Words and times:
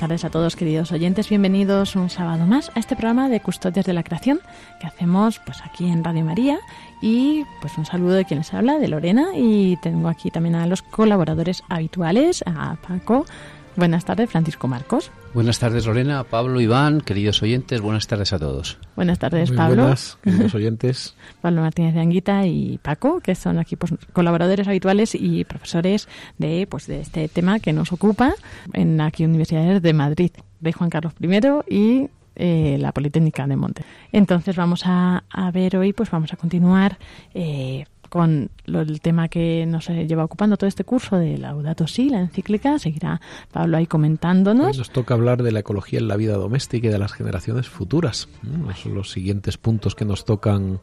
Tardes 0.00 0.24
a 0.24 0.30
todos, 0.30 0.56
queridos 0.56 0.92
oyentes. 0.92 1.28
Bienvenidos 1.28 1.94
un 1.94 2.08
sábado 2.08 2.46
más 2.46 2.72
a 2.74 2.80
este 2.80 2.96
programa 2.96 3.28
de 3.28 3.40
Custodios 3.40 3.84
de 3.84 3.92
la 3.92 4.02
Creación 4.02 4.40
que 4.80 4.86
hacemos 4.86 5.40
pues 5.40 5.60
aquí 5.62 5.90
en 5.90 6.02
Radio 6.02 6.24
María. 6.24 6.58
Y 7.02 7.44
pues 7.60 7.76
un 7.76 7.84
saludo 7.84 8.12
de 8.14 8.24
quien 8.24 8.38
les 8.38 8.54
habla, 8.54 8.78
de 8.78 8.88
Lorena. 8.88 9.32
Y 9.36 9.76
tengo 9.82 10.08
aquí 10.08 10.30
también 10.30 10.54
a 10.54 10.66
los 10.66 10.80
colaboradores 10.80 11.62
habituales, 11.68 12.42
a 12.46 12.76
Paco. 12.76 13.26
Buenas 13.80 14.04
tardes, 14.04 14.28
Francisco 14.28 14.68
Marcos. 14.68 15.10
Buenas 15.32 15.58
tardes, 15.58 15.86
Lorena, 15.86 16.22
Pablo, 16.24 16.60
Iván, 16.60 17.00
queridos 17.00 17.42
oyentes, 17.42 17.80
buenas 17.80 18.06
tardes 18.06 18.30
a 18.34 18.38
todos. 18.38 18.76
Buenas 18.94 19.18
tardes, 19.18 19.48
Muy 19.48 19.56
Pablo. 19.56 19.84
Buenas, 19.84 20.18
queridos 20.22 20.54
oyentes. 20.54 21.16
Pablo 21.40 21.62
Martínez 21.62 21.94
de 21.94 22.00
Anguita 22.00 22.46
y 22.46 22.76
Paco, 22.76 23.20
que 23.20 23.34
son 23.34 23.58
aquí 23.58 23.76
pues, 23.76 23.94
colaboradores 24.12 24.68
habituales 24.68 25.14
y 25.14 25.46
profesores 25.46 26.08
de, 26.36 26.66
pues, 26.68 26.88
de 26.88 27.00
este 27.00 27.26
tema 27.28 27.58
que 27.58 27.72
nos 27.72 27.90
ocupa 27.90 28.34
en 28.74 29.00
aquí 29.00 29.24
Universidades 29.24 29.80
de 29.80 29.94
Madrid, 29.94 30.32
de 30.60 30.72
Juan 30.74 30.90
Carlos 30.90 31.14
I 31.18 31.74
y 31.74 32.10
eh, 32.36 32.76
la 32.78 32.92
Politécnica 32.92 33.46
de 33.46 33.56
Monte. 33.56 33.82
Entonces 34.12 34.56
vamos 34.56 34.82
a, 34.84 35.24
a 35.30 35.50
ver 35.52 35.78
hoy, 35.78 35.94
pues 35.94 36.10
vamos 36.10 36.34
a 36.34 36.36
continuar 36.36 36.98
eh, 37.32 37.86
con 38.10 38.50
lo, 38.66 38.80
el 38.80 39.00
tema 39.00 39.28
que 39.28 39.64
nos 39.66 39.88
eh, 39.88 40.06
lleva 40.06 40.24
ocupando 40.24 40.58
todo 40.58 40.68
este 40.68 40.84
curso 40.84 41.16
de 41.16 41.38
Laudato 41.38 41.86
Si, 41.86 42.10
la 42.10 42.20
encíclica. 42.20 42.78
Seguirá 42.78 43.20
Pablo 43.50 43.78
ahí 43.78 43.86
comentándonos. 43.86 44.76
nos 44.76 44.90
toca 44.90 45.14
hablar 45.14 45.42
de 45.42 45.52
la 45.52 45.60
ecología 45.60 46.00
en 46.00 46.08
la 46.08 46.16
vida 46.16 46.34
doméstica 46.34 46.88
y 46.88 46.90
de 46.90 46.98
las 46.98 47.12
generaciones 47.12 47.68
futuras. 47.68 48.28
Esos 48.68 48.80
son 48.80 48.94
los 48.94 49.10
siguientes 49.10 49.56
puntos 49.56 49.94
que 49.94 50.04
nos 50.04 50.24
tocan 50.24 50.80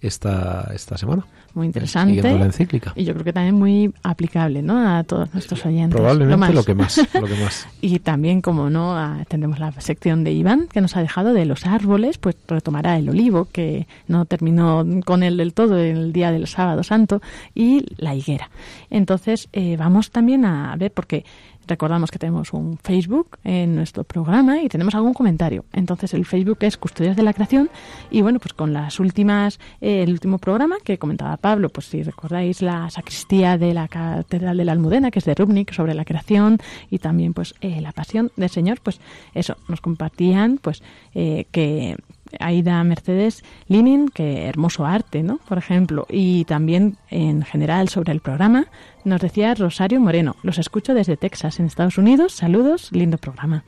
esta, 0.00 0.70
esta 0.74 0.96
semana. 0.96 1.26
Muy 1.54 1.66
interesante. 1.66 2.14
Siguiendo 2.14 2.38
la 2.38 2.46
encíclica. 2.46 2.92
Y 2.94 3.04
yo 3.04 3.12
creo 3.12 3.24
que 3.24 3.32
también 3.32 3.56
muy 3.56 3.92
aplicable 4.02 4.62
¿no? 4.62 4.96
a 4.96 5.02
todos 5.04 5.32
nuestros 5.34 5.64
oyentes. 5.66 5.96
Probablemente 5.96 6.36
más. 6.36 6.54
lo, 6.54 6.64
que 6.64 6.74
más, 6.74 6.98
lo 7.14 7.26
que 7.26 7.34
más. 7.34 7.66
Y 7.80 7.98
también, 7.98 8.40
como 8.40 8.70
no, 8.70 8.96
ah, 8.96 9.24
tendremos 9.28 9.58
la 9.58 9.72
sección 9.72 10.22
de 10.22 10.32
Iván, 10.32 10.68
que 10.72 10.80
nos 10.80 10.96
ha 10.96 11.00
dejado 11.00 11.32
de 11.32 11.44
los 11.44 11.66
árboles, 11.66 12.18
pues 12.18 12.36
retomará 12.46 12.96
el 12.96 13.08
olivo, 13.08 13.48
que 13.50 13.86
no 14.06 14.26
terminó 14.26 14.84
con 15.04 15.22
él 15.22 15.36
del 15.36 15.54
todo 15.54 15.78
el 15.78 16.12
día 16.12 16.30
del 16.30 16.46
sábado 16.46 16.82
santo, 16.82 17.20
y 17.54 17.84
la 17.96 18.14
higuera. 18.14 18.50
Entonces, 18.90 19.48
eh, 19.52 19.76
vamos 19.76 20.10
también 20.10 20.44
a 20.44 20.74
ver, 20.76 20.92
porque 20.92 21.24
recordamos 21.70 22.10
que 22.10 22.18
tenemos 22.18 22.52
un 22.52 22.76
Facebook 22.76 23.38
en 23.44 23.74
nuestro 23.74 24.04
programa 24.04 24.60
y 24.60 24.68
tenemos 24.68 24.94
algún 24.94 25.14
comentario. 25.14 25.64
Entonces, 25.72 26.12
el 26.12 26.26
Facebook 26.26 26.58
es 26.60 26.76
Custodias 26.76 27.16
de 27.16 27.22
la 27.22 27.32
Creación, 27.32 27.70
y 28.10 28.20
bueno, 28.20 28.38
pues 28.40 28.52
con 28.52 28.72
las 28.74 29.00
últimas, 29.00 29.58
eh, 29.80 30.02
el 30.02 30.10
último 30.10 30.38
programa 30.38 30.76
que 30.84 30.98
comentaba 30.98 31.36
Pablo, 31.38 31.70
pues 31.70 31.86
si 31.86 32.02
recordáis 32.02 32.60
la 32.60 32.90
sacristía 32.90 33.56
de 33.56 33.72
la 33.72 33.88
Catedral 33.88 34.56
de 34.56 34.64
la 34.64 34.72
Almudena, 34.72 35.10
que 35.10 35.20
es 35.20 35.24
de 35.24 35.34
Rubnik, 35.34 35.72
sobre 35.72 35.94
la 35.94 36.04
creación, 36.04 36.58
y 36.90 36.98
también 36.98 37.32
pues 37.32 37.54
eh, 37.60 37.80
la 37.80 37.92
pasión 37.92 38.32
del 38.36 38.50
Señor, 38.50 38.80
pues 38.82 39.00
eso, 39.32 39.56
nos 39.68 39.80
compartían 39.80 40.58
pues 40.58 40.82
eh, 41.14 41.46
que 41.52 41.96
Aida 42.38 42.82
Mercedes 42.84 43.42
Linin, 43.66 44.08
que 44.08 44.46
hermoso 44.46 44.86
arte, 44.86 45.22
¿no? 45.22 45.38
Por 45.48 45.58
ejemplo, 45.58 46.06
y 46.08 46.44
también 46.44 46.96
en 47.08 47.42
general 47.42 47.88
sobre 47.88 48.12
el 48.12 48.20
programa, 48.20 48.66
nos 49.04 49.20
decía 49.20 49.54
Rosario 49.54 50.00
Moreno, 50.00 50.36
los 50.42 50.58
escucho 50.58 50.94
desde 50.94 51.16
Texas, 51.16 51.58
en 51.58 51.66
Estados 51.66 51.98
Unidos, 51.98 52.32
saludos, 52.32 52.90
lindo 52.92 53.18
programa. 53.18 53.64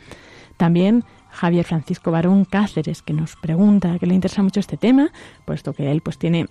También 0.56 1.04
Javier 1.30 1.64
Francisco 1.64 2.10
Barón 2.10 2.44
Cáceres, 2.44 3.02
que 3.02 3.14
nos 3.14 3.36
pregunta 3.36 3.98
que 3.98 4.06
le 4.06 4.14
interesa 4.14 4.42
mucho 4.42 4.60
este 4.60 4.76
tema, 4.76 5.10
puesto 5.44 5.72
que 5.72 5.90
él 5.90 6.02
pues 6.02 6.18
tiene 6.18 6.46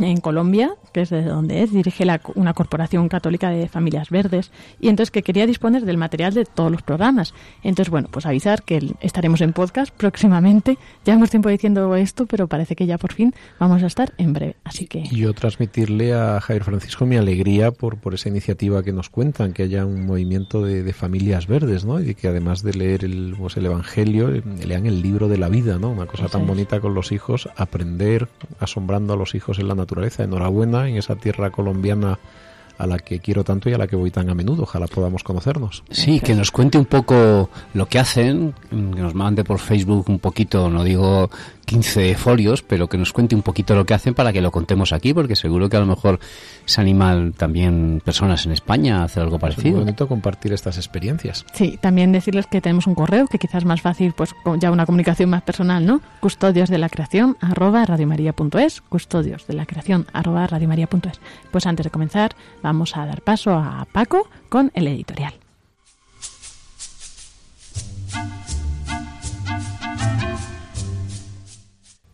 en 0.00 0.20
Colombia, 0.20 0.72
que 0.92 1.02
es 1.02 1.10
de 1.10 1.22
donde 1.22 1.62
es, 1.62 1.72
dirige 1.72 2.04
la- 2.04 2.20
una 2.34 2.54
corporación 2.54 3.08
católica 3.08 3.50
de 3.50 3.68
familias 3.68 4.10
verdes 4.10 4.50
y 4.80 4.88
entonces 4.88 5.10
que 5.10 5.22
quería 5.22 5.46
disponer 5.46 5.84
del 5.84 5.96
material 5.98 6.32
de 6.34 6.44
todos 6.44 6.70
los 6.70 6.82
programas. 6.82 7.34
Entonces, 7.62 7.90
bueno, 7.90 8.08
pues 8.10 8.24
avisar 8.26 8.62
que 8.62 8.94
estaremos 9.00 9.40
en 9.40 9.52
podcast 9.52 9.92
próximamente. 9.96 10.78
Llevamos 11.04 11.30
tiempo 11.30 11.48
diciendo 11.48 11.94
esto, 11.96 12.26
pero 12.26 12.46
parece 12.48 12.76
que 12.76 12.86
ya 12.86 12.98
por 12.98 13.12
fin 13.12 13.34
vamos 13.58 13.82
a 13.82 13.86
estar 13.86 14.12
en 14.18 14.32
breve. 14.32 14.56
Así 14.64 14.86
que 14.86 15.00
Y 15.10 15.16
yo 15.16 15.32
transmitirle 15.34 16.14
a 16.14 16.40
Javier 16.40 16.64
Francisco 16.64 17.06
mi 17.06 17.16
alegría 17.16 17.70
por, 17.70 17.98
por 17.98 18.14
esa 18.14 18.28
iniciativa 18.28 18.82
que 18.82 18.92
nos 18.92 19.10
cuentan, 19.10 19.52
que 19.52 19.64
haya 19.64 19.84
un 19.86 20.06
movimiento 20.06 20.62
de, 20.64 20.82
de 20.82 20.92
familias 20.92 21.46
verdes, 21.46 21.84
¿no? 21.84 22.00
Y 22.00 22.14
que 22.14 22.28
además 22.28 22.62
de 22.62 22.74
leer 22.74 23.04
el, 23.04 23.34
pues, 23.38 23.56
el 23.56 23.66
Evangelio, 23.66 24.34
eh, 24.34 24.42
lean 24.66 24.86
el 24.86 25.02
libro 25.02 25.28
de 25.28 25.38
la 25.38 25.48
vida, 25.48 25.78
¿no? 25.78 25.90
Una 25.90 26.06
cosa 26.06 26.28
tan 26.28 26.42
es. 26.42 26.46
bonita 26.48 26.80
con 26.80 26.94
los 26.94 27.12
hijos, 27.12 27.48
aprender 27.56 28.28
asombrando 28.60 29.14
a 29.14 29.16
los 29.16 29.34
hijos 29.34 29.58
en 29.58 29.68
la 29.68 29.74
naturaleza. 29.82 30.24
Enhorabuena 30.24 30.88
en 30.88 30.96
esa 30.96 31.16
tierra 31.16 31.50
colombiana 31.50 32.18
a 32.78 32.86
la 32.86 32.98
que 32.98 33.20
quiero 33.20 33.44
tanto 33.44 33.68
y 33.70 33.74
a 33.74 33.78
la 33.78 33.86
que 33.86 33.96
voy 33.96 34.10
tan 34.10 34.28
a 34.30 34.34
menudo. 34.34 34.64
Ojalá 34.64 34.86
podamos 34.86 35.22
conocernos. 35.22 35.84
Sí, 35.90 36.20
que 36.20 36.34
nos 36.34 36.50
cuente 36.50 36.78
un 36.78 36.86
poco 36.86 37.48
lo 37.74 37.86
que 37.86 37.98
hacen, 37.98 38.54
que 38.70 38.76
nos 38.76 39.14
mande 39.14 39.44
por 39.44 39.58
Facebook 39.58 40.08
un 40.08 40.18
poquito, 40.18 40.68
no 40.68 40.82
digo 40.82 41.30
15 41.66 42.14
folios, 42.16 42.62
pero 42.62 42.88
que 42.88 42.98
nos 42.98 43.12
cuente 43.12 43.34
un 43.34 43.42
poquito 43.42 43.74
lo 43.74 43.86
que 43.86 43.94
hacen 43.94 44.14
para 44.14 44.32
que 44.32 44.40
lo 44.42 44.50
contemos 44.50 44.92
aquí, 44.92 45.14
porque 45.14 45.36
seguro 45.36 45.68
que 45.68 45.76
a 45.76 45.80
lo 45.80 45.86
mejor 45.86 46.18
se 46.64 46.80
animan 46.80 47.32
también 47.32 48.02
personas 48.04 48.44
en 48.46 48.52
España 48.52 49.00
a 49.00 49.04
hacer 49.04 49.22
algo 49.22 49.36
Es 49.36 49.42
muy 49.42 49.50
parecido. 49.50 49.78
bonito 49.80 50.08
compartir 50.08 50.52
estas 50.52 50.76
experiencias. 50.76 51.44
sí, 51.54 51.78
también 51.80 52.12
decirles 52.12 52.46
que 52.46 52.60
tenemos 52.60 52.86
un 52.86 52.94
correo 52.94 53.26
que 53.26 53.38
quizás 53.38 53.62
es 53.62 53.64
más 53.64 53.80
fácil, 53.80 54.12
pues 54.12 54.34
con 54.44 54.60
ya 54.60 54.70
una 54.70 54.86
comunicación 54.86 55.30
más 55.30 55.42
personal, 55.42 55.86
¿no? 55.86 56.00
Custodios 56.20 56.68
de 56.68 56.78
la 56.78 56.88
creación 56.88 57.36
arroba 57.40 57.84
radiomaria.es, 57.86 58.80
custodios 58.82 59.46
de 59.46 59.54
la 59.54 59.66
creación 59.66 60.06
arroba 60.12 60.46
radiomaria.es. 60.46 61.20
Pues 61.50 61.66
antes 61.66 61.84
de 61.84 61.90
comenzar, 61.90 62.32
vamos 62.62 62.96
a 62.96 63.06
dar 63.06 63.22
paso 63.22 63.52
a 63.54 63.86
Paco 63.92 64.28
con 64.48 64.70
el 64.74 64.88
editorial. 64.88 65.34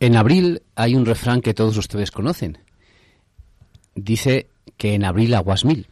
En 0.01 0.17
abril 0.17 0.63
hay 0.77 0.95
un 0.95 1.07
refrán 1.07 1.41
que 1.41 1.55
todos 1.55 1.77
ustedes 1.77 2.11
conocen. 2.11 2.59
Dice 3.95 4.49
que 4.77 4.95
en 4.95 5.05
abril 5.05 5.35
aguas 5.35 5.65
mil. 5.65 5.89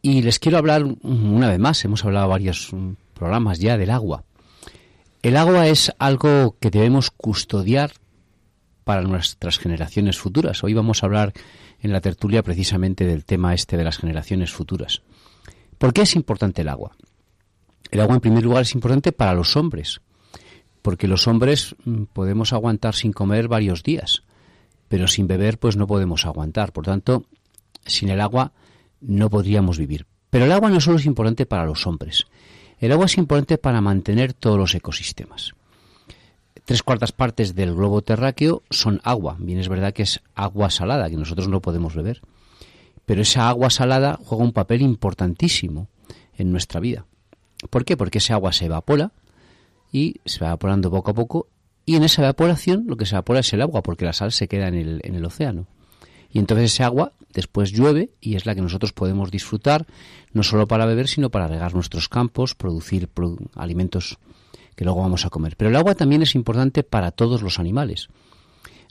Y 0.00 0.22
les 0.22 0.38
quiero 0.38 0.58
hablar 0.58 0.84
una 1.02 1.48
vez 1.48 1.58
más, 1.58 1.84
hemos 1.84 2.04
hablado 2.04 2.28
varios 2.28 2.72
mm, 2.72 2.92
programas 3.14 3.58
ya 3.58 3.76
del 3.76 3.90
agua. 3.90 4.24
El 5.22 5.36
agua 5.36 5.66
es 5.66 5.92
algo 5.98 6.56
que 6.60 6.70
debemos 6.70 7.10
custodiar 7.10 7.92
para 8.84 9.02
nuestras 9.02 9.58
generaciones 9.58 10.18
futuras. 10.18 10.64
Hoy 10.64 10.72
vamos 10.72 11.02
a 11.02 11.06
hablar 11.06 11.32
en 11.80 11.92
la 11.92 12.00
tertulia 12.00 12.42
precisamente 12.42 13.04
del 13.04 13.24
tema 13.24 13.52
este 13.52 13.76
de 13.76 13.84
las 13.84 13.98
generaciones 13.98 14.52
futuras. 14.52 15.02
¿Por 15.76 15.92
qué 15.92 16.02
es 16.02 16.16
importante 16.16 16.62
el 16.62 16.68
agua? 16.68 16.92
El 17.90 18.00
agua 18.00 18.14
en 18.14 18.20
primer 18.20 18.44
lugar 18.44 18.62
es 18.62 18.74
importante 18.74 19.12
para 19.12 19.34
los 19.34 19.56
hombres, 19.56 20.00
porque 20.88 21.06
los 21.06 21.28
hombres 21.28 21.76
mm, 21.84 22.04
podemos 22.14 22.54
aguantar 22.54 22.94
sin 22.94 23.12
comer 23.12 23.46
varios 23.46 23.82
días, 23.82 24.22
pero 24.88 25.06
sin 25.06 25.26
beber 25.26 25.58
pues 25.58 25.76
no 25.76 25.86
podemos 25.86 26.24
aguantar. 26.24 26.72
Por 26.72 26.86
tanto, 26.86 27.26
sin 27.84 28.08
el 28.08 28.22
agua 28.22 28.52
no 29.02 29.28
podríamos 29.28 29.76
vivir. 29.76 30.06
Pero 30.30 30.46
el 30.46 30.52
agua 30.52 30.70
no 30.70 30.80
solo 30.80 30.96
es 30.96 31.04
importante 31.04 31.44
para 31.44 31.66
los 31.66 31.86
hombres, 31.86 32.24
el 32.78 32.90
agua 32.90 33.04
es 33.04 33.18
importante 33.18 33.58
para 33.58 33.82
mantener 33.82 34.32
todos 34.32 34.56
los 34.56 34.74
ecosistemas. 34.74 35.52
Tres 36.64 36.82
cuartas 36.82 37.12
partes 37.12 37.54
del 37.54 37.74
globo 37.74 38.00
terráqueo 38.00 38.62
son 38.70 39.02
agua. 39.04 39.36
Bien 39.38 39.58
es 39.58 39.68
verdad 39.68 39.92
que 39.92 40.04
es 40.04 40.22
agua 40.34 40.70
salada, 40.70 41.10
que 41.10 41.16
nosotros 41.18 41.48
no 41.48 41.60
podemos 41.60 41.94
beber. 41.96 42.22
Pero 43.04 43.20
esa 43.20 43.50
agua 43.50 43.68
salada 43.68 44.18
juega 44.24 44.42
un 44.42 44.54
papel 44.54 44.80
importantísimo 44.80 45.86
en 46.38 46.50
nuestra 46.50 46.80
vida. 46.80 47.04
¿Por 47.68 47.84
qué? 47.84 47.98
Porque 47.98 48.16
esa 48.16 48.32
agua 48.32 48.54
se 48.54 48.64
evapora 48.64 49.12
y 49.92 50.16
se 50.24 50.40
va 50.40 50.48
evaporando 50.48 50.90
poco 50.90 51.10
a 51.10 51.14
poco 51.14 51.48
y 51.86 51.96
en 51.96 52.04
esa 52.04 52.22
evaporación 52.22 52.84
lo 52.86 52.96
que 52.96 53.06
se 53.06 53.14
evapora 53.14 53.40
es 53.40 53.52
el 53.52 53.62
agua 53.62 53.82
porque 53.82 54.04
la 54.04 54.12
sal 54.12 54.32
se 54.32 54.46
queda 54.48 54.68
en 54.68 54.74
el, 54.74 55.00
en 55.04 55.14
el 55.14 55.24
océano. 55.24 55.66
Y 56.30 56.38
entonces 56.38 56.72
ese 56.74 56.84
agua 56.84 57.12
después 57.32 57.72
llueve 57.72 58.10
y 58.20 58.34
es 58.36 58.44
la 58.44 58.54
que 58.54 58.60
nosotros 58.60 58.92
podemos 58.92 59.30
disfrutar 59.30 59.86
no 60.34 60.42
solo 60.42 60.68
para 60.68 60.84
beber 60.84 61.08
sino 61.08 61.30
para 61.30 61.48
regar 61.48 61.74
nuestros 61.74 62.08
campos, 62.10 62.54
producir 62.54 63.08
pro- 63.08 63.38
alimentos 63.54 64.18
que 64.76 64.84
luego 64.84 65.00
vamos 65.00 65.24
a 65.24 65.30
comer. 65.30 65.56
Pero 65.56 65.70
el 65.70 65.76
agua 65.76 65.94
también 65.94 66.20
es 66.22 66.34
importante 66.34 66.82
para 66.82 67.10
todos 67.10 67.40
los 67.42 67.58
animales. 67.58 68.08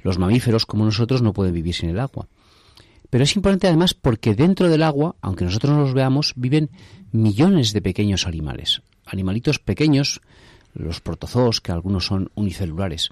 Los 0.02 0.18
mamíferos 0.18 0.66
como 0.66 0.84
nosotros 0.86 1.22
no 1.22 1.34
pueden 1.34 1.54
vivir 1.54 1.76
sin 1.76 1.90
el 1.90 2.00
agua. 2.00 2.28
Pero 3.10 3.24
es 3.24 3.36
importante 3.36 3.68
además 3.68 3.94
porque 3.94 4.34
dentro 4.36 4.68
del 4.68 4.84
agua, 4.84 5.16
aunque 5.22 5.46
nosotros 5.46 5.72
no 5.72 5.82
los 5.82 5.94
veamos, 5.94 6.34
viven 6.36 6.72
millones 7.12 7.72
de 7.72 7.82
pequeños 7.82 8.28
animales. 8.28 8.82
Animalitos 9.06 9.60
pequeños, 9.60 10.20
los 10.78 11.02
protozoos, 11.02 11.62
que 11.62 11.72
algunos 11.72 12.06
son 12.06 12.32
unicelulares. 12.36 13.10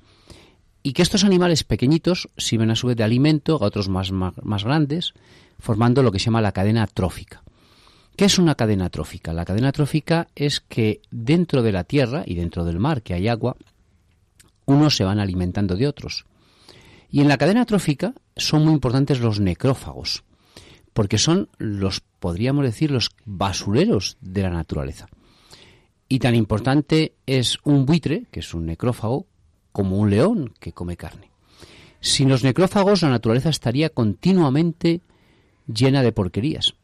y 0.83 0.93
que 0.93 1.01
estos 1.01 1.23
animales 1.23 1.63
pequeñitos 1.63 2.29
sirven 2.37 2.69
a 2.69 2.75
su 2.75 2.85
vez 2.85 2.95
de 2.95 3.03
alimento 3.03 3.55
a 3.55 3.65
otros 3.65 3.89
más, 3.89 4.11
más, 4.11 4.63
grandes, 4.63 5.15
formando 5.57 6.03
lo 6.03 6.11
que 6.11 6.19
se 6.19 6.25
llama 6.25 6.41
la 6.41 6.51
cadena 6.51 6.85
trófica. 6.85 7.41
¿Qué 8.15 8.25
es 8.25 8.37
una 8.37 8.53
cadena 8.53 8.91
trófica? 8.91 9.33
La 9.33 9.45
cadena 9.45 9.71
trófica 9.71 10.27
es 10.35 10.59
que 10.59 11.01
dentro 11.09 11.63
de 11.63 11.71
la 11.71 11.85
tierra 11.85 12.21
y 12.23 12.35
dentro 12.35 12.65
del 12.65 12.77
mar, 12.77 13.01
que 13.01 13.15
hay 13.15 13.27
agua, 13.27 13.55
unos 14.65 14.95
se 14.95 15.03
van 15.03 15.19
alimentando 15.19 15.75
de 15.75 15.87
otros. 15.87 16.25
Y 17.09 17.21
en 17.21 17.29
la 17.29 17.39
cadena 17.39 17.65
trófica 17.65 18.13
son 18.35 18.63
muy 18.63 18.73
importantes 18.73 19.19
los 19.19 19.39
necrófagos, 19.39 20.23
porque 20.93 21.17
son 21.17 21.49
los, 21.57 22.01
podríamos 22.19 22.63
decir, 22.63 22.91
los 22.91 23.09
basureros 23.25 24.17
de 24.21 24.43
la 24.43 24.51
naturaleza. 24.51 25.07
Y 26.15 26.19
tan 26.19 26.33
importante 26.33 27.13
es 27.25 27.57
un 27.65 27.85
buitre, 27.85 28.23
que 28.31 28.39
es 28.39 28.53
un 28.53 28.65
necrófago, 28.65 29.27
como 29.73 29.97
un 29.97 30.09
león 30.09 30.53
que 30.61 30.71
come 30.71 30.95
carne. 30.95 31.29
Sin 31.99 32.29
los 32.29 32.41
necrófagos 32.41 33.01
la 33.01 33.09
naturaleza 33.09 33.49
estaría 33.49 33.89
continuamente 33.89 35.01
llena 35.67 36.03
de 36.03 36.13
porquerías. 36.13 36.75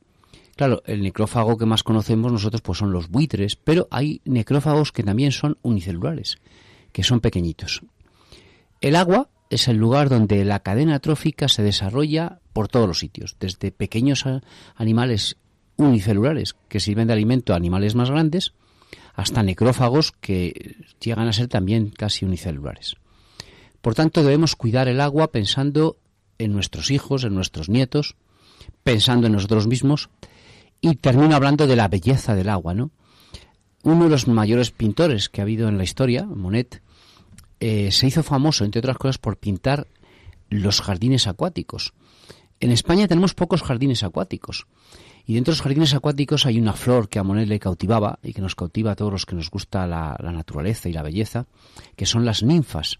Claro, 0.58 0.84
el 0.86 1.02
necrófago 1.02 1.58
que 1.58 1.66
más 1.66 1.82
conocemos 1.82 2.30
nosotros 2.30 2.62
pues 2.62 2.80
son 2.80 2.92
los 2.92 3.08
buitres, 3.08 3.56
pero 3.56 3.88
hay 3.90 4.20
necrófagos 4.26 4.92
que 4.92 5.02
también 5.02 5.32
son 5.32 5.58
unicelulares, 5.62 6.38
que 6.92 7.04
son 7.04 7.22
pequeñitos. 7.22 7.84
El 8.82 8.98
agua 8.98 9.30
es 9.50 9.70
el 9.70 9.78
lugar 9.78 10.10
donde 10.10 10.44
la 10.44 10.60
cadena 10.60 11.00
trófica 11.00 11.48
se 11.48 11.64
desarrolla 11.64 12.40
por 12.52 12.68
todos 12.68 12.86
los 12.86 13.00
sitios, 13.00 13.38
desde 13.40 13.72
pequeños 13.72 14.26
animales 14.76 15.38
unicelulares 15.78 16.58
que 16.68 16.82
sirven 16.82 17.08
de 17.08 17.14
alimento 17.14 17.54
a 17.54 17.56
animales 17.56 17.96
más 17.96 18.12
grandes, 18.12 18.56
hasta 19.14 19.44
necrófagos 19.44 20.12
que 20.12 20.76
llegan 21.00 21.28
a 21.28 21.34
ser 21.34 21.48
también 21.48 21.90
casi 21.90 22.26
unicelulares. 22.26 22.96
Por 23.82 23.96
tanto, 23.96 24.24
debemos 24.24 24.56
cuidar 24.56 24.88
el 24.88 25.02
agua 25.02 25.32
pensando 25.32 25.98
en 26.38 26.54
nuestros 26.54 26.92
hijos, 26.92 27.24
en 27.24 27.36
nuestros 27.36 27.70
nietos, 27.70 28.16
pensando 28.84 29.28
en 29.28 29.34
nosotros 29.34 29.68
mismos 29.68 30.10
y 30.82 30.96
termino 30.96 31.36
hablando 31.36 31.68
de 31.68 31.76
la 31.76 31.88
belleza 31.88 32.36
del 32.36 32.50
agua, 32.50 32.74
¿no? 32.74 32.92
Uno 33.84 34.06
de 34.06 34.10
los 34.12 34.28
mayores 34.28 34.72
pintores 34.72 35.30
que 35.30 35.42
ha 35.42 35.44
habido 35.44 35.68
en 35.68 35.78
la 35.78 35.84
historia, 35.84 36.26
Monet, 36.26 36.82
eh, 37.60 37.92
se 37.92 38.08
hizo 38.08 38.24
famoso, 38.24 38.64
entre 38.64 38.80
otras 38.80 38.98
cosas, 38.98 39.18
por 39.18 39.38
pintar 39.38 39.88
los 40.50 40.82
jardines 40.82 41.28
acuáticos. 41.28 41.94
En 42.60 42.72
España 42.72 43.08
tenemos 43.08 43.34
pocos 43.34 43.64
jardines 43.64 44.04
acuáticos. 44.04 44.68
Y 45.32 45.36
dentro 45.36 45.54
de 45.54 45.56
los 45.56 45.62
jardines 45.62 45.94
acuáticos 45.94 46.46
hay 46.46 46.60
una 46.60 46.74
flor 46.74 47.08
que 47.08 47.18
a 47.18 47.24
Monet 47.24 47.48
le 47.48 47.58
cautivaba 47.58 48.20
y 48.22 48.34
que 48.34 48.42
nos 48.42 48.54
cautiva 48.54 48.92
a 48.92 48.96
todos 48.98 49.14
los 49.14 49.26
que 49.26 49.34
nos 49.34 49.50
gusta 49.50 49.88
la, 49.88 50.18
naturaleza 50.22 50.90
y 50.90 50.92
la 50.92 51.04
belleza, 51.04 51.46
que 51.96 52.06
son 52.06 52.26
las 52.26 52.44
ninfas. 52.44 53.00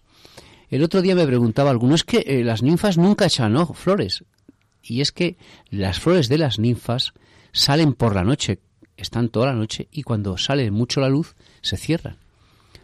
El 0.70 0.82
otro 0.82 1.02
día 1.02 1.14
me 1.14 1.26
preguntaba 1.26 1.68
alguno, 1.68 1.94
es 1.94 2.04
que 2.04 2.24
eh, 2.26 2.42
las 2.42 2.62
ninfas 2.62 2.96
nunca 2.96 3.26
echan 3.26 3.54
flores. 3.74 4.24
Y 4.82 5.02
es 5.02 5.12
que 5.12 5.36
las 5.68 6.00
flores 6.00 6.30
de 6.30 6.38
las 6.38 6.58
ninfas 6.58 7.12
salen 7.52 7.92
por 7.92 8.14
la 8.14 8.24
noche, 8.24 8.60
están 8.96 9.28
toda 9.28 9.48
la 9.48 9.54
noche 9.54 9.88
y 9.92 10.02
cuando 10.02 10.38
sale 10.38 10.70
mucho 10.70 11.02
la 11.02 11.10
luz 11.10 11.36
se 11.60 11.76
cierran. 11.76 12.16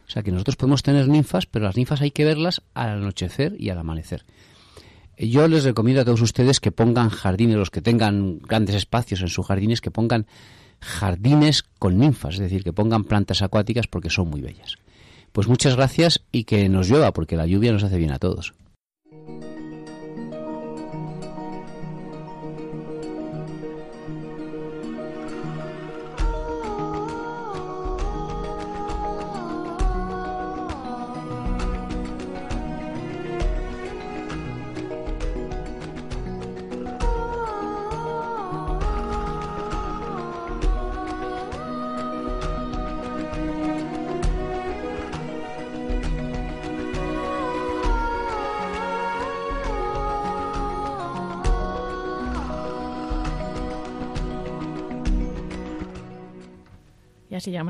O 0.06 0.11
sea 0.11 0.23
que 0.23 0.31
nosotros 0.31 0.56
podemos 0.56 0.83
tener 0.83 1.09
ninfas, 1.09 1.47
pero 1.47 1.65
las 1.65 1.77
ninfas 1.79 2.03
hay 2.03 2.11
que 2.11 2.27
verlas 2.27 2.61
al 2.75 2.91
anochecer 2.91 3.56
y 3.59 3.71
al 3.71 3.79
amanecer. 3.79 4.27
Yo 5.19 5.49
les 5.49 5.65
recomiendo 5.65 6.03
a 6.03 6.05
todos 6.05 6.23
ustedes 6.23 6.61
que 6.61 6.70
pongan 6.70 7.09
jardines, 7.09 7.56
los 7.56 7.70
que 7.70 7.82
tengan 7.82 8.38
grandes 8.38 8.76
espacios 8.76 9.20
en 9.20 9.29
sus 9.29 9.47
jardines, 9.47 9.81
que 9.81 9.91
pongan 9.91 10.26
jardines 10.81 11.65
con 11.81 11.99
ninfas, 11.99 12.35
es 12.35 12.41
decir, 12.41 12.62
que 12.62 12.73
pongan 12.73 13.03
plantas 13.03 13.43
acuáticas 13.43 13.88
porque 13.88 14.11
son 14.11 14.31
muy 14.31 14.41
bellas. 14.41 14.76
Pues 15.32 15.49
muchas 15.49 15.75
gracias 15.75 16.23
y 16.31 16.44
que 16.44 16.69
nos 16.69 16.88
llueva, 16.88 17.12
porque 17.12 17.37
la 17.37 17.47
lluvia 17.47 17.73
nos 17.73 17.82
hace 17.82 17.99
bien 17.99 18.12
a 18.12 18.19
todos. 18.19 18.55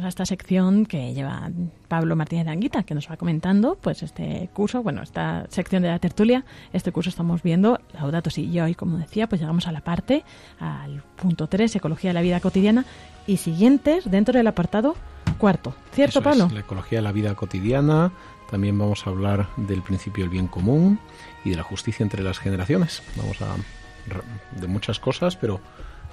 A 0.08 0.10
esta 0.10 0.26
sección 0.26 0.86
que 0.86 1.12
lleva 1.14 1.50
Pablo 1.86 2.16
Martínez 2.16 2.46
de 2.46 2.52
Anguita, 2.52 2.82
que 2.82 2.94
nos 2.94 3.10
va 3.10 3.16
comentando 3.16 3.76
pues 3.80 4.02
este 4.02 4.48
curso, 4.54 4.82
bueno, 4.82 5.02
esta 5.02 5.46
sección 5.50 5.82
de 5.82 5.88
la 5.88 5.98
tertulia, 5.98 6.44
este 6.72 6.92
curso 6.92 7.10
estamos 7.10 7.42
viendo 7.42 7.78
Laudato 7.92 8.30
Si 8.30 8.46
y 8.46 8.58
hoy, 8.60 8.74
como 8.74 8.96
decía, 8.96 9.28
pues 9.28 9.40
llegamos 9.40 9.66
a 9.66 9.72
la 9.72 9.82
parte, 9.82 10.24
al 10.58 11.02
punto 11.16 11.46
3, 11.46 11.76
Ecología 11.76 12.10
de 12.10 12.14
la 12.14 12.22
Vida 12.22 12.40
Cotidiana, 12.40 12.86
y 13.26 13.36
siguientes 13.36 14.10
dentro 14.10 14.36
del 14.36 14.46
apartado 14.46 14.96
cuarto. 15.36 15.74
¿Cierto, 15.92 16.22
Pablo? 16.22 16.48
la 16.52 16.60
ecología 16.60 16.98
de 16.98 17.02
la 17.02 17.12
vida 17.12 17.34
cotidiana, 17.34 18.10
también 18.50 18.78
vamos 18.78 19.06
a 19.06 19.10
hablar 19.10 19.48
del 19.58 19.82
principio 19.82 20.24
del 20.24 20.30
bien 20.30 20.48
común 20.48 20.98
y 21.44 21.50
de 21.50 21.56
la 21.56 21.62
justicia 21.62 22.02
entre 22.02 22.22
las 22.22 22.38
generaciones. 22.38 23.02
Vamos 23.16 23.40
a 23.42 23.56
de 24.58 24.66
muchas 24.66 24.98
cosas, 24.98 25.36
pero 25.36 25.60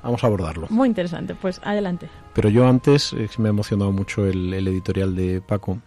vamos 0.06 0.24
a 0.24 0.28
abordarlo. 0.28 0.68
Muy 0.70 0.88
interesante, 0.88 1.36
pues 1.36 1.60
adelante. 1.64 2.08
Pero 2.34 2.50
yo 2.50 2.68
antes 2.68 3.14
eh, 3.14 3.28
me 3.38 3.50
ha 3.50 3.52
emocionado 3.52 3.92
mucho 3.92 4.26
el, 4.26 4.54
editorial 4.54 5.16
de 5.16 5.42
Paco, 5.42 5.80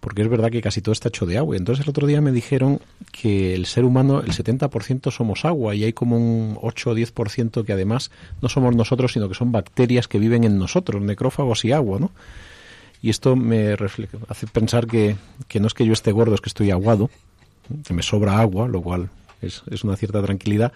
porque 0.00 0.22
es 0.22 0.28
verdad 0.28 0.50
que 0.50 0.60
casi 0.60 0.82
todo 0.82 0.92
está 0.92 1.08
hecho 1.08 1.26
de 1.26 1.38
agua. 1.38 1.56
Entonces 1.56 1.84
el 1.84 1.90
otro 1.90 2.06
día 2.06 2.20
me 2.20 2.30
dijeron 2.30 2.80
que 3.10 3.54
el 3.54 3.66
ser 3.66 3.84
humano, 3.84 4.20
el 4.20 4.32
70% 4.32 5.10
somos 5.10 5.44
agua 5.44 5.74
y 5.74 5.84
hay 5.84 5.94
como 5.94 6.16
un 6.16 6.58
8 6.60 6.90
o 6.90 6.94
10% 6.94 7.64
que 7.64 7.72
además 7.72 8.10
no 8.42 8.48
somos 8.48 8.76
nosotros, 8.76 9.12
sino 9.12 9.28
que 9.28 9.34
son 9.34 9.50
bacterias 9.50 10.08
que 10.08 10.18
viven 10.18 10.44
en 10.44 10.58
nosotros, 10.58 11.02
necrófagos 11.02 11.64
y 11.64 11.72
agua, 11.72 11.98
¿no? 11.98 12.10
Y 13.00 13.10
esto 13.10 13.36
me 13.36 13.76
hace 14.28 14.46
pensar 14.46 14.86
que, 14.86 15.16
que 15.48 15.60
no 15.60 15.66
es 15.66 15.74
que 15.74 15.84
yo 15.84 15.92
esté 15.92 16.12
gordo, 16.12 16.34
es 16.34 16.40
que 16.40 16.48
estoy 16.48 16.70
aguado, 16.70 17.10
que 17.86 17.92
me 17.92 18.02
sobra 18.02 18.38
agua, 18.40 18.66
lo 18.68 18.80
cual 18.80 19.10
es, 19.44 19.62
es 19.70 19.84
una 19.84 19.96
cierta 19.96 20.22
tranquilidad 20.22 20.72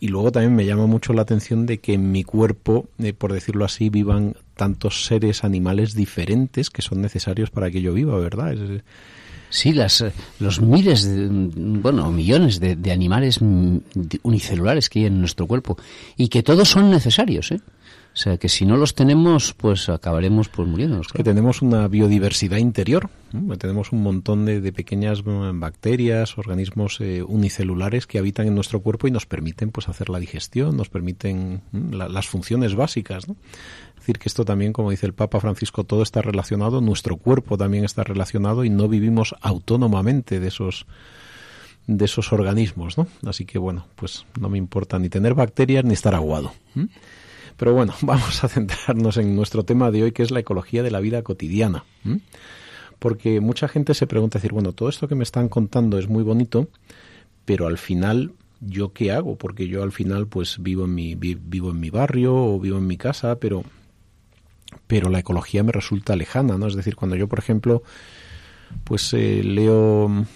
y 0.00 0.08
luego 0.08 0.30
también 0.30 0.54
me 0.54 0.64
llama 0.64 0.86
mucho 0.86 1.12
la 1.12 1.22
atención 1.22 1.66
de 1.66 1.78
que 1.78 1.94
en 1.94 2.12
mi 2.12 2.22
cuerpo, 2.22 2.86
eh, 2.98 3.12
por 3.12 3.32
decirlo 3.32 3.64
así, 3.64 3.90
vivan 3.90 4.36
tantos 4.54 5.04
seres 5.04 5.44
animales 5.44 5.94
diferentes 5.94 6.70
que 6.70 6.82
son 6.82 7.00
necesarios 7.00 7.50
para 7.50 7.70
que 7.70 7.80
yo 7.80 7.92
viva, 7.92 8.16
¿verdad? 8.18 8.54
Sí, 9.50 9.72
las, 9.72 10.04
los 10.40 10.60
miles, 10.60 11.08
bueno, 11.10 12.12
millones 12.12 12.60
de, 12.60 12.76
de, 12.76 12.92
animales 12.92 13.40
unicelulares 14.22 14.88
que 14.88 15.00
hay 15.00 15.06
en 15.06 15.20
nuestro 15.20 15.46
cuerpo 15.46 15.78
y 16.16 16.28
que 16.28 16.42
todos 16.42 16.68
son 16.68 16.90
necesarios, 16.90 17.50
¿eh? 17.52 17.60
O 18.18 18.20
sea, 18.20 18.36
que 18.36 18.48
si 18.48 18.66
no 18.66 18.76
los 18.76 18.96
tenemos, 18.96 19.54
pues 19.54 19.88
acabaremos 19.88 20.48
pues 20.48 20.66
muriéndonos. 20.66 21.06
Que 21.06 21.22
tenemos 21.22 21.62
una 21.62 21.86
biodiversidad 21.86 22.56
interior, 22.56 23.10
tenemos 23.60 23.92
un 23.92 24.02
montón 24.02 24.44
de, 24.44 24.72
pequeñas 24.72 25.24
mm, 25.24 25.60
bacterias, 25.60 26.36
organismos 26.36 27.00
eh, 27.00 27.22
unicelulares 27.22 28.08
que 28.08 28.18
habitan 28.18 28.48
en 28.48 28.56
nuestro 28.56 28.80
cuerpo 28.80 29.06
y 29.06 29.12
nos 29.12 29.26
permiten 29.26 29.70
pues 29.70 29.88
hacer 29.88 30.08
la 30.08 30.18
digestión, 30.18 30.76
nos 30.76 30.88
permiten 30.88 31.62
mm, 31.70 31.92
las 31.94 32.26
funciones 32.26 32.74
básicas. 32.74 33.28
¿no? 33.28 33.36
Es 33.90 34.00
decir, 34.00 34.18
que 34.18 34.28
esto 34.28 34.44
también, 34.44 34.72
como 34.72 34.90
dice 34.90 35.06
el 35.06 35.14
Papa 35.14 35.38
Francisco, 35.38 35.84
todo 35.84 36.02
está 36.02 36.20
relacionado, 36.20 36.80
nuestro 36.80 37.18
cuerpo 37.18 37.56
también 37.56 37.84
está 37.84 38.02
relacionado 38.02 38.64
y 38.64 38.68
no 38.68 38.88
vivimos 38.88 39.36
autónomamente 39.40 40.40
de 40.40 40.48
esos 40.48 40.86
de 41.86 42.04
esos 42.04 42.32
organismos, 42.32 42.98
¿no? 42.98 43.06
Así 43.24 43.46
que 43.46 43.58
bueno, 43.58 43.86
pues 43.94 44.26
no 44.40 44.48
me 44.48 44.58
importa 44.58 44.98
ni 44.98 45.08
tener 45.08 45.34
bacterias 45.34 45.84
ni 45.84 45.94
estar 45.94 46.16
aguado. 46.16 46.52
Pero 47.58 47.74
bueno, 47.74 47.92
vamos 48.00 48.42
a 48.42 48.48
centrarnos 48.48 49.18
en 49.18 49.36
nuestro 49.36 49.64
tema 49.64 49.90
de 49.90 50.04
hoy, 50.04 50.12
que 50.12 50.22
es 50.22 50.30
la 50.30 50.40
ecología 50.40 50.82
de 50.82 50.90
la 50.90 51.00
vida 51.00 51.22
cotidiana. 51.22 51.84
Porque 52.98 53.40
mucha 53.40 53.68
gente 53.68 53.92
se 53.92 54.06
pregunta, 54.06 54.38
decir, 54.38 54.52
bueno, 54.52 54.72
todo 54.72 54.88
esto 54.88 55.08
que 55.08 55.14
me 55.14 55.24
están 55.24 55.48
contando 55.48 55.98
es 55.98 56.08
muy 56.08 56.22
bonito, 56.22 56.68
pero 57.44 57.66
al 57.66 57.76
final, 57.76 58.32
¿yo 58.60 58.92
qué 58.92 59.12
hago? 59.12 59.36
Porque 59.36 59.68
yo 59.68 59.82
al 59.82 59.92
final, 59.92 60.26
pues 60.26 60.62
vivo 60.62 60.86
en 60.86 60.94
mi, 60.94 61.14
vivo 61.14 61.70
en 61.70 61.80
mi 61.80 61.90
barrio 61.90 62.34
o 62.34 62.58
vivo 62.58 62.78
en 62.78 62.86
mi 62.86 62.96
casa, 62.96 63.38
pero, 63.38 63.64
pero 64.86 65.10
la 65.10 65.18
ecología 65.18 65.62
me 65.62 65.72
resulta 65.72 66.16
lejana, 66.16 66.56
¿no? 66.56 66.66
Es 66.66 66.74
decir, 66.74 66.96
cuando 66.96 67.16
yo, 67.16 67.28
por 67.28 67.38
ejemplo, 67.38 67.82
pues 68.84 69.12
eh, 69.14 69.42
leo 69.44 70.26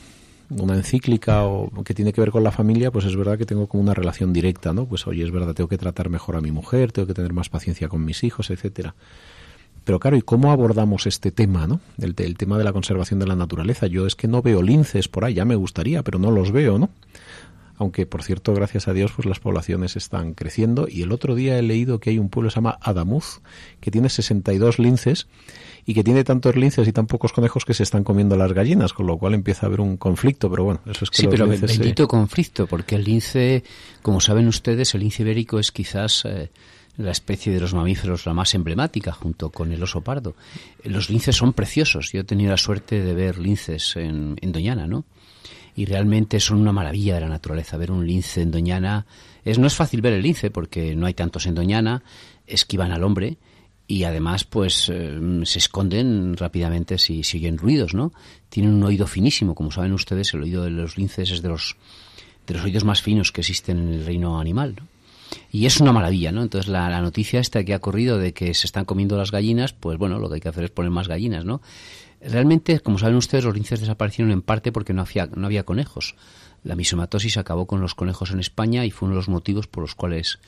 una 0.61 0.75
encíclica 0.75 1.45
o 1.45 1.71
que 1.85 1.95
tiene 1.95 2.13
que 2.13 2.21
ver 2.21 2.31
con 2.31 2.45
la 2.45 2.51
familia, 2.51 2.91
pues 2.91 3.05
es 3.05 3.17
verdad 3.17 3.39
que 3.39 3.47
tengo 3.47 3.67
como 3.67 3.83
una 3.83 3.95
relación 3.95 4.33
directa, 4.33 4.73
¿no? 4.73 4.87
Pues 4.87 5.07
oye, 5.07 5.25
es 5.25 5.31
verdad, 5.31 5.55
tengo 5.55 5.69
que 5.69 5.79
tratar 5.79 6.09
mejor 6.09 6.37
a 6.37 6.41
mi 6.41 6.51
mujer, 6.51 6.93
tengo 6.93 7.07
que 7.07 7.15
tener 7.15 7.33
más 7.33 7.49
paciencia 7.49 7.89
con 7.89 8.05
mis 8.05 8.25
hijos, 8.25 8.51
etcétera. 8.51 8.95
Pero 9.85 9.99
claro, 9.99 10.17
¿y 10.17 10.23
cómo 10.23 10.53
abordamos 10.53 11.07
este 11.07 11.33
tema, 11.33 11.67
no? 11.67 11.81
El, 11.99 12.15
el, 12.19 12.37
tema 12.37 12.57
de 12.57 12.65
la 12.65 12.73
conservación 12.73 13.19
de 13.19 13.27
la 13.27 13.35
naturaleza. 13.35 13.89
Yo 13.89 14.07
es 14.07 14.15
que 14.15 14.29
no 14.29 14.41
veo 14.41 14.63
linces 14.63 15.09
por 15.09 15.25
ahí, 15.25 15.35
ya 15.35 15.45
me 15.45 15.57
gustaría, 15.57 16.03
pero 16.03 16.19
no 16.19 16.31
los 16.31 16.53
veo, 16.53 16.79
¿no? 16.79 16.91
Aunque, 17.77 18.07
por 18.07 18.23
cierto, 18.23 18.55
gracias 18.55 18.89
a 18.89 18.93
Dios, 18.93 19.13
pues 19.15 19.27
las 19.27 19.41
poblaciones 19.41 19.97
están 19.97 20.35
creciendo. 20.35 20.87
Y 20.89 21.03
el 21.03 21.13
otro 21.13 21.35
día 21.35 21.59
he 21.59 21.63
leído 21.63 22.01
que 22.01 22.11
hay 22.11 22.19
un 22.19 22.29
pueblo 22.29 22.49
que 22.49 22.53
se 22.53 22.57
llama 22.57 22.79
Adamuz, 22.81 23.41
que 23.81 23.91
tiene 23.91 24.09
62 24.09 24.79
linces 24.79 25.27
y 25.85 25.95
que 25.95 26.05
tiene 26.05 26.23
tantos 26.23 26.57
linces 26.57 26.87
y 26.87 26.93
tan 26.93 27.07
pocos 27.07 27.33
conejos 27.33 27.65
que 27.65 27.75
se 27.75 27.83
están 27.83 28.05
comiendo 28.05 28.37
las 28.37 28.53
gallinas, 28.53 28.93
con 28.93 29.07
lo 29.07 29.19
cual 29.19 29.35
empieza 29.35 29.67
a 29.67 29.69
haber 29.69 29.81
un 29.81 29.97
conflicto. 29.97 30.51
Pero 30.51 30.65
bueno, 30.65 30.81
eso 30.87 31.05
es 31.05 31.11
que 31.11 31.17
Sí, 31.17 31.29
pero 31.29 31.47
bendito 31.47 32.07
conflicto, 32.07 32.67
porque 32.67 32.97
el 32.97 33.05
lince, 33.05 33.65
como 34.03 34.21
saben 34.21 34.47
ustedes, 34.47 34.95
el 34.95 35.01
lince 35.01 35.23
ibérico 35.23 35.59
es 35.59 35.73
quizás... 35.73 36.25
Eh, 36.25 36.51
la 36.99 37.11
especie 37.11 37.53
de 37.53 37.59
los 37.59 37.73
mamíferos 37.73 38.27
la 38.27 38.35
más 38.35 38.55
emblemática 38.55 39.13
junto 39.13 39.51
con 39.51 39.73
el 39.73 39.83
oso 39.83 40.03
pardo. 40.03 40.35
Los 40.85 41.09
linces 41.09 41.37
son 41.37 41.55
preciosos. 41.55 42.13
Yo 42.13 42.21
he 42.21 42.25
tenido 42.25 42.51
la 42.51 42.59
suerte 42.59 43.03
de 43.03 43.15
ver 43.15 43.39
linces 43.39 43.97
en, 43.97 44.37
en 44.41 44.53
Doñana, 44.53 44.87
¿no? 44.87 45.07
Y 45.75 45.87
realmente 45.87 46.39
son 46.41 46.59
una 46.59 46.73
maravilla 46.73 47.15
de 47.15 47.23
la 47.23 47.29
naturaleza. 47.29 47.77
Ver 47.77 47.91
un 47.91 48.07
lince 48.07 48.43
en 48.43 48.51
Doñana 48.51 49.07
es 49.45 49.59
no 49.59 49.67
es 49.67 49.75
fácil 49.75 50.01
ver 50.01 50.13
el 50.13 50.23
lince 50.23 50.51
porque 50.51 50.95
no 50.95 51.07
hay 51.07 51.15
tantos 51.15 51.47
en 51.47 51.55
Doñana, 51.55 52.03
esquivan 52.47 52.93
al 52.93 53.05
hombre 53.05 53.39
y 53.87 54.05
además 54.05 54.45
pues 54.45 54.89
eh, 54.93 55.19
se 55.45 55.59
esconden 55.59 56.37
rápidamente 56.37 56.99
si 56.99 57.25
siguen 57.25 57.59
ruidos, 57.59 57.95
¿no? 57.95 58.13
Tienen 58.49 58.73
un 58.75 58.83
oído 58.85 59.07
finísimo, 59.07 59.55
como 59.55 59.71
saben 59.71 59.93
ustedes, 59.93 60.33
el 60.35 60.43
oído 60.43 60.65
de 60.65 60.71
los 60.71 60.97
linces 60.97 61.31
es 61.31 61.43
de 61.43 61.49
los 61.49 61.77
de 62.47 62.55
los 62.55 62.65
oídos 62.65 62.85
más 62.85 63.03
finos 63.03 63.33
que 63.33 63.41
existen 63.41 63.79
en 63.79 63.93
el 63.95 64.07
reino 64.07 64.41
animal, 64.41 64.77
¿no? 64.81 64.87
Y 65.51 65.67
es 65.67 65.81
una 65.81 65.93
maravilla, 65.93 66.31
¿no? 66.31 66.43
Entonces 66.43 66.71
la, 66.71 66.91
la, 66.91 67.01
noticia 67.01 67.41
esta 67.41 67.65
que 67.65 67.73
ha 67.73 67.79
corrido 67.79 68.19
de 68.19 68.33
que 68.35 68.53
se 68.55 68.67
están 68.67 68.85
comiendo 68.85 69.17
las 69.17 69.31
gallinas, 69.31 69.73
pues 69.73 69.97
bueno, 69.97 70.19
lo 70.19 70.29
que 70.29 70.35
hay 70.37 70.41
que 70.41 70.49
hacer 70.49 70.65
es 70.65 70.71
poner 70.71 70.91
más 70.91 71.09
gallinas, 71.09 71.45
¿no? 71.45 71.63
Realmente, 72.25 72.81
como 72.81 72.99
saben 72.99 73.17
ustedes, 73.17 73.45
los 73.45 73.55
linces 73.55 73.81
desaparecieron 73.81 74.33
en 74.33 74.43
parte 74.43 74.73
porque 74.73 74.93
no 74.93 75.03
había, 75.03 75.27
no 75.35 75.47
había 75.47 75.65
conejos. 75.65 76.15
La 76.63 76.77
misomatosis 76.77 77.37
acabó 77.37 77.67
con 77.67 77.81
los 77.81 77.95
conejos 77.95 78.31
en 78.31 78.41
España 78.41 78.85
y 78.85 78.91
fue 78.91 79.07
uno 79.07 79.15
de 79.15 79.21
los 79.21 79.29
motivos 79.29 79.67
por 79.67 79.83
los 79.83 79.95
cuales 79.95 80.39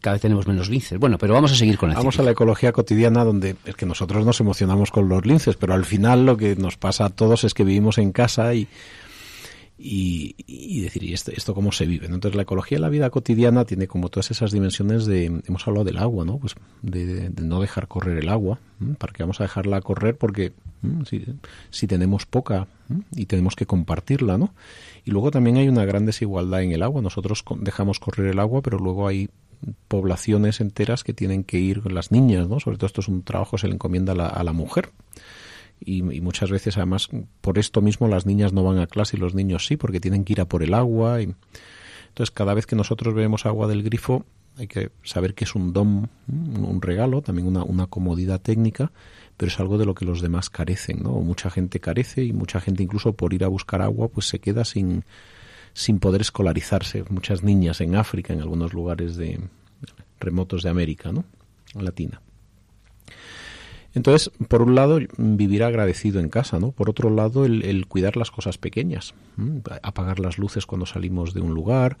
cada 0.00 0.14
vez 0.14 0.22
tenemos 0.22 0.46
menos 0.46 0.68
linces. 0.68 0.98
Bueno, 0.98 1.18
pero 1.18 1.34
vamos 1.34 1.52
a 1.52 1.56
seguir 1.56 1.78
con 1.78 1.88
la 1.88 1.96
Vamos 1.96 2.18
a 2.18 2.22
la 2.22 2.30
ecología 2.30 2.72
cotidiana 2.72 3.24
donde 3.24 3.56
es 3.64 3.74
que 3.74 3.86
nosotros 3.86 4.24
nos 4.24 4.38
emocionamos 4.40 4.90
con 4.90 5.08
los 5.08 5.26
linces, 5.26 5.56
pero 5.56 5.74
al 5.74 5.84
final 5.84 6.26
lo 6.26 6.36
que 6.36 6.54
nos 6.54 6.76
pasa 6.76 7.06
a 7.06 7.10
todos 7.10 7.44
es 7.44 7.54
que 7.54 7.64
vivimos 7.64 7.98
en 7.98 8.12
casa 8.12 8.54
y 8.54 8.68
y, 9.78 10.80
decir, 10.80 11.04
¿y 11.04 11.12
esto, 11.12 11.54
cómo 11.54 11.70
se 11.70 11.86
vive? 11.86 12.06
Entonces, 12.06 12.34
la 12.34 12.42
ecología 12.42 12.76
de 12.76 12.82
la 12.82 12.88
vida 12.88 13.10
cotidiana 13.10 13.66
tiene 13.66 13.86
como 13.86 14.08
todas 14.08 14.30
esas 14.30 14.50
dimensiones 14.50 15.04
de, 15.04 15.26
hemos 15.26 15.66
hablado 15.68 15.84
del 15.84 15.98
agua, 15.98 16.24
¿no? 16.24 16.38
Pues 16.38 16.54
de, 16.80 17.30
no 17.42 17.60
dejar 17.60 17.86
correr 17.86 18.18
el 18.18 18.28
agua. 18.28 18.58
¿para 18.98 19.12
qué 19.12 19.22
vamos 19.22 19.40
a 19.40 19.44
dejarla 19.44 19.80
correr? 19.80 20.16
Porque 20.16 20.52
si, 21.06 21.24
si, 21.70 21.86
tenemos 21.86 22.26
poca 22.26 22.68
y 23.14 23.26
tenemos 23.26 23.54
que 23.54 23.66
compartirla, 23.66 24.38
¿no? 24.38 24.54
Y 25.04 25.10
luego 25.10 25.30
también 25.30 25.56
hay 25.56 25.68
una 25.68 25.84
gran 25.84 26.06
desigualdad 26.06 26.62
en 26.62 26.72
el 26.72 26.82
agua. 26.82 27.02
Nosotros 27.02 27.44
dejamos 27.60 28.00
correr 28.00 28.28
el 28.28 28.38
agua, 28.38 28.62
pero 28.62 28.78
luego 28.78 29.06
hay 29.06 29.28
poblaciones 29.88 30.60
enteras 30.60 31.04
que 31.04 31.12
tienen 31.12 31.44
que 31.44 31.58
ir, 31.58 31.90
las 31.90 32.12
niñas, 32.12 32.48
¿no? 32.48 32.60
Sobre 32.60 32.78
todo 32.78 32.86
esto 32.86 33.00
es 33.00 33.08
un 33.08 33.22
trabajo 33.22 33.58
se 33.58 33.68
le 33.68 33.74
encomienda 33.74 34.14
la, 34.14 34.28
a 34.28 34.42
la 34.42 34.52
mujer. 34.52 34.90
Y, 35.78 35.98
y, 35.98 36.20
muchas 36.20 36.50
veces 36.50 36.76
además 36.78 37.08
por 37.40 37.58
esto 37.58 37.82
mismo 37.82 38.08
las 38.08 38.24
niñas 38.24 38.52
no 38.52 38.64
van 38.64 38.78
a 38.78 38.86
clase 38.86 39.16
y 39.16 39.20
los 39.20 39.34
niños 39.34 39.66
sí 39.66 39.76
porque 39.76 40.00
tienen 40.00 40.24
que 40.24 40.32
ir 40.32 40.40
a 40.40 40.46
por 40.46 40.62
el 40.62 40.72
agua 40.72 41.20
y 41.20 41.34
entonces 42.08 42.30
cada 42.30 42.54
vez 42.54 42.64
que 42.66 42.76
nosotros 42.76 43.14
bebemos 43.14 43.44
agua 43.44 43.68
del 43.68 43.82
grifo 43.82 44.24
hay 44.56 44.68
que 44.68 44.90
saber 45.02 45.34
que 45.34 45.44
es 45.44 45.54
un 45.54 45.74
don 45.74 46.08
un 46.28 46.80
regalo 46.80 47.20
también 47.20 47.46
una, 47.46 47.62
una 47.62 47.88
comodidad 47.88 48.40
técnica 48.40 48.90
pero 49.36 49.52
es 49.52 49.60
algo 49.60 49.76
de 49.76 49.84
lo 49.84 49.94
que 49.94 50.06
los 50.06 50.22
demás 50.22 50.48
carecen 50.48 51.02
no 51.02 51.10
mucha 51.20 51.50
gente 51.50 51.78
carece 51.78 52.24
y 52.24 52.32
mucha 52.32 52.58
gente 52.58 52.82
incluso 52.82 53.12
por 53.12 53.34
ir 53.34 53.44
a 53.44 53.48
buscar 53.48 53.82
agua 53.82 54.08
pues 54.08 54.28
se 54.28 54.38
queda 54.38 54.64
sin 54.64 55.04
sin 55.76 55.98
poder 55.98 56.22
escolarizarse. 56.22 57.04
Muchas 57.10 57.42
niñas 57.42 57.82
en 57.82 57.96
África 57.96 58.32
en 58.32 58.40
algunos 58.40 58.72
lugares 58.72 59.14
de 59.16 59.38
remotos 60.18 60.62
de 60.62 60.70
América 60.70 61.12
no 61.12 61.24
latina 61.74 62.22
entonces, 63.96 64.30
por 64.48 64.60
un 64.60 64.74
lado, 64.74 65.00
vivir 65.16 65.64
agradecido 65.64 66.20
en 66.20 66.28
casa, 66.28 66.60
¿no? 66.60 66.70
Por 66.70 66.90
otro 66.90 67.08
lado, 67.08 67.46
el, 67.46 67.86
cuidar 67.88 68.18
las 68.18 68.30
cosas 68.30 68.58
pequeñas, 68.58 69.14
apagar 69.82 70.20
las 70.20 70.36
luces 70.36 70.66
cuando 70.66 70.84
salimos 70.84 71.32
de 71.32 71.40
un 71.40 71.54
lugar, 71.54 71.96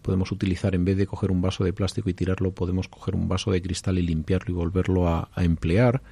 podemos 0.00 0.30
utilizar, 0.30 0.76
en 0.76 0.84
vez 0.84 0.96
de 0.96 1.08
coger 1.08 1.32
un 1.32 1.42
vaso 1.42 1.64
de 1.64 1.72
plástico 1.72 2.08
y 2.08 2.14
tirarlo, 2.14 2.52
podemos 2.52 2.86
coger 2.86 3.16
un 3.16 3.26
vaso 3.26 3.50
de 3.50 3.60
cristal 3.60 3.98
y 3.98 4.02
limpiarlo 4.02 4.54
y 4.54 4.56
volverlo 4.56 5.08
a, 5.08 5.28
emplear. 5.38 6.02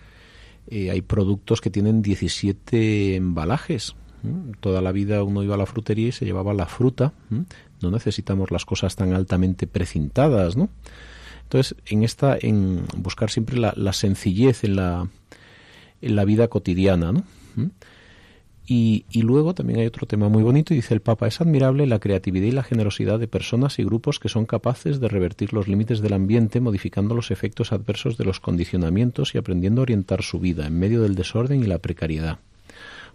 Eh, 0.66 0.90
hay 0.90 1.02
productos 1.02 1.60
que 1.60 1.70
tienen 1.70 2.02
17 2.02 3.14
embalajes. 3.14 3.94
Toda 4.58 4.82
la 4.82 4.90
vida 4.90 5.22
uno 5.22 5.44
iba 5.44 5.54
a 5.54 5.58
la 5.58 5.66
frutería 5.66 6.08
y 6.08 6.12
se 6.12 6.24
llevaba 6.24 6.52
la 6.52 6.66
fruta. 6.66 7.12
No 7.80 7.92
necesitamos 7.92 8.50
las 8.50 8.64
cosas 8.64 8.96
tan 8.96 9.12
altamente 9.12 9.68
precintadas, 9.68 10.56
¿no? 10.56 10.68
Entonces, 11.48 11.76
en 11.86 12.02
esta, 12.02 12.36
en 12.38 12.84
buscar 12.94 13.30
siempre 13.30 13.56
la, 13.56 13.92
sencillez 13.94 14.64
en 14.64 14.76
la, 14.76 15.08
vida 16.26 16.48
cotidiana, 16.48 17.12
¿no? 17.12 17.24
Y, 18.66 19.06
y, 19.10 19.22
luego 19.22 19.54
también 19.54 19.80
hay 19.80 19.86
otro 19.86 20.06
tema 20.06 20.28
muy 20.28 20.42
bonito, 20.42 20.74
y 20.74 20.76
dice 20.76 20.92
el 20.92 21.00
Papa, 21.00 21.26
es 21.26 21.40
admirable 21.40 21.86
la 21.86 22.00
creatividad 22.00 22.48
y 22.48 22.50
la 22.50 22.62
generosidad 22.62 23.18
de 23.18 23.28
personas 23.28 23.78
y 23.78 23.84
grupos 23.84 24.20
que 24.20 24.28
son 24.28 24.44
capaces 24.44 25.00
de 25.00 25.08
revertir 25.08 25.54
los 25.54 25.68
límites 25.68 26.02
del 26.02 26.12
ambiente, 26.12 26.60
modificando 26.60 27.14
los 27.14 27.30
efectos 27.30 27.72
adversos 27.72 28.18
de 28.18 28.26
los 28.26 28.40
condicionamientos 28.40 29.34
y 29.34 29.38
aprendiendo 29.38 29.80
a 29.80 29.84
orientar 29.84 30.22
su 30.22 30.40
vida 30.40 30.66
en 30.66 30.78
medio 30.78 31.00
del 31.00 31.14
desorden 31.14 31.64
y 31.64 31.66
la 31.66 31.78
precariedad. 31.78 32.40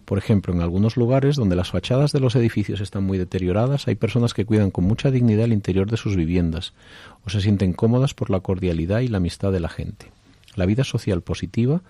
Por 0.04 0.18
ejemplo, 0.18 0.52
en 0.52 0.60
algunos 0.60 0.96
lugares 0.96 1.36
donde 1.36 1.56
las 1.56 1.70
fachadas 1.70 2.12
de 2.12 2.20
los 2.20 2.36
edificios 2.36 2.80
están 2.80 3.04
muy 3.04 3.16
deterioradas, 3.16 3.88
hay 3.88 3.94
personas 3.94 4.34
que 4.34 4.44
cuidan 4.44 4.70
con 4.70 4.84
mucha 4.84 5.10
dignidad 5.10 5.46
el 5.46 5.52
interior 5.52 5.90
de 5.90 5.96
sus 5.96 6.14
viviendas 6.16 6.74
o 7.24 7.30
se 7.30 7.40
sienten 7.40 7.72
cómodas 7.72 8.12
por 8.12 8.28
la 8.28 8.40
cordialidad 8.40 9.00
y 9.00 9.08
la 9.08 9.16
amistad 9.16 9.50
de 9.50 9.60
la 9.60 9.70
gente. 9.70 10.10
La 10.56 10.66
vida 10.66 10.84
social 10.84 11.22
positiva 11.22 11.80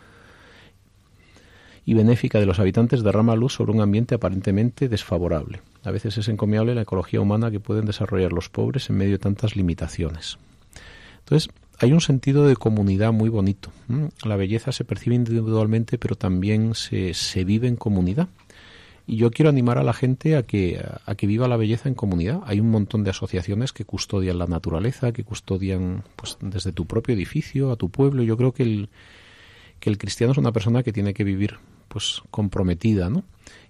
y 1.85 1.95
benéfica 1.95 2.39
de 2.39 2.47
los 2.47 2.61
habitantes 2.61 3.03
derrama 3.03 3.37
luz 3.37 3.55
sobre 3.55 3.73
un 3.73 3.81
ambiente 3.81 4.15
aparentemente 4.15 4.89
desfavorable. 4.89 5.61
A 5.83 5.91
veces 5.91 6.17
es 6.17 6.29
encomiable 6.29 6.75
la 6.75 6.83
ecología 6.83 7.21
humana 7.21 7.51
que 7.51 7.61
pueden 7.61 7.85
desarrollar 7.85 8.33
los 8.33 8.49
pobres 8.49 8.89
en 8.89 8.97
medio 8.97 9.13
de 9.13 9.19
tantas 9.19 9.55
limitaciones. 9.57 10.39
Entonces, 11.19 11.51
hay 11.85 11.93
un 11.93 12.01
sentido 12.01 12.47
de 12.47 12.57
comunidad 12.57 13.13
muy 13.13 13.29
bonito. 13.29 13.71
La 14.25 14.37
belleza 14.37 14.73
se 14.73 14.85
percibe 14.85 15.17
individualmente, 15.17 15.99
pero 15.99 16.17
también 16.17 16.75
se, 16.75 17.15
se 17.15 17.45
vive 17.45 17.69
en 17.69 17.77
comunidad. 17.77 18.29
Y 19.07 19.17
yo 19.17 19.31
quiero 19.31 19.51
animar 19.51 19.77
a 19.77 19.83
la 19.83 19.93
gente 19.93 20.35
a 20.35 20.45
que, 20.45 20.83
a 21.05 21.15
que 21.15 21.27
viva 21.27 21.47
la 21.47 21.59
belleza 21.59 21.91
en 21.91 21.95
comunidad. 21.95 22.41
Hay 22.47 22.59
un 22.59 22.71
montón 22.71 23.05
de 23.05 23.11
asociaciones 23.11 23.73
que 23.73 23.85
custodian 23.85 24.39
la 24.39 24.47
naturaleza, 24.47 25.13
que 25.13 25.25
custodian 25.25 26.05
pues, 26.17 26.39
desde 26.41 26.73
tu 26.73 26.87
propio 26.87 27.15
edificio 27.15 27.71
a 27.71 27.77
tu 27.77 27.91
pueblo. 27.91 28.23
Yo 28.23 28.39
creo 28.39 28.53
que 28.53 28.63
el, 28.63 28.89
que 29.79 29.91
el 29.91 29.99
cristiano 29.99 30.33
es 30.33 30.39
una 30.39 30.53
persona 30.53 30.83
que 30.83 30.93
tiene 30.93 31.13
que 31.13 31.25
vivir 31.25 31.59
pues 31.89 32.23
comprometida, 32.31 33.11
¿no? 33.11 33.25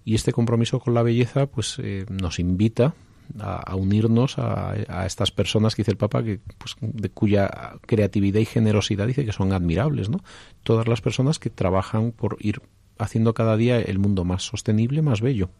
Y 0.04 0.14
este 0.14 0.33
compromiso 0.33 0.78
con 0.78 0.94
la 0.94 1.02
belleza 1.02 1.47
pues 1.47 1.80
eh, 1.83 2.06
nos 2.09 2.38
invita 2.38 2.94
a, 3.38 3.75
unirnos 3.75 4.38
a, 4.38 4.73
a, 4.88 5.07
estas 5.07 5.31
personas 5.31 5.75
que 5.75 5.83
dice 5.83 5.93
el 5.93 5.97
Papa 5.97 6.23
que 6.23 6.40
pues 6.59 6.76
de 6.81 7.11
cuya 7.11 7.75
creatividad 7.87 8.40
y 8.40 8.45
generosidad 8.45 9.07
dice 9.07 9.25
que 9.25 9.33
son 9.33 9.52
admirables, 9.52 10.09
¿no? 10.09 10.23
Todas 10.62 10.88
las 10.88 11.00
personas 11.00 11.38
que 11.38 11.50
trabajan 11.50 12.12
por 12.12 12.37
ir 12.40 12.62
haciendo 12.99 13.35
cada 13.35 13.57
día 13.57 13.81
el 13.81 13.99
mundo 13.99 14.25
más 14.25 14.45
sostenible, 14.45 15.02
más 15.02 15.21
bello. 15.21 15.50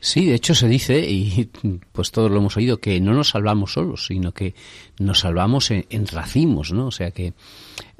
Sí, 0.00 0.26
de 0.26 0.34
hecho 0.34 0.54
se 0.54 0.68
dice, 0.68 1.00
y 1.08 1.50
pues 1.92 2.10
todos 2.10 2.30
lo 2.30 2.38
hemos 2.38 2.56
oído, 2.56 2.78
que 2.78 3.00
no 3.00 3.12
nos 3.12 3.30
salvamos 3.30 3.72
solos, 3.72 4.06
sino 4.06 4.32
que 4.32 4.54
nos 4.98 5.20
salvamos 5.20 5.70
en, 5.70 5.86
en 5.90 6.06
racimos, 6.06 6.72
¿no? 6.72 6.86
O 6.86 6.90
sea 6.90 7.10
que 7.10 7.34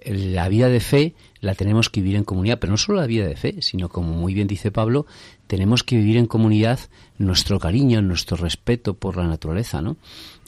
la 0.07 0.49
vida 0.49 0.69
de 0.69 0.81
fe 0.81 1.15
la 1.41 1.55
tenemos 1.55 1.91
que 1.91 2.01
vivir 2.01 2.17
en 2.17 2.25
comunidad, 2.25 2.59
pero 2.59 2.71
no 2.71 2.77
solo 2.77 3.01
la 3.01 3.07
vida 3.07 3.27
de 3.27 3.37
fe, 3.37 3.57
sino 3.61 3.89
como 3.89 4.13
muy 4.13 4.35
bien 4.35 4.47
dice 4.47 4.71
Pablo, 4.71 5.07
tenemos 5.47 5.83
que 5.83 5.97
vivir 5.97 6.17
en 6.17 6.27
comunidad 6.27 6.79
nuestro 7.19 7.59
cariño, 7.59 8.03
nuestro 8.03 8.37
respeto 8.37 8.95
por 8.95 9.17
la 9.17 9.27
naturaleza, 9.27 9.83
¿no? 9.83 9.97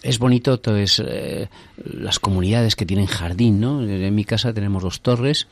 Es 0.02 0.18
bonito 0.20 0.54
entonces 0.54 1.02
eh, 1.04 1.48
las 1.76 2.20
comunidades 2.20 2.76
que 2.76 2.86
tienen 2.86 3.06
jardín, 3.06 3.60
¿no? 3.60 3.82
En 3.82 4.14
mi 4.14 4.24
casa 4.24 4.52
tenemos 4.52 4.82
dos 4.82 5.00
torres 5.00 5.48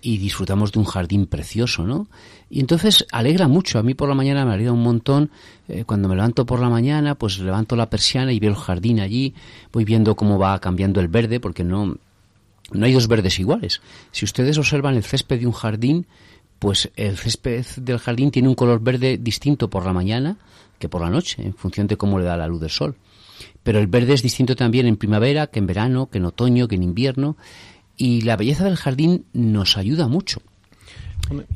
y 0.00 0.18
disfrutamos 0.18 0.70
de 0.70 0.78
un 0.78 0.84
jardín 0.84 1.26
precioso, 1.26 1.84
¿no? 1.84 2.06
Y 2.48 2.60
entonces 2.60 3.06
alegra 3.10 3.48
mucho. 3.48 3.78
A 3.78 3.82
mí 3.82 3.94
por 3.94 4.08
la 4.08 4.14
mañana 4.14 4.44
me 4.44 4.54
alegra 4.54 4.72
un 4.72 4.82
montón. 4.82 5.30
Eh, 5.68 5.84
cuando 5.84 6.08
me 6.08 6.14
levanto 6.14 6.46
por 6.46 6.60
la 6.60 6.68
mañana, 6.68 7.16
pues 7.16 7.40
levanto 7.40 7.74
la 7.74 7.90
persiana 7.90 8.32
y 8.32 8.38
veo 8.38 8.50
el 8.50 8.56
jardín 8.56 9.00
allí. 9.00 9.34
Voy 9.72 9.84
viendo 9.84 10.14
cómo 10.14 10.38
va 10.38 10.58
cambiando 10.60 11.00
el 11.00 11.08
verde, 11.08 11.40
porque 11.40 11.64
no, 11.64 11.96
no 12.72 12.86
hay 12.86 12.92
dos 12.92 13.08
verdes 13.08 13.38
iguales. 13.38 13.80
Si 14.12 14.24
ustedes 14.24 14.58
observan 14.58 14.96
el 14.96 15.04
césped 15.04 15.40
de 15.40 15.46
un 15.46 15.52
jardín, 15.52 16.06
pues 16.58 16.90
el 16.96 17.16
césped 17.16 17.64
del 17.76 17.98
jardín 17.98 18.30
tiene 18.30 18.48
un 18.48 18.54
color 18.54 18.80
verde 18.80 19.18
distinto 19.18 19.70
por 19.70 19.86
la 19.86 19.92
mañana 19.92 20.38
que 20.78 20.88
por 20.88 21.00
la 21.00 21.10
noche, 21.10 21.42
en 21.42 21.54
función 21.54 21.86
de 21.86 21.96
cómo 21.96 22.18
le 22.18 22.24
da 22.24 22.36
la 22.36 22.46
luz 22.46 22.60
del 22.60 22.70
sol. 22.70 22.96
Pero 23.62 23.78
el 23.80 23.86
verde 23.86 24.14
es 24.14 24.22
distinto 24.22 24.54
también 24.54 24.86
en 24.86 24.96
primavera, 24.96 25.48
que 25.48 25.58
en 25.58 25.66
verano, 25.66 26.08
que 26.08 26.18
en 26.18 26.24
otoño, 26.24 26.68
que 26.68 26.76
en 26.76 26.82
invierno. 26.82 27.36
Y 27.96 28.20
la 28.20 28.36
belleza 28.36 28.64
del 28.64 28.76
jardín 28.76 29.24
nos 29.32 29.76
ayuda 29.76 30.06
mucho. 30.06 30.40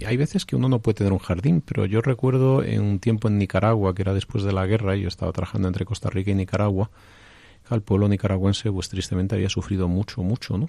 hay 0.04 0.16
veces 0.16 0.44
que 0.44 0.56
uno 0.56 0.68
no 0.68 0.80
puede 0.80 0.96
tener 0.96 1.12
un 1.12 1.20
jardín, 1.20 1.60
pero 1.60 1.86
yo 1.86 2.00
recuerdo 2.00 2.64
en 2.64 2.82
un 2.82 2.98
tiempo 2.98 3.28
en 3.28 3.38
Nicaragua, 3.38 3.94
que 3.94 4.02
era 4.02 4.12
después 4.12 4.42
de 4.42 4.52
la 4.52 4.66
guerra, 4.66 4.96
yo 4.96 5.06
estaba 5.06 5.32
trabajando 5.32 5.68
entre 5.68 5.84
Costa 5.84 6.10
Rica 6.10 6.32
y 6.32 6.34
Nicaragua, 6.34 6.90
el 7.74 7.82
pueblo 7.82 8.08
nicaragüense 8.08 8.70
pues 8.70 8.88
tristemente 8.88 9.34
había 9.34 9.48
sufrido 9.48 9.88
mucho, 9.88 10.22
mucho, 10.22 10.58
¿no? 10.58 10.68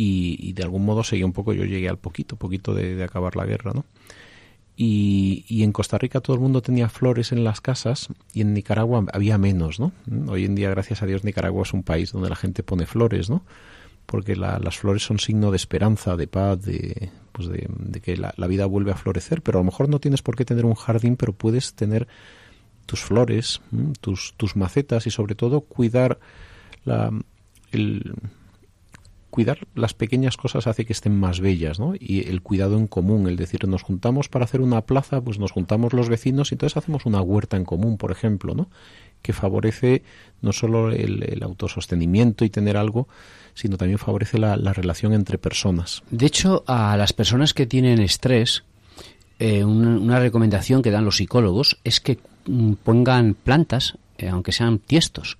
Y, 0.00 0.52
de 0.52 0.62
algún 0.62 0.84
modo 0.84 1.02
seguía 1.02 1.26
un 1.26 1.32
poco, 1.32 1.52
yo 1.52 1.64
llegué 1.64 1.88
al 1.88 1.98
poquito, 1.98 2.36
poquito 2.36 2.72
de, 2.72 3.02
acabar 3.02 3.34
la 3.34 3.44
guerra, 3.44 3.72
¿no? 3.74 3.84
Y, 4.76 5.44
y, 5.48 5.64
en 5.64 5.72
Costa 5.72 5.98
Rica 5.98 6.20
todo 6.20 6.36
el 6.36 6.40
mundo 6.40 6.62
tenía 6.62 6.88
flores 6.88 7.32
en 7.32 7.42
las 7.42 7.60
casas 7.60 8.08
y 8.32 8.42
en 8.42 8.54
Nicaragua 8.54 9.04
había 9.12 9.36
menos, 9.36 9.80
¿no? 9.80 9.90
Hoy 10.28 10.44
en 10.44 10.54
día, 10.54 10.70
gracias 10.70 11.02
a 11.02 11.06
Dios, 11.06 11.24
Nicaragua 11.24 11.64
es 11.64 11.72
un 11.72 11.82
país 11.82 12.12
donde 12.12 12.28
la 12.28 12.36
gente 12.36 12.62
pone 12.62 12.86
flores, 12.86 13.28
¿no? 13.28 13.42
porque 14.08 14.36
las 14.36 14.78
flores 14.78 15.02
son 15.02 15.18
signo 15.18 15.50
de 15.50 15.58
esperanza, 15.58 16.16
de 16.16 16.26
paz, 16.26 16.62
de, 16.62 17.10
pues 17.30 17.46
de, 17.46 18.00
que 18.00 18.16
la, 18.16 18.32
vida 18.46 18.64
vuelve 18.64 18.90
a 18.90 18.96
florecer. 18.96 19.42
Pero 19.42 19.58
a 19.58 19.60
lo 19.60 19.66
mejor 19.66 19.90
no 19.90 20.00
tienes 20.00 20.22
por 20.22 20.34
qué 20.34 20.46
tener 20.46 20.64
un 20.64 20.76
jardín, 20.76 21.16
pero 21.16 21.34
puedes 21.34 21.74
tener 21.74 22.08
tus 22.86 23.00
flores, 23.00 23.60
tus, 24.00 24.32
tus 24.38 24.56
macetas 24.56 25.06
y 25.06 25.10
sobre 25.10 25.34
todo 25.34 25.60
cuidar 25.60 26.18
la, 26.86 27.12
el, 27.70 28.14
cuidar 29.30 29.66
las 29.74 29.94
pequeñas 29.94 30.36
cosas 30.36 30.66
hace 30.66 30.84
que 30.84 30.92
estén 30.92 31.18
más 31.18 31.40
bellas, 31.40 31.78
¿no? 31.78 31.94
Y 31.98 32.28
el 32.28 32.42
cuidado 32.42 32.78
en 32.78 32.86
común, 32.86 33.26
el 33.28 33.36
decir, 33.36 33.66
nos 33.68 33.82
juntamos 33.82 34.28
para 34.28 34.44
hacer 34.44 34.60
una 34.60 34.82
plaza, 34.82 35.20
pues 35.20 35.38
nos 35.38 35.52
juntamos 35.52 35.92
los 35.92 36.08
vecinos 36.08 36.50
y 36.50 36.54
entonces 36.54 36.76
hacemos 36.76 37.06
una 37.06 37.20
huerta 37.20 37.56
en 37.56 37.64
común, 37.64 37.98
por 37.98 38.10
ejemplo, 38.10 38.54
¿no? 38.54 38.68
Que 39.22 39.32
favorece 39.32 40.02
no 40.40 40.52
solo 40.52 40.90
el, 40.90 41.42
autosostenimiento 41.42 42.44
y 42.44 42.50
tener 42.50 42.76
algo, 42.76 43.08
sino 43.54 43.76
también 43.76 43.98
favorece 43.98 44.38
la, 44.38 44.56
relación 44.72 45.12
entre 45.12 45.38
personas. 45.38 46.02
De 46.10 46.26
hecho, 46.26 46.64
a 46.66 46.96
las 46.96 47.12
personas 47.12 47.52
que 47.52 47.66
tienen 47.66 48.00
estrés, 48.00 48.64
eh, 49.38 49.64
una, 49.64 50.20
recomendación 50.20 50.82
que 50.82 50.90
dan 50.90 51.04
los 51.04 51.16
psicólogos 51.16 51.78
es 51.84 52.00
que 52.00 52.18
mm, 52.46 52.74
pongan 52.84 53.34
plantas, 53.34 53.98
eh, 54.16 54.28
aunque 54.28 54.52
sean 54.52 54.78
tiestos, 54.78 55.38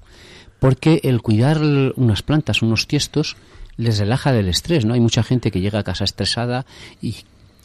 porque 0.58 1.00
el 1.04 1.22
cuidar 1.22 1.60
unas 1.96 2.22
plantas, 2.22 2.62
unos 2.62 2.86
tiestos, 2.86 3.36
les 3.78 3.98
relaja 3.98 4.32
del 4.32 4.48
estrés, 4.48 4.84
¿no? 4.84 4.92
Hay 4.92 5.00
mucha 5.00 5.22
gente 5.22 5.50
que 5.50 5.60
llega 5.60 5.78
a 5.78 5.84
casa 5.84 6.04
estresada 6.04 6.66
y, 7.00 7.16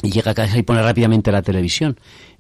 llega 0.02 0.32
a 0.32 0.34
casa 0.34 0.58
y 0.58 0.64
pone 0.64 0.82
rápidamente 0.82 1.32
la 1.32 1.42
televisión 1.42 1.98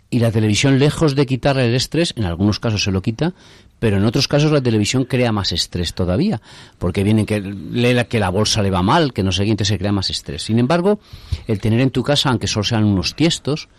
y 0.09 0.19
la 0.19 0.31
televisión, 0.31 0.77
lejos 0.77 1.15
de 1.15 1.25
quitarle 1.25 1.65
el 1.65 1.73
estrés, 1.73 2.13
en 2.15 2.25
algunos 2.25 2.59
casos 2.59 2.83
se 2.83 2.91
lo 2.91 3.01
quita, 3.01 3.33
pero 3.79 3.97
en 3.97 4.05
otros 4.05 4.27
casos 4.27 4.51
la 4.51 4.61
televisión 4.61 5.05
crea 5.05 5.31
más 5.31 5.51
estrés 5.51 5.95
todavía, 5.95 6.39
porque 6.77 7.03
viene 7.03 7.25
que 7.25 7.41
lee 7.41 8.05
que 8.07 8.19
la 8.19 8.29
bolsa 8.29 8.61
le 8.61 8.69
va 8.69 8.83
mal, 8.83 9.11
que 9.11 9.23
no 9.23 9.31
sé 9.31 9.43
qué, 9.43 9.65
se 9.65 9.79
crea 9.79 9.91
más 9.91 10.11
estrés. 10.11 10.43
Sin 10.43 10.59
embargo, 10.59 10.99
el 11.47 11.59
tener 11.59 11.81
en 11.81 11.89
tu 11.89 12.03
casa, 12.03 12.29
aunque 12.29 12.45
solo 12.45 12.63
sean 12.63 12.83
unos 12.83 13.15
tiestos, 13.15 13.69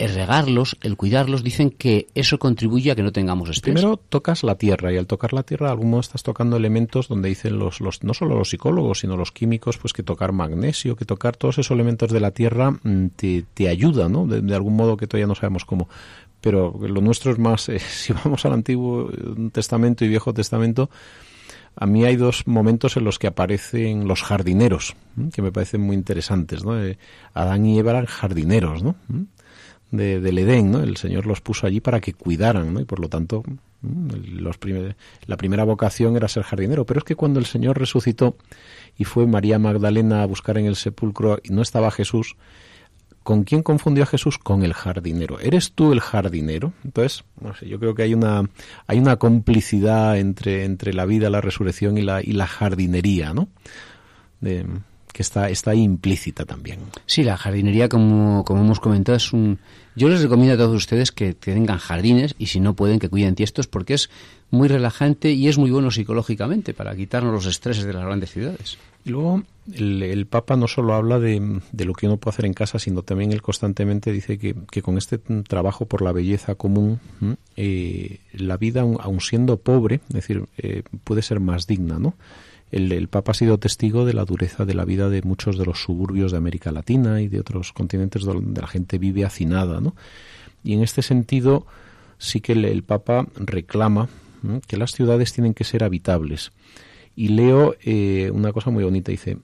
el 0.00 0.14
regarlos, 0.14 0.78
el 0.80 0.96
cuidarlos, 0.96 1.44
dicen 1.44 1.70
que 1.70 2.06
eso 2.14 2.38
contribuye 2.38 2.90
a 2.90 2.94
que 2.94 3.02
no 3.02 3.12
tengamos 3.12 3.50
estrés. 3.50 3.74
Primero 3.74 3.98
tocas 3.98 4.42
la 4.42 4.54
tierra 4.54 4.90
y 4.90 4.96
al 4.96 5.06
tocar 5.06 5.34
la 5.34 5.42
tierra, 5.42 5.70
modo 5.74 6.00
estás 6.00 6.22
tocando 6.22 6.56
elementos 6.56 7.06
donde 7.06 7.28
dicen 7.28 7.58
los, 7.58 7.82
los 7.82 8.02
no 8.02 8.14
solo 8.14 8.34
los 8.34 8.48
psicólogos, 8.48 9.00
sino 9.00 9.18
los 9.18 9.30
químicos, 9.30 9.76
pues 9.76 9.92
que 9.92 10.02
tocar 10.02 10.32
magnesio, 10.32 10.96
que 10.96 11.04
tocar 11.04 11.36
todos 11.36 11.58
esos 11.58 11.72
elementos 11.72 12.10
de 12.10 12.20
la 12.20 12.30
tierra 12.30 12.70
mm, 12.70 13.08
te, 13.14 13.44
te 13.52 13.68
ayuda, 13.68 14.08
¿no? 14.08 14.26
De, 14.26 14.54
algún 14.54 14.74
modo 14.74 14.96
que 14.96 15.06
todavía 15.06 15.26
no 15.26 15.34
sabemos 15.34 15.66
cómo. 15.66 15.86
Pero 16.40 16.74
lo 16.80 17.02
nuestro 17.02 17.30
es 17.30 17.38
más, 17.38 17.68
eh, 17.68 17.78
si 17.90 18.14
vamos 18.14 18.46
al 18.46 18.54
Antiguo 18.54 19.10
Testamento 19.52 20.06
y 20.06 20.08
Viejo 20.08 20.32
Testamento, 20.32 20.88
a 21.76 21.84
mí 21.84 22.06
hay 22.06 22.16
dos 22.16 22.46
momentos 22.46 22.96
en 22.96 23.04
los 23.04 23.18
que 23.18 23.26
aparecen 23.26 24.08
los 24.08 24.22
jardineros, 24.22 24.96
que 25.34 25.42
me 25.42 25.52
parecen 25.52 25.82
muy 25.82 25.94
interesantes, 25.94 26.64
¿no? 26.64 26.82
Eh, 26.82 26.96
Adán 27.34 27.66
y 27.66 27.78
Eva 27.78 27.90
eran 27.90 28.06
jardineros, 28.06 28.82
¿no? 28.82 28.96
De, 29.90 30.20
del 30.20 30.38
Edén, 30.38 30.70
¿no? 30.70 30.80
El 30.80 30.96
Señor 30.96 31.26
los 31.26 31.40
puso 31.40 31.66
allí 31.66 31.80
para 31.80 32.00
que 32.00 32.12
cuidaran, 32.12 32.72
¿no? 32.72 32.80
Y 32.80 32.84
por 32.84 33.00
lo 33.00 33.08
tanto, 33.08 33.42
los 33.82 34.56
la 35.26 35.36
primera 35.36 35.64
vocación 35.64 36.16
era 36.16 36.28
ser 36.28 36.42
jardinero. 36.42 36.84
Pero 36.84 36.98
es 36.98 37.04
que 37.04 37.16
cuando 37.16 37.40
el 37.40 37.46
Señor 37.46 37.78
resucitó 37.78 38.36
y 38.96 39.04
fue 39.04 39.26
María 39.26 39.58
Magdalena 39.58 40.22
a 40.22 40.26
buscar 40.26 40.58
en 40.58 40.66
el 40.66 40.76
sepulcro 40.76 41.38
y 41.42 41.52
no 41.52 41.62
estaba 41.62 41.90
Jesús, 41.90 42.36
¿con 43.22 43.44
quién 43.44 43.62
confundió 43.62 44.04
a 44.04 44.06
Jesús? 44.06 44.38
Con 44.38 44.62
el 44.62 44.74
jardinero. 44.74 45.40
¿Eres 45.40 45.72
tú 45.72 45.92
el 45.92 46.00
jardinero? 46.00 46.72
Entonces, 46.84 47.24
no 47.40 47.54
sé, 47.54 47.68
yo 47.68 47.78
creo 47.78 47.94
que 47.94 48.02
hay 48.02 48.14
una, 48.14 48.48
hay 48.86 48.98
una 48.98 49.16
complicidad 49.16 50.18
entre, 50.18 50.64
entre 50.64 50.92
la 50.92 51.06
vida, 51.06 51.30
la 51.30 51.40
resurrección 51.40 51.98
y 51.98 52.02
la, 52.02 52.22
y 52.22 52.32
la 52.32 52.46
jardinería, 52.46 53.32
¿no? 53.32 53.48
De, 54.40 54.66
que 55.12 55.22
está, 55.22 55.50
está 55.50 55.74
implícita 55.74 56.44
también. 56.44 56.80
Sí, 57.06 57.22
la 57.22 57.36
jardinería, 57.36 57.88
como, 57.88 58.44
como 58.44 58.62
hemos 58.62 58.80
comentado, 58.80 59.16
es 59.16 59.32
un... 59.32 59.58
Yo 59.96 60.08
les 60.08 60.22
recomiendo 60.22 60.54
a 60.54 60.56
todos 60.56 60.76
ustedes 60.76 61.12
que 61.12 61.34
tengan 61.34 61.78
jardines 61.78 62.34
y 62.38 62.46
si 62.46 62.60
no 62.60 62.74
pueden 62.74 62.98
que 62.98 63.08
cuiden 63.08 63.34
tiestos 63.34 63.66
porque 63.66 63.94
es 63.94 64.08
muy 64.50 64.68
relajante 64.68 65.32
y 65.32 65.48
es 65.48 65.58
muy 65.58 65.70
bueno 65.70 65.90
psicológicamente 65.90 66.74
para 66.74 66.94
quitarnos 66.94 67.32
los 67.32 67.46
estreses 67.46 67.84
de 67.84 67.92
las 67.92 68.04
grandes 68.04 68.30
ciudades. 68.30 68.78
Y 69.04 69.10
luego 69.10 69.42
el, 69.74 70.26
Papa 70.26 70.56
no 70.56 70.68
solo 70.68 70.94
habla 70.94 71.18
de, 71.18 71.60
de, 71.72 71.84
lo 71.84 71.94
que 71.94 72.06
uno 72.06 72.18
puede 72.18 72.34
hacer 72.34 72.44
en 72.44 72.54
casa, 72.54 72.78
sino 72.78 73.02
también 73.02 73.32
él 73.32 73.42
constantemente 73.42 74.12
dice 74.12 74.38
que, 74.38 74.54
que 74.70 74.82
con 74.82 74.98
este 74.98 75.18
trabajo 75.18 75.86
por 75.86 76.02
la 76.02 76.12
belleza 76.12 76.54
común, 76.54 77.00
eh, 77.56 78.18
la 78.32 78.56
vida, 78.56 78.82
aun, 78.82 79.20
siendo 79.20 79.58
pobre, 79.58 80.00
es 80.08 80.14
decir, 80.14 80.44
eh, 80.58 80.82
puede 81.04 81.22
ser 81.22 81.40
más 81.40 81.66
digna, 81.66 81.98
¿no? 81.98 82.14
El, 82.70 83.08
Papa 83.08 83.32
ha 83.32 83.34
sido 83.34 83.58
testigo 83.58 84.04
de 84.04 84.12
la 84.12 84.24
dureza 84.24 84.64
de 84.64 84.74
la 84.74 84.84
vida 84.84 85.08
de 85.08 85.22
muchos 85.22 85.58
de 85.58 85.64
los 85.64 85.82
suburbios 85.82 86.32
de 86.32 86.38
América 86.38 86.72
Latina 86.72 87.20
y 87.20 87.28
de 87.28 87.40
otros 87.40 87.72
continentes 87.72 88.22
donde 88.22 88.60
la 88.60 88.66
gente 88.66 88.98
vive 88.98 89.24
hacinada, 89.24 89.80
¿no? 89.80 89.94
Y 90.62 90.74
en 90.74 90.82
este 90.82 91.02
sentido 91.02 91.66
sí 92.18 92.40
que 92.40 92.52
el, 92.52 92.82
Papa 92.82 93.26
reclama 93.34 94.08
que 94.66 94.76
las 94.76 94.92
ciudades 94.92 95.32
tienen 95.32 95.54
que 95.54 95.64
ser 95.64 95.84
habitables. 95.84 96.52
Y 97.16 97.28
leo 97.28 97.74
eh, 97.82 98.30
una 98.32 98.52
cosa 98.52 98.70
muy 98.70 98.84
bonita, 98.84 99.10
dice, 99.10 99.38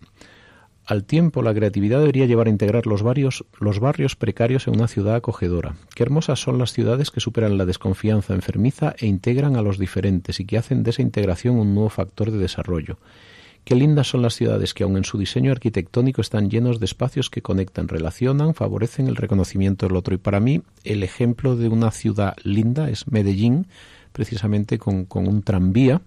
al 0.86 1.02
tiempo, 1.02 1.42
la 1.42 1.52
creatividad 1.52 1.98
debería 1.98 2.26
llevar 2.26 2.46
a 2.46 2.50
integrar 2.50 2.86
los, 2.86 3.02
barrios, 3.02 3.44
los 3.58 3.80
barrios 3.80 4.14
precarios 4.14 4.68
en 4.68 4.76
una 4.76 4.86
ciudad 4.86 5.16
acogedora. 5.16 5.74
Qué 5.96 6.04
hermosas 6.04 6.40
son 6.40 6.58
las 6.58 6.72
ciudades 6.72 7.10
que 7.10 7.18
superan 7.18 7.58
la 7.58 7.64
desconfianza 7.64 8.34
enfermiza 8.34 8.94
e 8.96 9.06
integran 9.06 9.56
a 9.56 9.62
los 9.62 9.78
diferentes 9.78 10.38
y 10.38 10.44
que 10.44 10.58
hacen 10.58 10.84
de 10.84 10.90
esa 10.90 11.02
integración 11.02 11.58
un 11.58 11.74
nuevo 11.74 11.88
factor 11.88 12.30
de 12.30 12.38
desarrollo. 12.38 12.98
Qué 13.64 13.74
lindas 13.74 14.06
son 14.06 14.22
las 14.22 14.34
ciudades 14.34 14.74
que, 14.74 14.84
aun 14.84 14.96
en 14.96 15.02
su 15.02 15.18
diseño 15.18 15.50
arquitectónico, 15.50 16.20
están 16.20 16.50
llenos 16.50 16.78
de 16.78 16.84
espacios 16.84 17.30
que 17.30 17.42
conectan, 17.42 17.88
relacionan, 17.88 18.54
favorecen 18.54 19.08
el 19.08 19.16
reconocimiento 19.16 19.88
del 19.88 19.96
otro. 19.96 20.14
Y 20.14 20.18
para 20.18 20.38
mí, 20.38 20.62
el 20.84 21.02
ejemplo 21.02 21.56
de 21.56 21.68
una 21.68 21.90
ciudad 21.90 22.36
linda 22.44 22.88
es 22.90 23.10
Medellín, 23.10 23.66
precisamente 24.12 24.78
con 24.78 25.08
un 25.10 25.42
tranvía 25.42 26.00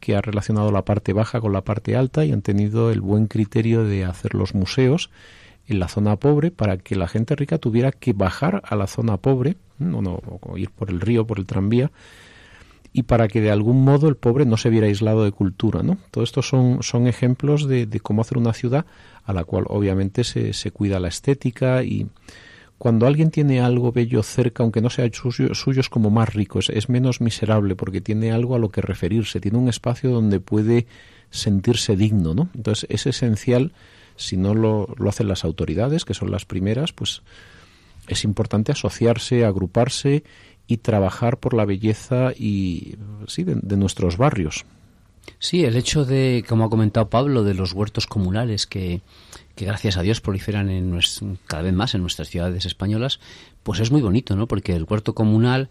que 0.00 0.16
ha 0.16 0.20
relacionado 0.20 0.70
la 0.70 0.84
parte 0.84 1.12
baja 1.12 1.40
con 1.40 1.52
la 1.52 1.62
parte 1.62 1.96
alta 1.96 2.24
y 2.24 2.32
han 2.32 2.42
tenido 2.42 2.90
el 2.90 3.00
buen 3.00 3.26
criterio 3.26 3.84
de 3.84 4.04
hacer 4.04 4.34
los 4.34 4.54
museos 4.54 5.10
en 5.66 5.80
la 5.80 5.88
zona 5.88 6.16
pobre 6.16 6.50
para 6.50 6.76
que 6.76 6.96
la 6.96 7.08
gente 7.08 7.34
rica 7.34 7.58
tuviera 7.58 7.92
que 7.92 8.12
bajar 8.12 8.62
a 8.64 8.76
la 8.76 8.86
zona 8.86 9.16
pobre 9.16 9.56
o, 9.80 10.02
no, 10.02 10.20
o 10.40 10.56
ir 10.58 10.70
por 10.70 10.90
el 10.90 11.00
río, 11.00 11.26
por 11.26 11.38
el 11.38 11.46
tranvía 11.46 11.90
y 12.92 13.02
para 13.02 13.28
que 13.28 13.40
de 13.40 13.50
algún 13.50 13.84
modo 13.84 14.08
el 14.08 14.16
pobre 14.16 14.46
no 14.46 14.56
se 14.56 14.70
viera 14.70 14.86
aislado 14.86 15.24
de 15.24 15.32
cultura. 15.32 15.82
¿no? 15.82 15.98
Todo 16.10 16.24
esto 16.24 16.40
son, 16.40 16.82
son 16.82 17.06
ejemplos 17.06 17.68
de, 17.68 17.86
de 17.86 18.00
cómo 18.00 18.22
hacer 18.22 18.38
una 18.38 18.54
ciudad 18.54 18.86
a 19.24 19.32
la 19.32 19.44
cual 19.44 19.64
obviamente 19.68 20.24
se, 20.24 20.52
se 20.52 20.70
cuida 20.70 21.00
la 21.00 21.08
estética 21.08 21.82
y, 21.82 22.06
cuando 22.78 23.06
alguien 23.06 23.30
tiene 23.30 23.60
algo 23.60 23.92
bello 23.92 24.22
cerca, 24.22 24.62
aunque 24.62 24.82
no 24.82 24.90
sea 24.90 25.08
suyo, 25.12 25.54
suyo 25.54 25.80
es 25.80 25.88
como 25.88 26.10
más 26.10 26.34
rico, 26.34 26.58
es, 26.58 26.88
menos 26.88 27.20
miserable 27.20 27.74
porque 27.74 28.00
tiene 28.00 28.32
algo 28.32 28.54
a 28.54 28.58
lo 28.58 28.70
que 28.70 28.82
referirse, 28.82 29.40
tiene 29.40 29.58
un 29.58 29.68
espacio 29.68 30.10
donde 30.10 30.40
puede 30.40 30.86
sentirse 31.30 31.96
digno, 31.96 32.34
¿no? 32.34 32.48
Entonces 32.54 32.86
es 32.90 33.06
esencial, 33.06 33.72
si 34.16 34.36
no 34.36 34.54
lo, 34.54 34.94
lo 34.98 35.08
hacen 35.08 35.28
las 35.28 35.44
autoridades, 35.44 36.04
que 36.04 36.14
son 36.14 36.30
las 36.30 36.44
primeras, 36.44 36.92
pues 36.92 37.22
es 38.08 38.24
importante 38.24 38.72
asociarse, 38.72 39.44
agruparse 39.44 40.22
y 40.66 40.78
trabajar 40.78 41.38
por 41.38 41.54
la 41.54 41.64
belleza 41.64 42.32
y 42.36 42.96
sí 43.26 43.44
de 43.44 43.76
nuestros 43.76 44.16
barrios. 44.16 44.66
Sí, 45.38 45.64
el 45.64 45.76
hecho 45.76 46.04
de, 46.04 46.44
como 46.48 46.64
ha 46.64 46.70
comentado 46.70 47.10
Pablo, 47.10 47.44
de 47.44 47.54
los 47.54 47.72
huertos 47.72 48.06
comunales 48.06 48.66
que, 48.66 49.00
que 49.54 49.64
gracias 49.64 49.96
a 49.96 50.02
Dios 50.02 50.20
proliferan 50.20 50.70
en 50.70 50.98
cada 51.46 51.62
vez 51.62 51.72
más 51.74 51.94
en 51.94 52.02
nuestras 52.02 52.28
ciudades 52.28 52.64
españolas, 52.64 53.20
pues 53.62 53.80
es 53.80 53.90
muy 53.90 54.02
bonito, 54.02 54.36
¿no? 54.36 54.46
Porque 54.46 54.74
el 54.74 54.86
huerto 54.88 55.14
comunal 55.14 55.68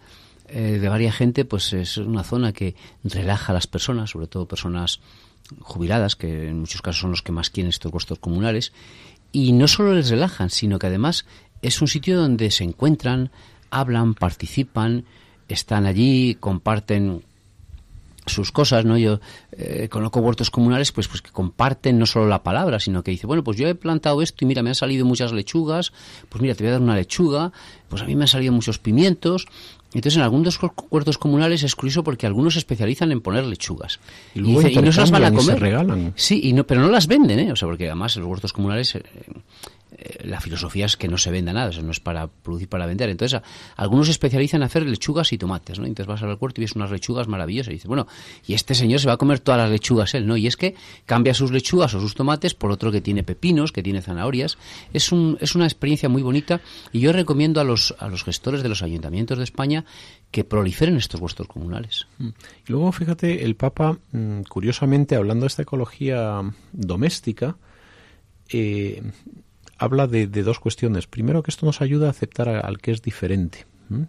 eh, 0.48 0.80
de 0.80 0.89
varias 0.89 1.15
gente, 1.15 1.46
pues 1.46 1.74
es 1.74 1.98
una 1.98 2.24
zona 2.24 2.54
que 2.54 2.76
relaja 3.04 3.52
a 3.52 3.56
las 3.56 3.68
personas, 3.68 4.12
sobre 4.12 4.28
todo 4.28 4.48
personas 4.48 5.00
jubiladas, 5.62 6.15
que 6.15 6.50
en 6.50 6.60
muchos 6.60 6.82
casos 6.82 7.02
son 7.02 7.12
los 7.12 7.22
que 7.22 7.32
más 7.32 7.50
quieren 7.50 7.70
estos 7.70 7.91
huertos 7.91 8.20
comunales, 8.20 8.74
y 9.32 9.52
no 9.54 9.68
solo 9.68 9.94
les 9.94 10.10
relajan, 10.10 10.50
sino 10.50 10.80
que 10.80 10.88
además 10.88 11.26
es 11.62 11.82
un 11.82 11.88
sitio 11.88 12.18
donde 12.18 12.52
se 12.52 12.63
encuentran, 12.63 13.32
hablan, 13.70 14.13
participan, 14.13 15.06
están 15.48 15.86
allí, 15.86 16.36
comparten 16.39 17.24
sus 18.25 18.51
cosas, 18.51 18.85
¿no? 18.85 18.97
Yo 18.97 19.19
eh, 19.51 19.88
conozco 19.89 20.19
huertos 20.19 20.49
comunales 20.49 20.91
pues, 20.91 21.07
pues 21.07 21.21
que 21.21 21.31
comparten 21.31 21.99
no 21.99 22.05
solo 22.05 22.27
la 22.27 22.43
palabra, 22.43 22.79
sino 22.79 23.03
que 23.03 23.11
dice, 23.11 23.27
bueno, 23.27 23.43
pues 23.43 23.57
yo 23.57 23.67
he 23.67 23.75
plantado 23.75 24.21
esto 24.21 24.43
y 24.43 24.47
mira, 24.47 24.63
me 24.63 24.69
han 24.69 24.75
salido 24.75 25.05
muchas 25.05 25.31
lechugas, 25.31 25.93
pues 26.29 26.41
mira, 26.41 26.55
te 26.55 26.63
voy 26.63 26.69
a 26.69 26.71
dar 26.73 26.81
una 26.81 26.95
lechuga, 26.95 27.51
pues 27.89 28.01
a 28.01 28.05
mí 28.05 28.15
me 28.15 28.23
han 28.23 28.27
salido 28.27 28.53
muchos 28.53 28.79
pimientos. 28.79 29.47
Entonces, 29.93 30.17
en 30.17 30.23
algunos 30.23 30.59
huertos 30.89 31.17
comunales 31.17 31.63
es 31.63 31.73
curioso 31.73 32.03
porque 32.03 32.25
algunos 32.25 32.53
se 32.53 32.59
especializan 32.59 33.13
en 33.13 33.21
poner 33.21 33.45
lechugas. 33.45 34.01
Y, 34.33 34.39
luego 34.39 34.81
no 34.81 34.91
se 34.91 34.99
las 34.99 35.11
van 35.11 35.23
a 35.23 35.31
comer. 35.31 35.57
regalan. 35.57 36.11
Sí, 36.17 36.41
y 36.43 36.51
no, 36.51 36.65
pero 36.65 36.81
no 36.81 36.89
las 36.89 37.07
venden, 37.07 37.39
¿eh? 37.39 37.51
O 37.53 37.55
sea, 37.55 37.69
porque 37.69 37.85
además 37.85 38.17
los 38.17 38.27
huertos 38.27 38.51
comunales 38.51 38.95
eh, 38.95 39.03
la 40.23 40.39
filosofía 40.39 40.86
es 40.86 40.97
que 40.97 41.08
no 41.08 41.17
se 41.17 41.31
venda 41.31 41.53
nada, 41.53 41.69
eso 41.69 41.81
no 41.81 41.91
es 41.91 41.99
para 41.99 42.27
producir, 42.27 42.67
para 42.67 42.86
vender. 42.86 43.10
Entonces, 43.10 43.41
algunos 43.75 44.08
se 44.08 44.12
especializan 44.12 44.62
en 44.62 44.65
hacer 44.65 44.86
lechugas 44.86 45.31
y 45.34 45.38
tomates, 45.38 45.79
¿no? 45.79 45.86
Entonces 45.86 46.08
vas 46.08 46.23
al 46.23 46.38
puerto 46.38 46.62
y 46.62 46.63
ves 46.63 46.75
unas 46.75 46.91
lechugas 46.91 47.27
maravillosas 47.27 47.71
y 47.71 47.73
dices, 47.75 47.88
bueno, 47.88 48.08
y 48.45 48.53
este 48.53 48.75
señor 48.75 48.99
se 48.99 49.08
va 49.08 49.13
a 49.13 49.17
comer 49.17 49.39
todas 49.39 49.60
las 49.60 49.69
lechugas 49.69 50.13
él, 50.13 50.27
¿no? 50.27 50.38
Y 50.38 50.47
es 50.47 50.58
que 50.58 50.75
cambia 51.05 51.34
sus 51.34 51.51
lechugas 51.51 51.93
o 51.93 51.99
sus 51.99 52.15
tomates 52.15 52.53
por 52.53 52.71
otro 52.71 52.91
que 52.91 53.01
tiene 53.01 53.23
pepinos, 53.23 53.71
que 53.71 53.84
tiene 53.84 54.01
zanahorias. 54.01 54.58
Es, 54.93 55.12
un, 55.12 55.38
es 55.41 55.55
una 55.55 55.65
experiencia 55.65 56.10
muy 56.10 56.21
bonita 56.21 56.62
y 56.91 56.99
yo 56.99 57.13
recomiendo 57.13 57.62
a 57.62 57.63
los, 57.63 57.95
a 57.99 58.08
los 58.08 58.23
gestores 58.23 58.63
de 58.63 58.69
los 58.69 58.84
ayuntamientos 58.84 59.38
de 59.38 59.43
España 59.43 59.86
que 60.31 60.43
proliferen 60.43 60.97
estos 60.97 61.21
huertos 61.21 61.47
comunales. 61.47 62.08
Mm. 62.17 62.27
Y 62.67 62.71
luego, 62.71 62.91
fíjate, 62.91 63.43
el 63.43 63.55
Papa, 63.55 63.97
mm, 64.12 64.41
curiosamente, 64.43 65.15
hablando 65.15 65.43
de 65.43 65.47
esta 65.47 65.62
ecología 65.62 66.41
doméstica, 66.73 67.58
eh, 68.49 69.01
habla 69.77 70.07
de, 70.07 70.27
dos 70.27 70.59
cuestiones. 70.59 71.07
Primero, 71.07 71.43
que 71.43 71.51
esto 71.51 71.65
nos 71.65 71.81
ayuda 71.81 72.07
a 72.07 72.11
aceptar 72.11 72.49
al 72.49 72.77
que 72.79 72.91
es 72.91 73.01
diferente, 73.01 73.65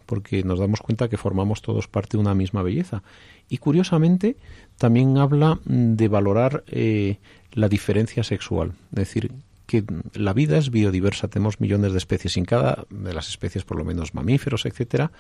porque 0.07 0.43
nos 0.43 0.59
damos 0.59 0.81
cuenta 0.81 1.09
que 1.09 1.17
formamos 1.17 1.63
todos 1.63 1.89
parte 1.89 2.17
de 2.17 2.23
una 2.23 2.35
misma 2.35 2.63
belleza. 2.63 3.03
Y 3.49 3.59
curiosamente, 3.59 4.37
también 4.79 5.19
habla 5.19 5.61
mm, 5.65 5.95
de 5.95 6.09
valorar 6.09 6.65
eh, 6.69 7.19
la 7.53 7.69
diferencia 7.69 8.25
sexual. 8.25 8.73
Es 8.91 8.97
decir, 8.97 9.33
que 9.67 9.85
la 10.15 10.33
vida 10.33 10.59
es 10.59 10.71
biodiversa, 10.71 11.29
tenemos 11.29 11.61
millones 11.61 11.93
de 11.93 11.99
especies, 11.99 12.37
en 12.37 12.45
cada 12.45 12.87
de 12.91 13.13
las 13.13 13.29
especies, 13.29 13.65
por 13.65 13.77
lo 13.77 13.85
menos 13.85 14.15
mamíferos, 14.15 14.65
etcétera, 14.67 15.11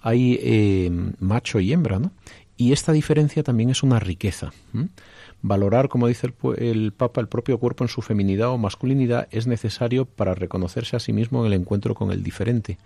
hay 0.00 0.38
eh, 0.40 0.90
macho 1.18 1.60
y 1.60 1.72
hembra, 1.72 1.98
¿no? 1.98 2.12
Y 2.56 2.72
esta 2.72 2.92
diferencia 2.92 3.42
también 3.42 3.70
es 3.70 3.82
una 3.82 3.98
riqueza. 3.98 4.52
Valorar, 5.42 5.88
como 5.88 6.06
dice 6.06 6.32
el, 6.58 6.92
Papa, 6.92 7.20
el 7.20 7.28
propio 7.28 7.58
cuerpo 7.58 7.84
en 7.84 7.88
su 7.88 8.02
feminidad 8.02 8.50
o 8.50 8.58
masculinidad 8.58 9.26
es 9.30 9.46
necesario 9.46 10.04
para 10.04 10.34
reconocerse 10.34 10.96
a 10.96 11.00
sí 11.00 11.12
mismo 11.12 11.40
en 11.40 11.52
el 11.52 11.60
encuentro 11.60 11.94
con 11.94 12.12
el 12.12 12.22
diferente. 12.22 12.78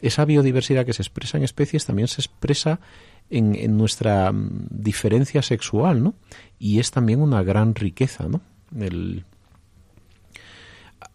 Esa 0.00 0.24
biodiversidad 0.24 0.86
que 0.86 0.92
se 0.92 1.02
expresa 1.02 1.36
en 1.36 1.44
especies 1.44 1.86
también 1.86 2.08
se 2.08 2.20
expresa 2.20 2.80
en, 3.28 3.76
nuestra 3.76 4.30
mm, 4.32 4.68
diferencia 4.70 5.42
sexual, 5.42 6.02
¿no? 6.02 6.14
Y 6.58 6.78
es 6.78 6.90
también 6.90 7.20
una 7.20 7.42
gran 7.42 7.74
riqueza, 7.74 8.28
¿no? 8.28 8.40
El 8.78 9.24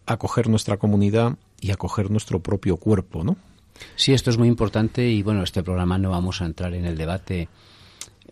acoger 0.04 0.48
nuestra 0.48 0.76
comunidad 0.76 1.36
y 1.60 1.70
acoger 1.70 2.10
nuestro 2.10 2.40
propio 2.40 2.76
cuerpo, 2.76 3.24
¿no? 3.24 3.36
Sí, 3.94 4.12
esto 4.12 4.30
es 4.30 4.38
muy 4.38 4.48
importante 4.48 5.08
y 5.08 5.22
bueno, 5.22 5.42
este 5.42 5.62
programa 5.62 5.98
no 5.98 6.10
vamos 6.10 6.40
a 6.40 6.46
entrar 6.46 6.74
en 6.74 6.84
el 6.84 6.96
debate 6.96 7.48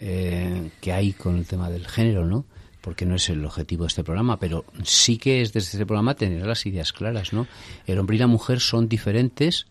eh, 0.00 0.70
que 0.80 0.92
hay 0.92 1.12
con 1.12 1.36
el 1.36 1.46
tema 1.46 1.70
del 1.70 1.86
género, 1.86 2.26
¿no? 2.26 2.44
Porque 2.80 3.06
no 3.06 3.14
es 3.14 3.28
el 3.30 3.44
objetivo 3.44 3.84
de 3.84 3.88
este 3.88 4.04
programa, 4.04 4.38
pero 4.38 4.64
sí 4.82 5.16
que 5.16 5.40
es 5.40 5.52
desde 5.52 5.72
este 5.72 5.86
programa 5.86 6.14
tener 6.14 6.46
las 6.46 6.66
ideas 6.66 6.92
claras, 6.92 7.32
¿no? 7.32 7.46
El 7.86 7.98
hombre 7.98 8.16
y 8.16 8.18
la 8.18 8.26
mujer 8.26 8.60
son 8.60 8.88
diferentes 8.88 9.66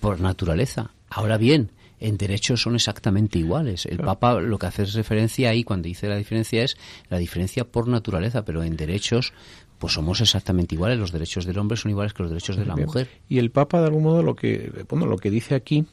por 0.00 0.20
naturaleza. 0.20 0.90
Ahora 1.08 1.38
bien, 1.38 1.70
en 2.00 2.16
derechos 2.16 2.62
son 2.62 2.74
exactamente 2.74 3.38
iguales. 3.38 3.86
El 3.86 3.98
Papa 3.98 4.40
lo 4.40 4.58
que 4.58 4.66
hace 4.66 4.84
referencia 4.86 5.50
ahí 5.50 5.62
cuando 5.62 5.86
dice 5.86 6.08
la 6.08 6.16
diferencia 6.16 6.64
es 6.64 6.76
la 7.08 7.18
diferencia 7.18 7.64
por 7.64 7.86
naturaleza, 7.88 8.44
pero 8.44 8.64
en 8.64 8.76
derechos 8.76 9.32
pues 9.78 9.92
somos 9.94 10.20
exactamente 10.20 10.74
iguales. 10.74 10.98
Los 10.98 11.12
derechos 11.12 11.44
del 11.44 11.58
hombre 11.58 11.76
son 11.76 11.90
iguales 11.90 12.12
que 12.12 12.22
los 12.22 12.30
derechos 12.30 12.56
de 12.56 12.66
la 12.66 12.76
mujer. 12.76 13.08
Y 13.28 13.38
el 13.38 13.50
Papa 13.50 13.80
de 13.80 13.86
algún 13.86 14.02
modo 14.02 14.22
lo 14.22 14.34
que 14.34 14.84
bueno 14.88 15.06
lo 15.06 15.18
que 15.18 15.30
dice 15.30 15.54
aquí 15.54 15.86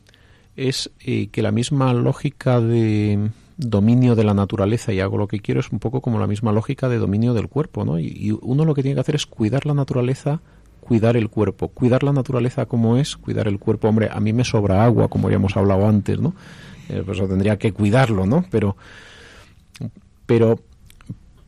es 0.57 0.91
eh, 0.99 1.27
que 1.27 1.41
la 1.41 1.51
misma 1.51 1.93
lógica 1.93 2.59
de 2.59 3.29
dominio 3.57 4.15
de 4.15 4.23
la 4.23 4.33
naturaleza 4.33 4.91
y 4.91 4.99
hago 4.99 5.17
lo 5.17 5.27
que 5.27 5.39
quiero 5.39 5.59
es 5.59 5.71
un 5.71 5.79
poco 5.79 6.01
como 6.01 6.19
la 6.19 6.27
misma 6.27 6.51
lógica 6.51 6.89
de 6.89 6.97
dominio 6.97 7.33
del 7.33 7.47
cuerpo, 7.47 7.85
¿no? 7.85 7.99
Y, 7.99 8.37
uno 8.41 8.65
lo 8.65 8.73
que 8.73 8.81
tiene 8.81 8.95
que 8.95 9.01
hacer 9.01 9.15
es 9.15 9.27
cuidar 9.27 9.65
la 9.65 9.75
naturaleza, 9.75 10.41
cuidar 10.79 11.15
el 11.15 11.29
cuerpo, 11.29 11.69
cuidar 11.69 12.03
la 12.03 12.11
naturaleza 12.11 12.65
como 12.65 12.97
es, 12.97 13.17
cuidar 13.17 13.47
el 13.47 13.59
cuerpo. 13.59 13.87
Hombre, 13.87 14.09
a 14.11 14.19
mí 14.19 14.33
me 14.33 14.43
sobra 14.43 14.83
agua, 14.83 15.07
como 15.07 15.29
ya 15.29 15.35
hemos 15.35 15.55
hablado 15.55 15.87
antes, 15.87 16.19
¿no? 16.19 16.33
Eh, 16.89 17.03
pues 17.05 17.19
tendría 17.19 17.57
que 17.57 17.71
cuidarlo, 17.71 18.25
¿no? 18.25 18.43
Pero, 18.49 18.75
pero, 20.25 20.59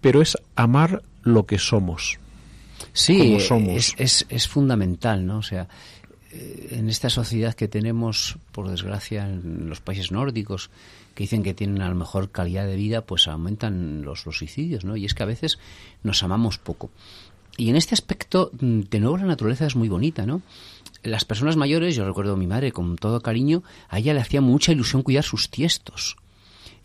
pero 0.02 0.22
es 0.22 0.38
amar 0.56 1.02
lo 1.24 1.48
que 1.48 1.58
somos. 1.58 2.20
Sí, 2.94 3.40
somos. 3.40 3.96
Es, 3.98 4.26
es 4.30 4.48
fundamental, 4.48 5.26
¿no? 5.26 5.40
O 5.40 5.44
sea, 5.44 5.68
en 6.32 6.90
esta 6.90 7.10
sociedad 7.10 7.56
que 7.56 7.68
tenemos, 7.68 8.38
por 8.52 8.70
desgracia, 8.70 9.28
en 9.28 9.70
los 9.70 9.82
países 9.82 10.12
nórdicos, 10.12 10.70
que 11.16 11.24
dicen 11.24 11.44
que 11.44 11.54
tienen 11.54 11.82
a 11.82 11.90
lo 11.90 11.96
mejor 11.96 12.32
calidad 12.32 12.66
de 12.66 12.76
vida, 12.76 13.02
pues 13.02 13.28
aumentan 13.28 14.04
los, 14.04 14.22
suicidios, 14.22 14.86
¿no? 14.86 14.96
Y 14.96 15.06
es 15.06 15.14
que 15.14 15.24
a 15.24 15.26
veces 15.26 15.60
nos 16.04 16.24
amamos 16.24 16.58
poco. 16.58 16.92
Y 17.58 17.70
en 17.70 17.76
este 17.76 17.96
aspecto, 17.96 18.52
mm, 18.60 18.82
de 18.90 19.00
nuevo, 19.00 19.18
la 19.18 19.26
naturaleza 19.26 19.66
es 19.66 19.76
muy 19.76 19.90
bonita, 19.90 20.26
¿no? 20.26 20.42
Las 21.04 21.26
personas 21.26 21.58
mayores, 21.58 21.96
yo 21.96 22.06
recuerdo 22.06 22.34
a 22.34 22.38
mi 22.38 22.48
madre 22.48 22.72
con 22.72 22.96
todo 22.96 23.22
cariño, 23.22 23.64
a 23.90 24.00
ella 24.00 24.14
le 24.14 24.22
hacía 24.22 24.42
mucha 24.42 24.72
ilusión 24.72 25.02
cuidar 25.02 25.24
sus 25.24 25.50
tiestos. 25.50 26.16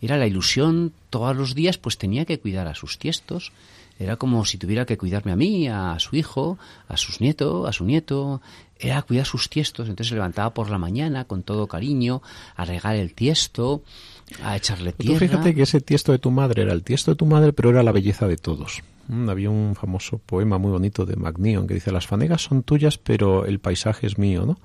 Era 0.01 0.17
la 0.17 0.27
ilusión, 0.27 0.91
todos 1.09 1.35
los 1.35 1.55
días, 1.55 1.77
pues 1.77 1.97
tenía 1.97 2.25
que 2.25 2.39
cuidar 2.39 2.67
a 2.67 2.75
sus 2.75 2.99
tiestos. 2.99 3.51
Era 3.97 4.17
como 4.17 4.43
si 4.43 4.57
tuviera 4.57 4.85
que 4.85 4.97
cuidarme 4.97 5.31
a 5.31 5.37
mí, 5.37 5.67
a 5.69 5.97
su 5.99 6.15
hijo, 6.15 6.57
a 6.89 6.97
sus 6.97 7.21
nietos, 7.21 7.67
a 7.67 7.71
su 7.71 7.85
nieto, 7.85 8.41
era 8.79 9.01
cuidar 9.01 9.25
sus 9.25 9.49
tiestos, 9.49 9.87
entonces 9.87 10.09
se 10.09 10.15
levantaba 10.15 10.53
por 10.53 10.69
la 10.69 10.77
mañana 10.77 11.25
con 11.25 11.43
todo 11.43 11.67
cariño 11.67 12.21
a 12.55 12.65
regar 12.65 12.95
el 12.95 13.13
tiesto, 13.13 13.83
a 14.43 14.57
echarle 14.57 14.91
tierra. 14.91 15.19
Tú 15.19 15.25
fíjate 15.25 15.55
que 15.55 15.63
ese 15.63 15.81
tiesto 15.81 16.11
de 16.11 16.19
tu 16.19 16.31
madre 16.31 16.63
era 16.63 16.73
el 16.73 16.83
tiesto 16.83 17.11
de 17.11 17.15
tu 17.15 17.25
madre, 17.25 17.53
pero 17.53 17.69
era 17.69 17.83
la 17.83 17.91
belleza 17.91 18.27
de 18.27 18.37
todos. 18.37 18.83
Mm, 19.07 19.29
había 19.29 19.49
un 19.49 19.75
famoso 19.75 20.17
poema 20.17 20.57
muy 20.57 20.71
bonito 20.71 21.05
de 21.05 21.15
Magnion 21.15 21.67
que 21.67 21.75
dice, 21.75 21.91
las 21.91 22.07
fanegas 22.07 22.41
son 22.41 22.63
tuyas, 22.63 22.97
pero 22.97 23.45
el 23.45 23.59
paisaje 23.59 24.07
es 24.07 24.17
mío, 24.17 24.45
¿no? 24.45 24.59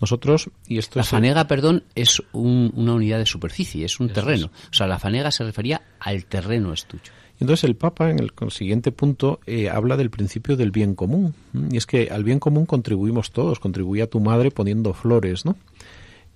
Nosotros, 0.00 0.50
y 0.66 0.78
esto 0.78 0.98
La 0.98 1.04
fanega, 1.04 1.46
perdón, 1.46 1.84
es 1.94 2.20
una 2.32 2.94
unidad 2.94 3.18
de 3.18 3.26
superficie, 3.26 3.84
es 3.84 4.00
un 4.00 4.08
terreno. 4.08 4.50
O 4.68 4.74
sea, 4.74 4.88
la 4.88 4.98
fanega 4.98 5.30
se 5.30 5.44
refería 5.44 5.80
al 6.00 6.24
terreno 6.24 6.72
es 6.72 6.86
tuyo. 6.86 7.12
Entonces 7.42 7.64
el 7.64 7.74
Papa 7.74 8.08
en 8.08 8.20
el 8.20 8.30
siguiente 8.52 8.92
punto 8.92 9.40
eh, 9.46 9.68
habla 9.68 9.96
del 9.96 10.10
principio 10.10 10.56
del 10.56 10.70
bien 10.70 10.94
común. 10.94 11.34
Y 11.72 11.76
es 11.76 11.86
que 11.86 12.08
al 12.08 12.22
bien 12.22 12.38
común 12.38 12.66
contribuimos 12.66 13.32
todos. 13.32 13.58
Contribuía 13.58 14.08
tu 14.08 14.20
madre 14.20 14.52
poniendo 14.52 14.94
flores, 14.94 15.44
¿no? 15.44 15.56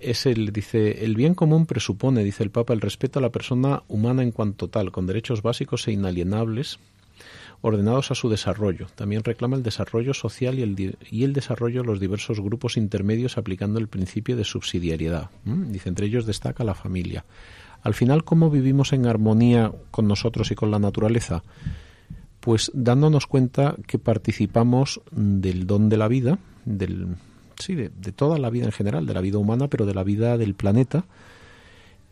Es 0.00 0.26
el, 0.26 0.52
dice, 0.52 1.04
el 1.04 1.14
bien 1.14 1.36
común 1.36 1.66
presupone, 1.66 2.24
dice 2.24 2.42
el 2.42 2.50
Papa, 2.50 2.74
el 2.74 2.80
respeto 2.80 3.20
a 3.20 3.22
la 3.22 3.30
persona 3.30 3.84
humana 3.86 4.24
en 4.24 4.32
cuanto 4.32 4.68
tal, 4.68 4.90
con 4.90 5.06
derechos 5.06 5.42
básicos 5.42 5.86
e 5.86 5.92
inalienables, 5.92 6.80
ordenados 7.60 8.10
a 8.10 8.16
su 8.16 8.28
desarrollo. 8.28 8.88
También 8.96 9.22
reclama 9.22 9.56
el 9.56 9.62
desarrollo 9.62 10.12
social 10.12 10.58
y 10.58 10.62
el, 10.62 10.96
y 11.08 11.22
el 11.22 11.32
desarrollo 11.32 11.82
de 11.82 11.86
los 11.86 12.00
diversos 12.00 12.40
grupos 12.40 12.76
intermedios 12.76 13.38
aplicando 13.38 13.78
el 13.78 13.86
principio 13.86 14.36
de 14.36 14.42
subsidiariedad. 14.42 15.30
Dice, 15.44 15.88
entre 15.88 16.06
ellos 16.06 16.26
destaca 16.26 16.64
la 16.64 16.74
familia. 16.74 17.24
Al 17.86 17.94
final, 17.94 18.24
¿cómo 18.24 18.50
vivimos 18.50 18.92
en 18.92 19.06
armonía 19.06 19.70
con 19.92 20.08
nosotros 20.08 20.50
y 20.50 20.56
con 20.56 20.72
la 20.72 20.80
naturaleza? 20.80 21.44
Pues 22.40 22.72
dándonos 22.74 23.28
cuenta 23.28 23.76
que 23.86 24.00
participamos 24.00 25.00
del 25.12 25.68
don 25.68 25.88
de 25.88 25.96
la 25.96 26.08
vida, 26.08 26.40
del, 26.64 27.14
sí, 27.60 27.76
de, 27.76 27.90
toda 28.10 28.38
la 28.38 28.50
vida 28.50 28.64
en 28.64 28.72
general, 28.72 29.06
de 29.06 29.14
la 29.14 29.20
vida 29.20 29.38
humana, 29.38 29.68
pero 29.68 29.86
de 29.86 29.94
la 29.94 30.02
vida 30.02 30.36
del 30.36 30.56
planeta, 30.56 31.04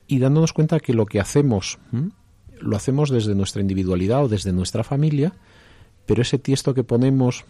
y 0.06 0.20
dándonos 0.20 0.52
cuenta 0.52 0.78
que 0.78 0.94
lo 0.94 1.06
que 1.06 1.18
hacemos 1.18 1.80
lo 2.60 2.76
hacemos 2.76 3.10
desde 3.10 3.34
nuestra 3.34 3.60
individualidad 3.60 4.22
o 4.22 4.28
desde 4.28 4.52
nuestra 4.52 4.84
familia, 4.84 5.32
pero 6.06 6.22
ese 6.22 6.38
tiesto 6.38 6.72
que 6.72 6.84
ponemos 6.84 7.46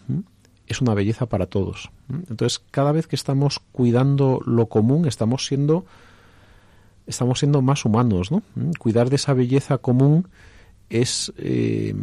es 0.66 0.80
una 0.80 0.94
belleza 0.94 1.26
para 1.26 1.44
todos. 1.44 1.90
Entonces, 2.08 2.62
cada 2.70 2.90
vez 2.92 3.06
que 3.06 3.16
estamos 3.16 3.60
cuidando 3.72 4.40
lo 4.46 4.70
común, 4.70 5.06
estamos 5.06 5.44
siendo 5.44 5.84
estamos 7.06 7.38
siendo 7.38 7.62
más 7.62 7.84
humanos, 7.84 8.30
¿no? 8.30 8.42
Mm, 8.54 8.72
cuidar 8.78 9.10
de 9.10 9.16
esa 9.16 9.34
belleza 9.34 9.78
común 9.78 10.28
es, 10.90 11.32
eh, 11.38 11.94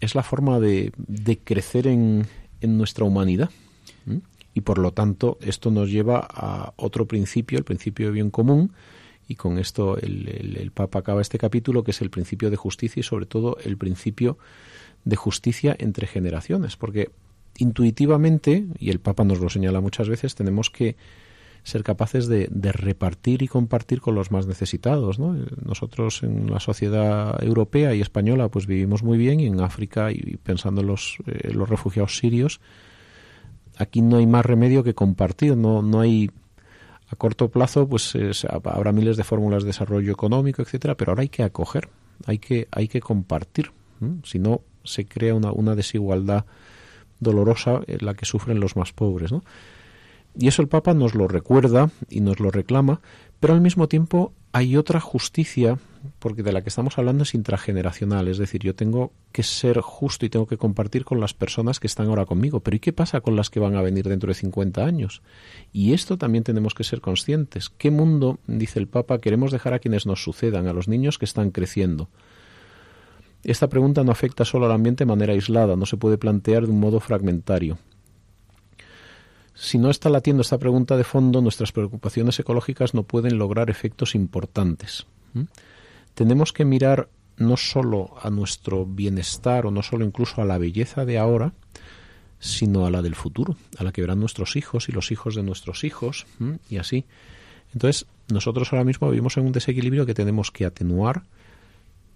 es 0.00 0.14
la 0.14 0.22
forma 0.22 0.60
de, 0.60 0.92
de 0.96 1.38
crecer 1.38 1.86
en, 1.86 2.26
en, 2.60 2.78
nuestra 2.78 3.04
humanidad. 3.04 3.50
Y 4.56 4.60
por 4.60 4.78
lo 4.78 4.92
tanto, 4.92 5.36
esto 5.40 5.72
nos 5.72 5.90
lleva 5.90 6.28
a 6.30 6.74
otro 6.76 7.06
principio, 7.06 7.58
el 7.58 7.64
principio 7.64 8.06
de 8.06 8.12
bien 8.12 8.30
común, 8.30 8.72
y 9.26 9.34
con 9.34 9.58
esto 9.58 9.98
el, 9.98 10.28
el, 10.28 10.56
el, 10.56 10.70
Papa 10.70 11.00
acaba 11.00 11.22
este 11.22 11.38
capítulo, 11.38 11.82
que 11.82 11.90
es 11.90 12.00
el 12.02 12.10
principio 12.10 12.50
de 12.50 12.56
justicia 12.56 13.00
y 13.00 13.02
sobre 13.02 13.26
todo 13.26 13.56
el 13.64 13.76
principio 13.76 14.38
de 15.04 15.16
justicia 15.16 15.74
entre 15.78 16.06
generaciones, 16.06 16.76
porque 16.76 17.10
intuitivamente, 17.58 18.66
y 18.78 18.90
el 18.90 19.00
Papa 19.00 19.24
nos 19.24 19.40
lo 19.40 19.48
señala 19.48 19.80
muchas 19.80 20.08
veces, 20.08 20.34
tenemos 20.34 20.70
que 20.70 20.96
ser 21.64 21.82
capaces 21.82 22.28
de, 22.28 22.48
repartir 22.72 23.42
y 23.42 23.48
compartir 23.48 24.00
con 24.00 24.14
los 24.14 24.30
más 24.30 24.46
necesitados. 24.46 25.18
¿no? 25.18 25.34
Nosotros 25.64 26.22
en 26.22 26.50
la 26.50 26.60
sociedad 26.60 27.42
europea 27.42 27.94
y 27.94 28.02
española 28.02 28.48
pues 28.48 28.66
vivimos 28.66 29.02
muy 29.02 29.16
bien 29.16 29.40
y 29.40 29.46
en 29.46 29.60
África 29.60 30.12
y 30.12 30.36
pensando 30.36 30.82
en 30.82 30.86
los, 30.86 31.16
eh, 31.26 31.52
los 31.52 31.68
refugiados 31.68 32.18
sirios, 32.18 32.60
aquí 33.78 34.02
no 34.02 34.18
hay 34.18 34.26
más 34.26 34.44
remedio 34.44 34.84
que 34.84 34.94
compartir, 34.94 35.56
no, 35.56 35.80
no 35.80 36.00
hay 36.00 36.30
a 37.08 37.16
corto 37.16 37.48
plazo 37.48 37.88
pues 37.88 38.14
habrá 38.48 38.92
miles 38.92 39.16
de 39.16 39.24
fórmulas 39.24 39.62
de 39.62 39.68
desarrollo 39.68 40.12
económico, 40.12 40.60
etcétera, 40.60 40.96
pero 40.96 41.12
ahora 41.12 41.22
hay 41.22 41.28
que 41.28 41.42
acoger, 41.42 41.88
hay 42.26 42.38
que, 42.38 42.68
hay 42.70 42.88
que 42.88 43.00
compartir. 43.00 43.72
Si 44.22 44.38
no, 44.38 44.60
se 44.82 45.06
crea 45.06 45.34
una, 45.34 45.50
una 45.50 45.74
desigualdad 45.74 46.44
dolorosa 47.20 47.80
en 47.86 48.04
la 48.04 48.12
que 48.12 48.26
sufren 48.26 48.60
los 48.60 48.76
más 48.76 48.92
pobres. 48.92 49.32
¿no? 49.32 49.42
Y 50.36 50.48
eso 50.48 50.62
el 50.62 50.68
Papa 50.68 50.94
nos 50.94 51.14
lo 51.14 51.28
recuerda 51.28 51.90
y 52.10 52.20
nos 52.20 52.40
lo 52.40 52.50
reclama, 52.50 53.00
pero 53.40 53.54
al 53.54 53.60
mismo 53.60 53.88
tiempo 53.88 54.32
hay 54.52 54.76
otra 54.76 55.00
justicia, 55.00 55.78
porque 56.18 56.42
de 56.42 56.52
la 56.52 56.62
que 56.62 56.68
estamos 56.68 56.96
hablando 56.98 57.24
es 57.24 57.34
intrageneracional, 57.34 58.28
es 58.28 58.38
decir, 58.38 58.62
yo 58.62 58.74
tengo 58.74 59.12
que 59.32 59.42
ser 59.42 59.80
justo 59.80 60.26
y 60.26 60.28
tengo 60.28 60.46
que 60.46 60.56
compartir 60.56 61.04
con 61.04 61.20
las 61.20 61.34
personas 61.34 61.80
que 61.80 61.86
están 61.86 62.06
ahora 62.06 62.24
conmigo, 62.24 62.60
pero 62.60 62.76
¿y 62.76 62.80
qué 62.80 62.92
pasa 62.92 63.20
con 63.20 63.36
las 63.36 63.50
que 63.50 63.60
van 63.60 63.76
a 63.76 63.82
venir 63.82 64.08
dentro 64.08 64.28
de 64.28 64.34
50 64.34 64.84
años? 64.84 65.22
Y 65.72 65.92
esto 65.92 66.18
también 66.18 66.44
tenemos 66.44 66.74
que 66.74 66.84
ser 66.84 67.00
conscientes. 67.00 67.68
¿Qué 67.68 67.90
mundo, 67.90 68.38
dice 68.46 68.78
el 68.78 68.86
Papa, 68.86 69.20
queremos 69.20 69.50
dejar 69.50 69.74
a 69.74 69.78
quienes 69.78 70.06
nos 70.06 70.22
sucedan, 70.22 70.66
a 70.68 70.72
los 70.72 70.88
niños 70.88 71.18
que 71.18 71.24
están 71.24 71.50
creciendo? 71.50 72.08
Esta 73.42 73.68
pregunta 73.68 74.04
no 74.04 74.12
afecta 74.12 74.44
solo 74.44 74.66
al 74.66 74.72
ambiente 74.72 75.04
de 75.04 75.08
manera 75.08 75.32
aislada, 75.32 75.76
no 75.76 75.84
se 75.84 75.96
puede 75.96 76.16
plantear 76.16 76.64
de 76.64 76.72
un 76.72 76.80
modo 76.80 76.98
fragmentario. 76.98 77.78
Si 79.54 79.78
no 79.78 79.88
está 79.88 80.10
latiendo 80.10 80.42
esta 80.42 80.58
pregunta 80.58 80.96
de 80.96 81.04
fondo, 81.04 81.40
nuestras 81.40 81.72
preocupaciones 81.72 82.38
ecológicas 82.40 82.92
no 82.92 83.04
pueden 83.04 83.38
lograr 83.38 83.70
efectos 83.70 84.14
importantes. 84.14 85.06
Tenemos 86.14 86.52
que 86.52 86.64
mirar 86.64 87.08
no 87.36 87.56
solo 87.56 88.14
a 88.20 88.30
nuestro 88.30 88.84
bienestar 88.84 89.66
o 89.66 89.70
no 89.70 89.82
solo 89.82 90.04
incluso 90.04 90.42
a 90.42 90.44
la 90.44 90.58
belleza 90.58 91.04
de 91.04 91.18
ahora, 91.18 91.52
sino 92.38 92.84
a 92.84 92.90
la 92.90 93.00
del 93.00 93.14
futuro, 93.14 93.56
a 93.78 93.84
la 93.84 93.92
que 93.92 94.00
verán 94.00 94.20
nuestros 94.20 94.56
hijos 94.56 94.88
y 94.88 94.92
los 94.92 95.10
hijos 95.12 95.34
de 95.34 95.42
nuestros 95.42 95.84
hijos, 95.84 96.26
y 96.68 96.76
así. 96.78 97.04
Entonces, 97.72 98.06
nosotros 98.28 98.72
ahora 98.72 98.84
mismo 98.84 99.08
vivimos 99.08 99.36
en 99.36 99.46
un 99.46 99.52
desequilibrio 99.52 100.06
que 100.06 100.14
tenemos 100.14 100.50
que 100.50 100.64
atenuar 100.64 101.22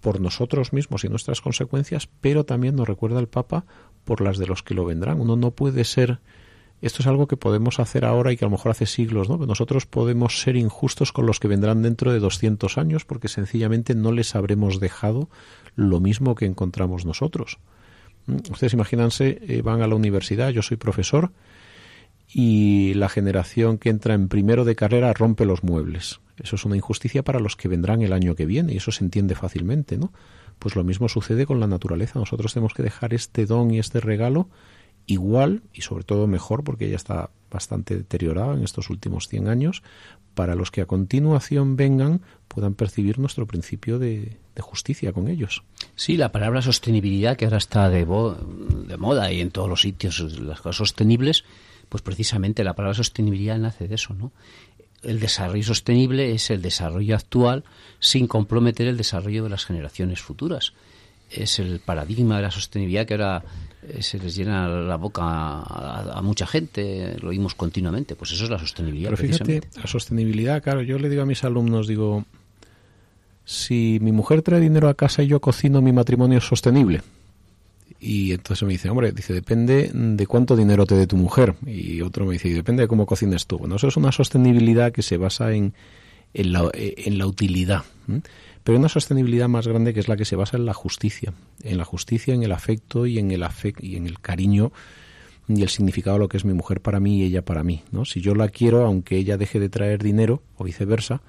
por 0.01 0.21
nosotros 0.21 0.73
mismos 0.73 1.05
y 1.05 1.09
nuestras 1.09 1.41
consecuencias, 1.41 2.09
pero 2.21 2.45
también 2.45 2.77
nos 2.77 2.87
recuerda 2.87 3.21
el 3.21 3.29
Papa 3.29 3.65
por 4.05 4.21
las 4.21 4.39
de 4.39 4.47
los 4.47 4.63
que 4.63 4.75
lo 4.75 4.85
vendrán. 4.85 5.21
Uno 5.21 5.37
no 5.37 5.51
puede 5.51 5.85
ser 5.85 6.21
esto 6.81 7.03
es 7.03 7.07
algo 7.07 7.27
que 7.27 7.37
podemos 7.37 7.81
hacer 7.81 8.05
ahora 8.05 8.33
y 8.33 8.37
que 8.37 8.45
a 8.45 8.49
lo 8.49 8.53
mejor 8.53 8.71
hace 8.71 8.87
siglos, 8.87 9.29
¿no? 9.29 9.37
Nosotros 9.39 9.87
podemos 9.87 10.41
ser 10.41 10.57
injustos 10.57 11.13
con 11.13 11.27
los 11.27 11.41
que 11.41 11.49
vendrán 11.49 11.83
dentro 11.83 12.13
de 12.13 12.21
200 12.21 12.79
años 12.79 13.05
porque 13.05 13.29
sencillamente 13.29 13.95
no 13.95 14.13
les 14.13 14.37
habremos 14.37 14.79
dejado 14.79 15.29
lo 15.75 16.01
mismo 16.01 16.35
que 16.35 16.47
encontramos 16.47 17.05
nosotros. 17.05 17.59
¿Mm? 18.27 18.37
Ustedes 18.51 18.75
imagínense, 18.75 19.39
eh, 19.43 19.63
van 19.63 19.83
a 19.83 19.89
la 19.89 19.97
universidad, 19.97 20.51
yo 20.51 20.63
soy 20.63 20.77
profesor 20.77 21.33
y 22.33 22.95
la 22.95 23.09
generación 23.09 23.79
que 23.79 23.89
entra 23.89 24.15
en 24.15 24.29
primero 24.29 24.65
de 24.65 24.77
carrera 24.77 25.13
rompe 25.15 25.47
los 25.47 25.65
muebles. 25.65 26.21
Eso 26.37 26.57
es 26.57 26.65
una 26.65 26.77
injusticia 26.77 27.25
para 27.25 27.41
los 27.41 27.57
que 27.57 27.69
vendrán 27.69 28.03
el 28.03 28.13
año 28.13 28.37
que 28.37 28.47
viene 28.47 28.75
y 28.75 28.77
eso 28.77 28.93
se 28.93 29.03
entiende 29.03 29.35
fácilmente, 29.35 29.99
¿no? 29.99 30.13
Pues 30.59 30.77
lo 30.77 30.85
mismo 30.85 31.09
sucede 31.09 31.47
con 31.47 31.59
la 31.59 31.67
naturaleza. 31.67 32.19
Nosotros 32.19 32.53
tenemos 32.53 32.75
que 32.75 32.83
dejar 32.83 33.15
este 33.15 33.47
don 33.47 33.71
y 33.73 33.79
este 33.79 34.01
regalo 34.01 34.49
igual 35.09 35.63
y 35.73 35.81
sobre 35.81 36.05
todo 36.05 36.29
mejor 36.29 36.63
porque 36.63 36.89
ya 36.89 36.97
está 36.97 37.31
bastante 37.51 37.97
deteriorado 37.97 38.55
en 38.55 38.63
estos 38.63 38.91
últimos 38.91 39.27
100 39.27 39.49
años 39.49 39.83
para 40.35 40.55
los 40.55 40.71
que 40.71 40.83
a 40.83 40.87
continuación 40.87 41.77
vengan 41.77 42.21
puedan 42.47 42.75
percibir 42.75 43.19
nuestro 43.19 43.47
principio 43.47 43.99
de, 43.99 44.37
justicia 44.61 45.13
con 45.13 45.29
ellos. 45.29 45.63
Sí, 45.95 46.17
la 46.17 46.33
palabra 46.33 46.63
sostenibilidad 46.63 47.37
que 47.37 47.45
ahora 47.45 47.59
está 47.59 47.89
de, 47.89 48.05
de 48.05 48.97
moda 48.97 49.33
y 49.33 49.41
en 49.41 49.53
todos 49.53 49.69
los 49.69 49.83
sitios 49.83 50.21
las 50.41 50.61
cosas 50.61 50.77
sostenibles 50.77 51.45
pues 51.89 52.03
precisamente 52.03 52.65
la 52.65 52.75
palabra 52.75 52.95
sostenibilidad 52.95 53.57
nace 53.57 53.89
de 53.89 53.95
eso, 53.95 54.15
¿no? 54.15 54.33
El 55.03 55.21
desarrollo 55.21 55.63
sostenible 55.63 56.33
es 56.33 56.51
el 56.51 56.61
desarrollo 56.61 57.15
actual 57.15 57.65
sin 58.01 58.27
comprometer 58.27 58.89
el 58.89 58.97
desarrollo 58.97 59.45
de 59.45 59.51
las 59.51 59.65
generaciones 59.65 60.21
futuras. 60.21 60.73
Es 61.31 61.59
el 61.59 61.81
paradigma 61.81 62.37
de 62.37 62.43
la 62.43 62.51
sostenibilidad 62.51 63.07
que 63.07 63.15
ahora 63.15 63.45
eh, 63.83 64.03
se 64.03 64.19
les 64.19 64.35
llena 64.35 64.69
la 64.69 64.97
boca 64.97 65.23
a, 65.23 66.21
mucha 66.23 66.47
gente, 66.47 67.17
lo 67.21 67.31
oímos 67.31 67.55
continuamente. 67.55 68.15
Pues 68.15 68.33
eso 68.33 68.45
es 68.45 68.51
la 68.51 68.59
sostenibilidad. 68.59 69.11
Pero 69.11 69.29
fíjate, 69.29 69.63
la 69.77 69.87
sostenibilidad, 69.87 70.63
claro, 70.63 70.83
yo 70.83 70.99
le 70.99 71.09
digo 71.09 71.23
a 71.23 71.27
mis 71.27 71.45
alumnos, 71.45 71.87
digo, 71.87 72.25
si 73.45 73.99
mi 74.03 74.13
mujer 74.13 74.43
trae 74.43 74.61
dinero 74.61 74.89
a 74.89 74.95
casa 74.95 75.23
y 75.23 75.29
yo 75.29 75.41
cocino, 75.41 75.81
mi 75.81 75.93
matrimonio 75.93 76.39
es 76.39 76.45
sostenible. 76.45 77.03
Y 78.01 78.33
entonces 78.33 78.63
me 78.65 78.73
dice, 78.73 78.91
hombre, 78.91 79.13
dice, 79.13 79.33
depende 79.33 79.91
de 79.93 80.27
cuánto 80.27 80.55
dinero 80.55 80.87
te 80.87 80.95
dé 80.95 81.07
tu 81.07 81.17
mujer. 81.17 81.55
Y 81.67 82.01
otro 82.01 82.27
me 82.27 82.35
dice, 82.35 82.51
depende 82.51 82.83
de 82.83 82.89
cómo 82.89 83.07
cocines 83.07 83.47
tú. 83.47 83.59
Bueno, 83.59 83.77
eso 83.77 83.89
es 83.89 83.97
una 83.97 84.13
sostenibilidad 84.13 84.93
que 84.93 85.03
se 85.03 85.17
basa 85.17 85.53
en, 85.53 85.75
en, 86.35 86.53
la, 86.53 86.71
en 86.75 87.19
la 87.19 87.27
utilidad. 87.27 87.85
Pero 88.69 88.81
una 88.81 88.91
sostenibilidad 88.91 89.49
más 89.49 89.67
grande 89.67 89.95
que 89.95 90.01
es 90.01 90.09
la 90.09 90.17
que 90.19 90.27
se 90.27 90.37
basa 90.37 90.59
en 90.59 90.67
la 90.67 90.75
justicia. 90.75 91.33
En 91.63 91.79
la 91.79 91.87
justicia, 91.87 92.35
en 92.35 92.43
el 92.43 92.53
afecto 92.53 93.07
y 93.07 93.19
en 93.19 93.31
el, 93.31 93.43
afecto 93.43 93.83
y 93.83 93.97
en 93.97 94.07
el 94.07 94.21
cariño 94.21 94.73
y 95.49 95.63
el 95.63 95.71
significado 95.71 96.17
de 96.17 96.21
lo 96.21 96.29
que 96.29 96.37
es 96.37 96.45
mi 96.45 96.53
mujer 96.53 96.83
para 96.83 97.01
mí 97.01 97.17
y 97.17 97.23
ella 97.23 97.41
para 97.41 97.65
mí. 97.65 97.83
¿no? 97.93 98.05
Si 98.05 98.21
yo 98.21 98.35
la 98.35 98.51
quiero, 98.51 98.85
aunque 98.85 99.17
ella 99.17 99.39
deje 99.39 99.59
de 99.59 99.71
traer 99.71 100.03
dinero 100.03 100.43
o 100.59 100.65
viceversa, 100.65 101.23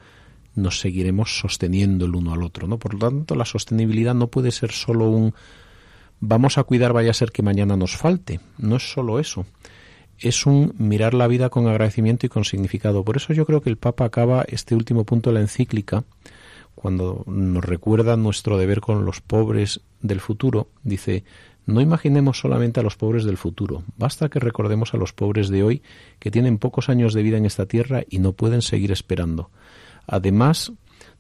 nos 0.56 0.82
seguiremos 0.82 1.40
sosteniendo 1.40 2.08
el 2.08 2.16
uno 2.16 2.34
al 2.34 2.44
otro. 2.44 2.68
¿no? 2.68 2.78
Por 2.78 2.96
lo 2.96 3.10
tanto, 3.10 3.36
la 3.36 3.46
sostenibilidad 3.46 4.14
no 4.14 4.28
puede 4.28 4.52
ser 4.52 4.74
solo 4.74 5.10
un 5.10 5.34
vamos 6.20 6.58
a 6.58 6.66
cuidar 6.66 6.92
vaya 6.92 7.12
a 7.12 7.14
ser 7.14 7.32
que 7.32 7.42
mañana 7.42 7.78
nos 7.78 7.96
falte. 7.96 8.42
No 8.58 8.76
es 8.76 8.92
solo 8.92 9.18
eso. 9.18 9.46
Es 10.18 10.46
un 10.46 10.74
mirar 10.78 11.14
la 11.14 11.28
vida 11.28 11.48
con 11.48 11.70
agradecimiento 11.70 12.26
y 12.26 12.30
con 12.30 12.44
significado. 12.44 13.06
Por 13.06 13.16
eso 13.16 13.32
yo 13.32 13.46
creo 13.46 13.62
que 13.62 13.70
el 13.70 13.78
Papa 13.78 14.04
acaba 14.04 14.44
este 14.50 14.76
último 14.76 15.06
punto 15.06 15.30
de 15.30 15.36
la 15.36 15.40
encíclica, 15.40 16.04
cuando 16.80 17.26
nos 17.28 17.66
recuerda 17.66 18.16
nuestro 18.16 18.58
deber 18.58 18.80
con 18.80 19.04
los 19.04 19.20
pobres 19.20 19.82
del 20.02 20.22
futuro, 20.22 20.70
dice, 20.82 21.26
no 21.66 21.82
imaginemos 21.82 22.40
solamente 22.40 22.80
a 22.80 22.84
los 22.84 22.96
pobres 22.96 23.26
del 23.26 23.36
futuro, 23.36 23.84
basta 23.98 24.30
que 24.30 24.40
recordemos 24.40 24.94
a 24.94 24.98
los 24.98 25.12
pobres 25.12 25.50
de 25.50 25.62
hoy 25.62 25.82
que 26.20 26.32
tienen 26.32 26.58
pocos 26.58 26.88
años 26.88 27.14
de 27.14 27.22
vida 27.22 27.36
en 27.36 27.46
esta 27.46 27.66
tierra 27.66 28.04
y 28.10 28.20
no 28.20 28.32
pueden 28.32 28.62
seguir 28.62 28.94
esperando. 28.94 29.52
Además, 30.08 30.72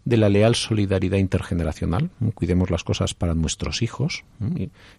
de 0.05 0.15
la 0.15 0.29
leal 0.29 0.55
solidaridad 0.55 1.17
intergeneracional, 1.17 2.09
cuidemos 2.35 2.69
las 2.69 2.85
cosas 2.85 3.13
para 3.13 3.35
nuestros 3.35 3.81
hijos, 3.81 4.23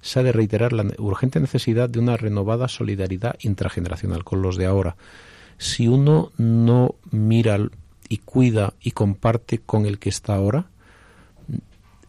se 0.02 0.20
ha 0.20 0.22
de 0.22 0.32
reiterar 0.32 0.74
la 0.74 0.84
urgente 0.98 1.40
necesidad 1.40 1.88
de 1.88 2.00
una 2.00 2.18
renovada 2.18 2.68
solidaridad 2.68 3.36
intrageneracional 3.40 4.24
con 4.24 4.42
los 4.42 4.58
de 4.58 4.66
ahora. 4.66 4.96
Si 5.56 5.88
uno 5.88 6.32
no 6.36 6.96
mira 7.10 7.58
y 8.10 8.18
cuida 8.18 8.74
y 8.82 8.90
comparte 8.90 9.60
con 9.60 9.86
el 9.86 9.98
que 9.98 10.10
está 10.10 10.34
ahora, 10.34 10.66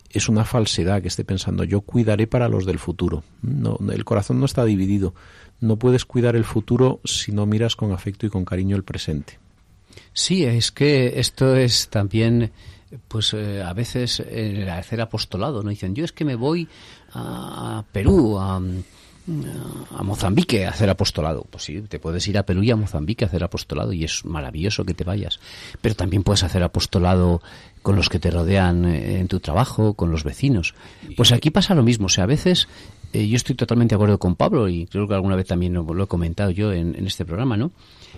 es 0.09 0.27
una 0.27 0.43
falsedad 0.43 1.01
que 1.01 1.07
esté 1.07 1.23
pensando 1.23 1.63
yo 1.63 1.81
cuidaré 1.81 2.27
para 2.27 2.49
los 2.49 2.65
del 2.65 2.79
futuro. 2.79 3.23
No, 3.41 3.77
el 3.93 4.03
corazón 4.03 4.39
no 4.39 4.45
está 4.45 4.65
dividido. 4.65 5.13
No 5.61 5.77
puedes 5.77 6.03
cuidar 6.03 6.35
el 6.35 6.43
futuro 6.43 6.99
si 7.05 7.31
no 7.31 7.45
miras 7.45 7.75
con 7.75 7.93
afecto 7.93 8.25
y 8.25 8.29
con 8.29 8.43
cariño 8.43 8.75
el 8.75 8.83
presente. 8.83 9.39
Sí, 10.11 10.43
es 10.43 10.71
que 10.71 11.19
esto 11.19 11.55
es 11.55 11.87
también 11.89 12.51
pues 13.07 13.33
eh, 13.33 13.61
a 13.61 13.71
veces 13.73 14.19
el 14.19 14.67
hacer 14.69 15.01
apostolado, 15.01 15.61
¿no? 15.63 15.69
Dicen, 15.69 15.95
yo 15.95 16.03
es 16.03 16.11
que 16.11 16.25
me 16.25 16.35
voy 16.35 16.67
a 17.13 17.85
Perú, 17.91 18.37
a, 18.39 18.59
a 19.97 20.03
Mozambique 20.03 20.65
a 20.65 20.69
hacer 20.69 20.89
apostolado. 20.89 21.45
Pues 21.49 21.63
sí, 21.63 21.81
te 21.81 21.99
puedes 21.99 22.27
ir 22.27 22.37
a 22.37 22.43
Perú 22.43 22.63
y 22.63 22.71
a 22.71 22.75
Mozambique 22.75 23.25
a 23.25 23.27
hacer 23.27 23.43
apostolado 23.43 23.93
y 23.93 24.03
es 24.03 24.25
maravilloso 24.25 24.85
que 24.85 24.93
te 24.93 25.03
vayas. 25.03 25.39
Pero 25.81 25.95
también 25.95 26.23
puedes 26.23 26.43
hacer 26.43 26.63
apostolado 26.63 27.41
con 27.81 27.95
los 27.95 28.09
que 28.09 28.19
te 28.19 28.31
rodean 28.31 28.85
eh, 28.85 29.19
en 29.19 29.27
tu 29.27 29.39
trabajo, 29.39 29.93
con 29.93 30.11
los 30.11 30.23
vecinos. 30.23 30.73
Pues 31.17 31.31
aquí 31.31 31.49
pasa 31.49 31.75
lo 31.75 31.83
mismo. 31.83 32.07
O 32.07 32.09
sea, 32.09 32.23
a 32.23 32.27
veces 32.27 32.67
eh, 33.13 33.27
yo 33.27 33.35
estoy 33.35 33.55
totalmente 33.55 33.93
de 33.93 33.97
acuerdo 33.97 34.17
con 34.19 34.35
Pablo 34.35 34.69
y 34.69 34.85
creo 34.85 35.07
que 35.07 35.13
alguna 35.13 35.35
vez 35.35 35.47
también 35.47 35.73
lo, 35.73 36.03
he 36.03 36.07
comentado 36.07 36.51
yo 36.51 36.71
en, 36.71 36.95
este 37.05 37.25
programa, 37.25 37.57
¿no? 37.57 37.71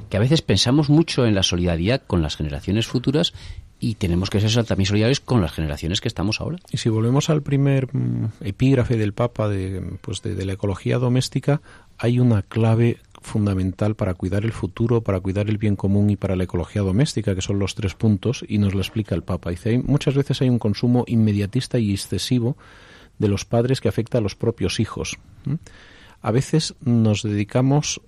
Que 0.09 0.17
a 0.17 0.19
veces 0.19 0.41
pensamos 0.41 0.89
mucho 0.89 1.25
en 1.25 1.35
la 1.35 1.43
solidaridad 1.43 2.01
con 2.05 2.21
las 2.21 2.35
generaciones 2.35 2.87
futuras 2.87 3.33
y 3.79 3.95
tenemos 3.95 4.29
que 4.29 4.39
ser 4.39 4.65
también 4.65 4.85
solidarios 4.85 5.19
con 5.19 5.41
las 5.41 5.51
generaciones 5.51 5.99
que 5.99 6.07
estamos 6.07 6.39
ahora. 6.39 6.57
Y 6.71 6.77
si 6.77 6.89
volvemos 6.89 7.29
al 7.29 7.41
primer 7.41 7.93
mm, 7.93 8.29
epígrafe 8.41 8.95
del 8.97 9.13
Papa 9.13 9.49
de, 9.49 9.97
pues 10.01 10.21
de, 10.21 10.45
la 10.45 10.53
ecología 10.53 10.99
doméstica, 10.99 11.61
hay 11.97 12.19
una 12.19 12.43
clave 12.43 12.97
fundamental 13.21 13.95
para 13.95 14.13
cuidar 14.13 14.45
el 14.45 14.51
futuro, 14.51 15.01
para 15.01 15.19
cuidar 15.19 15.49
el 15.49 15.57
bien 15.57 15.75
común 15.75 16.09
y 16.09 16.17
para 16.17 16.35
la 16.35 16.43
ecología 16.43 16.81
doméstica, 16.81 17.35
que 17.35 17.41
son 17.41 17.59
los 17.59 17.75
tres 17.75 17.95
puntos, 17.95 18.45
y 18.47 18.57
nos 18.57 18.73
lo 18.73 18.81
explica 18.81 19.15
el 19.15 19.23
Papa. 19.23 19.49
Dice, 19.49 19.79
muchas 19.79 20.15
veces 20.15 20.41
hay 20.41 20.49
un 20.49 20.59
consumo 20.59 21.03
inmediatista 21.07 21.79
y 21.79 21.91
excesivo 21.91 22.57
de 23.19 23.27
los 23.27 23.45
padres 23.45 23.81
que 23.81 23.89
afecta 23.89 24.17
a 24.17 24.21
los 24.21 24.35
propios 24.35 24.79
hijos. 24.79 25.17
A 26.21 26.31
veces 26.31 26.75
nos 26.81 27.23
dedicamos 27.23 28.01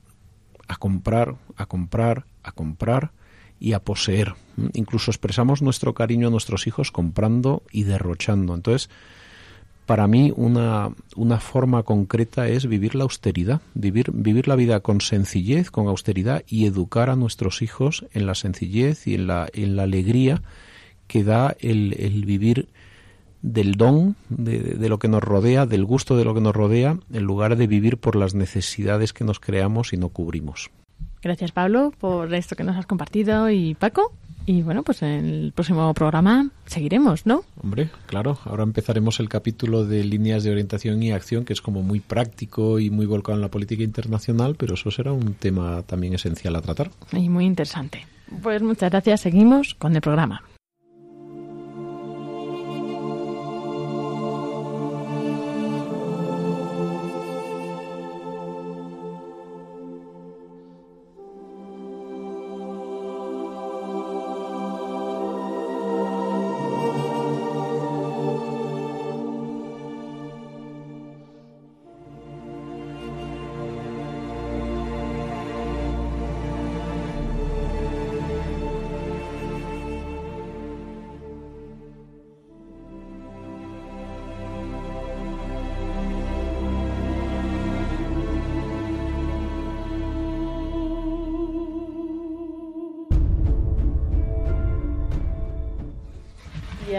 a 0.67 0.77
comprar, 0.77 1.35
a 1.57 1.65
comprar, 1.65 2.25
a 2.43 2.51
comprar, 2.51 3.11
y 3.59 3.73
a 3.73 3.79
poseer. 3.79 4.33
Incluso 4.73 5.11
expresamos 5.11 5.61
nuestro 5.61 5.93
cariño 5.93 6.27
a 6.27 6.31
nuestros 6.31 6.67
hijos 6.67 6.91
comprando 6.91 7.63
y 7.71 7.83
derrochando. 7.83 8.53
Entonces, 8.53 8.89
para 9.85 10.07
mí 10.07 10.33
una, 10.35 10.91
una 11.15 11.39
forma 11.39 11.83
concreta 11.83 12.47
es 12.47 12.67
vivir 12.67 12.95
la 12.95 13.03
austeridad, 13.03 13.61
vivir, 13.73 14.11
vivir 14.11 14.47
la 14.47 14.55
vida 14.55 14.79
con 14.79 15.01
sencillez, 15.01 15.71
con 15.71 15.87
austeridad 15.87 16.43
y 16.47 16.65
educar 16.65 17.09
a 17.09 17.15
nuestros 17.15 17.61
hijos 17.61 18.05
en 18.13 18.25
la 18.25 18.35
sencillez 18.35 19.07
y 19.07 19.15
en 19.15 19.27
la, 19.27 19.47
en 19.53 19.75
la 19.75 19.83
alegría 19.83 20.41
que 21.07 21.23
da 21.23 21.55
el, 21.59 21.95
el 21.99 22.25
vivir 22.25 22.67
del 23.45 23.75
don, 23.75 24.15
de, 24.29 24.59
de, 24.59 24.89
lo 24.89 24.99
que 24.99 25.07
nos 25.07 25.23
rodea, 25.23 25.65
del 25.65 25.85
gusto 25.85 26.17
de 26.17 26.25
lo 26.25 26.33
que 26.33 26.41
nos 26.41 26.55
rodea, 26.55 26.97
en 27.13 27.23
lugar 27.23 27.55
de 27.55 27.67
vivir 27.67 27.97
por 27.97 28.15
las 28.15 28.33
necesidades 28.33 29.13
que 29.13 29.23
nos 29.23 29.39
creamos 29.39 29.93
y 29.93 29.97
no 29.97 30.09
cubrimos. 30.09 30.71
Gracias 31.21 31.51
Pablo 31.51 31.91
por 31.97 32.33
esto 32.33 32.55
que 32.55 32.63
nos 32.63 32.75
has 32.75 32.85
compartido 32.85 33.49
y 33.49 33.75
Paco. 33.75 34.11
Y 34.47 34.61
bueno, 34.61 34.83
pues 34.83 35.01
en 35.01 35.25
el 35.25 35.51
próximo 35.55 35.91
programa 35.95 36.51
seguiremos, 36.67 37.25
¿no? 37.25 37.43
Hombre, 37.63 37.89
claro. 38.05 38.37
Ahora 38.45 38.61
empezaremos 38.61 39.19
el 39.19 39.27
capítulo 39.27 39.85
de 39.85 40.03
líneas 40.03 40.43
de 40.43 40.51
orientación 40.51 41.01
y 41.01 41.11
acción, 41.11 41.45
que 41.45 41.53
es 41.53 41.61
como 41.61 41.81
muy 41.81 41.99
práctico 41.99 42.79
y 42.79 42.91
muy 42.91 43.07
volcado 43.07 43.37
en 43.37 43.41
la 43.41 43.49
política 43.49 43.83
internacional, 43.83 44.55
pero 44.55 44.75
eso 44.75 44.91
será 44.91 45.13
un 45.13 45.33
tema 45.33 45.81
también 45.81 46.13
esencial 46.13 46.55
a 46.55 46.61
tratar. 46.61 46.91
Y 47.11 47.27
muy 47.27 47.45
interesante. 47.45 48.05
Pues 48.43 48.61
muchas 48.61 48.91
gracias. 48.91 49.21
Seguimos 49.21 49.73
con 49.73 49.95
el 49.95 50.01
programa. 50.01 50.43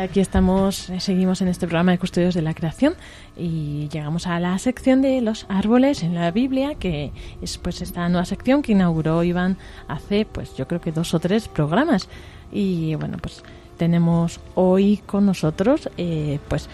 Aquí 0.00 0.20
estamos, 0.20 0.90
eh, 0.90 1.00
seguimos 1.00 1.40
en 1.42 1.48
este 1.48 1.66
programa 1.66 1.92
de 1.92 1.98
Custodios 1.98 2.34
de 2.34 2.42
la 2.42 2.54
Creación 2.54 2.94
y 3.36 3.88
llegamos 3.88 4.26
a 4.26 4.38
la 4.40 4.58
sección 4.58 5.02
de 5.02 5.20
los 5.20 5.46
árboles 5.48 6.02
en 6.02 6.14
la 6.14 6.30
Biblia, 6.30 6.74
que 6.74 7.12
es 7.42 7.58
pues 7.58 7.82
esta 7.82 8.08
nueva 8.08 8.24
sección 8.24 8.62
que 8.62 8.72
inauguró 8.72 9.22
Iván 9.22 9.56
hace 9.88 10.26
pues 10.26 10.56
yo 10.56 10.66
creo 10.66 10.80
que 10.80 10.92
dos 10.92 11.14
o 11.14 11.20
tres 11.20 11.48
programas. 11.48 12.08
Y 12.52 12.94
bueno, 12.96 13.18
pues 13.20 13.42
tenemos 13.76 14.40
hoy 14.54 14.98
con 15.06 15.26
nosotros 15.26 15.88
eh, 15.96 16.38
pues 16.48 16.68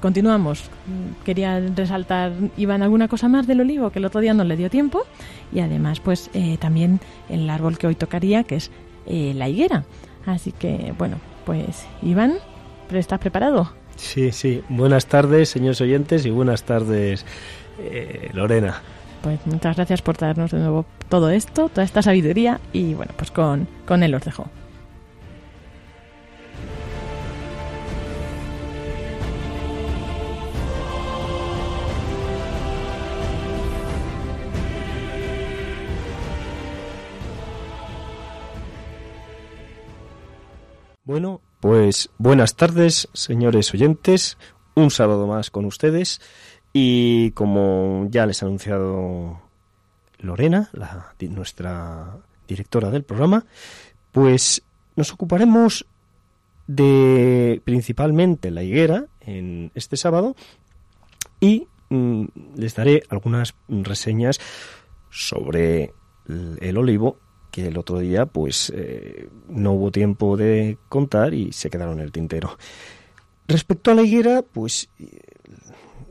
continuamos. 0.00 0.70
Quería 1.24 1.60
resaltar, 1.60 2.32
Iván, 2.56 2.82
alguna 2.82 3.08
cosa 3.08 3.28
más 3.28 3.46
del 3.46 3.60
olivo 3.60 3.90
que 3.90 3.98
el 3.98 4.04
otro 4.04 4.20
día 4.20 4.34
no 4.34 4.44
le 4.44 4.56
dio 4.56 4.70
tiempo. 4.70 5.02
Y 5.52 5.60
además, 5.60 6.00
pues 6.00 6.30
eh, 6.34 6.56
también 6.58 7.00
el 7.28 7.48
árbol 7.50 7.78
que 7.78 7.86
hoy 7.86 7.94
tocaría, 7.94 8.44
que 8.44 8.56
es 8.56 8.70
eh, 9.06 9.32
la 9.34 9.48
higuera. 9.48 9.84
Así 10.26 10.52
que, 10.52 10.94
bueno, 10.98 11.16
pues 11.48 11.86
Iván, 12.02 12.34
¿estás 12.92 13.18
preparado? 13.20 13.72
Sí, 13.96 14.32
sí. 14.32 14.62
Buenas 14.68 15.06
tardes, 15.06 15.48
señores 15.48 15.80
oyentes, 15.80 16.26
y 16.26 16.30
buenas 16.30 16.64
tardes, 16.64 17.24
eh, 17.78 18.28
Lorena. 18.34 18.82
Pues 19.22 19.38
muchas 19.46 19.76
gracias 19.76 20.02
por 20.02 20.18
darnos 20.18 20.50
de 20.50 20.58
nuevo 20.58 20.84
todo 21.08 21.30
esto, 21.30 21.70
toda 21.70 21.84
esta 21.84 22.02
sabiduría, 22.02 22.60
y 22.74 22.92
bueno, 22.92 23.12
pues 23.16 23.30
con, 23.30 23.66
con 23.86 24.02
él 24.02 24.14
os 24.14 24.26
dejo. 24.26 24.50
Bueno, 41.08 41.40
pues 41.60 42.10
buenas 42.18 42.54
tardes, 42.54 43.08
señores 43.14 43.72
oyentes. 43.72 44.36
Un 44.74 44.90
sábado 44.90 45.26
más 45.26 45.50
con 45.50 45.64
ustedes. 45.64 46.20
Y 46.74 47.30
como 47.30 48.06
ya 48.10 48.26
les 48.26 48.42
ha 48.42 48.46
anunciado 48.46 49.40
Lorena, 50.18 50.68
la, 50.74 51.14
nuestra 51.30 52.18
directora 52.46 52.90
del 52.90 53.04
programa, 53.04 53.46
pues 54.12 54.62
nos 54.96 55.10
ocuparemos 55.14 55.86
de 56.66 57.62
principalmente 57.64 58.50
la 58.50 58.62
higuera 58.62 59.06
en 59.22 59.72
este 59.74 59.96
sábado 59.96 60.36
y 61.40 61.68
mm, 61.88 62.24
les 62.54 62.74
daré 62.74 63.02
algunas 63.08 63.54
reseñas 63.66 64.40
sobre 65.08 65.94
el 66.60 66.76
olivo 66.76 67.16
el 67.60 67.78
otro 67.78 67.98
día 67.98 68.26
pues 68.26 68.72
eh, 68.74 69.28
no 69.48 69.72
hubo 69.72 69.90
tiempo 69.90 70.36
de 70.36 70.78
contar 70.88 71.34
y 71.34 71.52
se 71.52 71.70
quedaron 71.70 71.98
en 71.98 72.04
el 72.04 72.12
tintero. 72.12 72.58
Respecto 73.46 73.90
a 73.90 73.94
la 73.94 74.02
higuera, 74.02 74.42
pues 74.42 74.90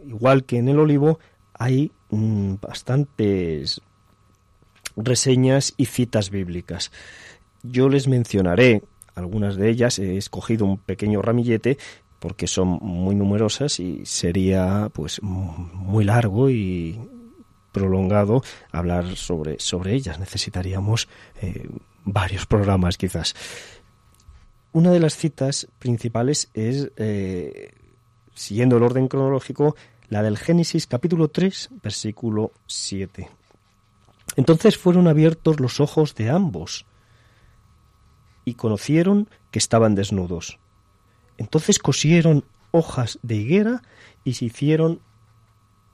igual 0.06 0.46
que 0.46 0.58
en 0.58 0.70
el 0.70 0.80
olivo, 0.80 1.20
hay 1.54 1.92
mm, 2.10 2.56
bastantes 2.62 3.82
reseñas 4.96 5.74
y 5.78 5.86
citas 5.86 6.30
bíblicas. 6.30 6.92
Yo 7.64 7.90
les 7.90 8.08
mencionaré 8.08 8.84
algunas 9.16 9.56
de 9.56 9.70
ellas, 9.70 10.00
he 10.00 10.18
escogido 10.18 10.66
un 10.66 10.78
pequeño 10.78 11.22
ramillete 11.22 11.78
porque 12.20 12.48
son 12.48 12.80
muy 12.82 13.16
numerosas 13.16 13.80
y 13.80 14.06
sería 14.06 14.90
pues 14.94 15.22
muy 15.22 16.04
largo 16.04 16.50
y 16.50 17.00
prolongado 17.78 18.44
hablar 18.72 19.16
sobre, 19.16 19.60
sobre 19.60 19.94
ellas. 19.94 20.20
Necesitaríamos 20.20 21.08
eh, 21.42 21.68
varios 22.04 22.46
programas 22.46 22.98
quizás. 22.98 23.36
Una 24.72 24.92
de 24.92 25.00
las 25.00 25.16
citas 25.16 25.68
principales 25.80 26.50
es, 26.54 26.92
eh, 26.98 27.72
siguiendo 28.34 28.78
el 28.78 28.84
orden 28.84 29.08
cronológico, 29.08 29.76
la 30.10 30.24
del 30.24 30.38
Génesis 30.38 30.88
capítulo 30.88 31.28
3, 31.30 31.70
versículo 31.84 32.52
7. 32.66 33.30
Entonces 34.36 34.78
fueron 34.78 35.08
abiertos 35.08 35.60
los 35.60 35.80
ojos 35.80 36.16
de 36.16 36.30
ambos 36.30 36.86
y 38.46 38.56
conocieron 38.56 39.30
que 39.52 39.60
estaban 39.60 39.96
desnudos. 39.96 40.60
Entonces 41.38 41.80
cosieron 41.80 42.46
hojas 42.72 43.20
de 43.22 43.36
higuera 43.36 43.82
y 44.24 44.34
se 44.34 44.46
hicieron 44.46 45.02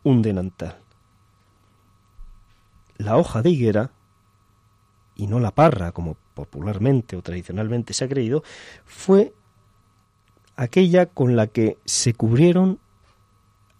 un 0.03 0.21
denantal 0.21 0.82
la 3.03 3.17
hoja 3.17 3.41
de 3.41 3.49
higuera, 3.49 3.91
y 5.15 5.27
no 5.27 5.39
la 5.39 5.51
parra, 5.51 5.91
como 5.91 6.17
popularmente 6.33 7.15
o 7.15 7.21
tradicionalmente 7.21 7.93
se 7.93 8.05
ha 8.05 8.09
creído, 8.09 8.43
fue 8.85 9.33
aquella 10.55 11.05
con 11.05 11.35
la 11.35 11.47
que 11.47 11.77
se 11.85 12.13
cubrieron 12.13 12.79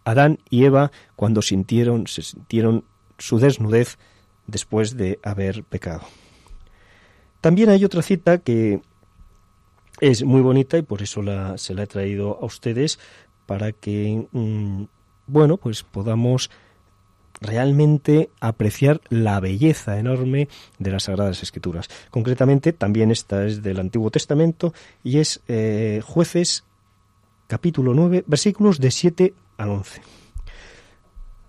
Adán 0.06 0.39
y 0.50 0.66
Eva 0.66 0.91
cuando 1.16 1.41
sintieron, 1.41 2.08
se 2.08 2.22
sintieron 2.22 2.86
su 3.18 3.39
desnudez 3.39 3.98
después 4.48 4.98
de 4.98 5.20
haber 5.24 5.64
pecado. 5.64 6.02
También 7.41 7.70
hay 7.70 7.84
otra 7.86 8.02
cita 8.02 8.39
que 8.39 8.82
es 10.00 10.24
muy 10.24 10.41
bonita 10.41 10.78
y 10.78 10.82
por 10.82 11.02
eso 11.02 11.22
la, 11.22 11.58
se 11.58 11.74
la 11.74 11.84
he 11.84 11.88
traído 11.88 12.39
a 12.41 12.45
ustedes 12.45 13.00
para 13.45 13.72
que, 13.72 14.28
mm, 14.32 14.84
bueno, 15.28 15.58
pues 15.58 15.84
podamos 15.84 16.50
realmente 17.44 18.30
apreciar 18.39 19.02
la 19.10 19.39
belleza 19.39 20.00
enorme 20.00 20.48
de 20.80 20.91
las 20.91 21.04
Sagradas 21.04 21.44
Escrituras. 21.44 21.89
Concretamente, 22.10 22.74
también 22.74 23.12
esta 23.12 23.46
es 23.46 23.62
del 23.62 23.80
Antiguo 23.80 24.10
Testamento 24.10 24.74
y 25.04 25.20
es 25.20 25.41
eh, 25.48 26.02
Jueces 26.04 26.64
capítulo 27.48 27.94
9, 27.94 28.24
versículos 28.26 28.80
de 28.80 28.89
7 28.89 29.34
al 29.58 29.70
11. 29.70 30.02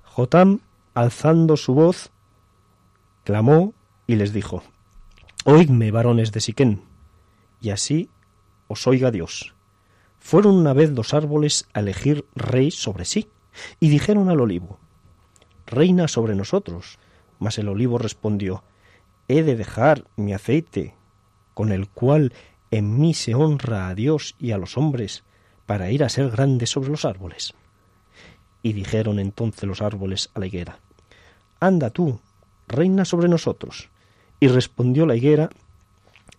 Jotam, 0.04 0.60
alzando 0.92 1.56
su 1.56 1.74
voz, 1.74 2.10
clamó 3.24 3.72
y 4.06 4.16
les 4.16 4.32
dijo, 4.32 4.62
Oídme, 5.44 5.90
varones 5.90 6.32
de 6.32 6.40
Siquén, 6.40 6.82
y 7.60 7.70
así 7.70 8.10
os 8.66 8.86
oiga 8.86 9.10
Dios. 9.10 9.54
Fueron 10.18 10.56
una 10.56 10.72
vez 10.72 10.90
los 10.90 11.14
árboles 11.14 11.68
a 11.72 11.80
elegir 11.80 12.26
rey 12.34 12.70
sobre 12.70 13.04
sí, 13.04 13.28
y 13.78 13.88
dijeron 13.88 14.28
al 14.28 14.40
olivo, 14.40 14.80
reina 15.66 16.08
sobre 16.08 16.34
nosotros. 16.34 16.98
Mas 17.38 17.58
el 17.58 17.68
olivo 17.68 17.98
respondió, 17.98 18.64
He 19.28 19.42
de 19.42 19.56
dejar 19.56 20.04
mi 20.16 20.34
aceite 20.34 20.94
con 21.54 21.72
el 21.72 21.88
cual 21.88 22.32
en 22.70 22.98
mí 22.98 23.14
se 23.14 23.34
honra 23.34 23.88
a 23.88 23.94
Dios 23.94 24.34
y 24.38 24.50
a 24.50 24.58
los 24.58 24.76
hombres, 24.76 25.24
para 25.66 25.90
ir 25.90 26.04
a 26.04 26.08
ser 26.08 26.30
grande 26.30 26.66
sobre 26.66 26.90
los 26.90 27.04
árboles. 27.04 27.54
Y 28.62 28.72
dijeron 28.72 29.18
entonces 29.18 29.64
los 29.64 29.80
árboles 29.80 30.30
a 30.34 30.40
la 30.40 30.46
higuera, 30.46 30.80
Anda 31.60 31.90
tú, 31.90 32.20
reina 32.68 33.04
sobre 33.04 33.28
nosotros. 33.28 33.90
Y 34.40 34.48
respondió 34.48 35.06
la 35.06 35.16
higuera, 35.16 35.50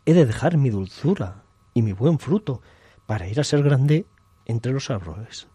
He 0.05 0.13
de 0.13 0.25
dejar 0.25 0.57
mi 0.57 0.69
dulzura 0.69 1.43
y 1.73 1.81
mi 1.81 1.93
buen 1.93 2.19
fruto 2.19 2.61
para 3.07 3.27
ir 3.27 3.39
a 3.39 3.43
ser 3.43 3.63
grande 3.63 4.05
entre 4.45 4.71
los 4.71 4.91
árboles. 4.91 5.47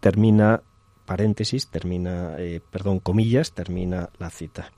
Termina, 0.00 0.62
paréntesis, 1.06 1.68
termina, 1.68 2.36
eh, 2.38 2.60
perdón, 2.70 3.00
comillas, 3.00 3.52
termina 3.52 4.10
la 4.18 4.30
cita. 4.30 4.72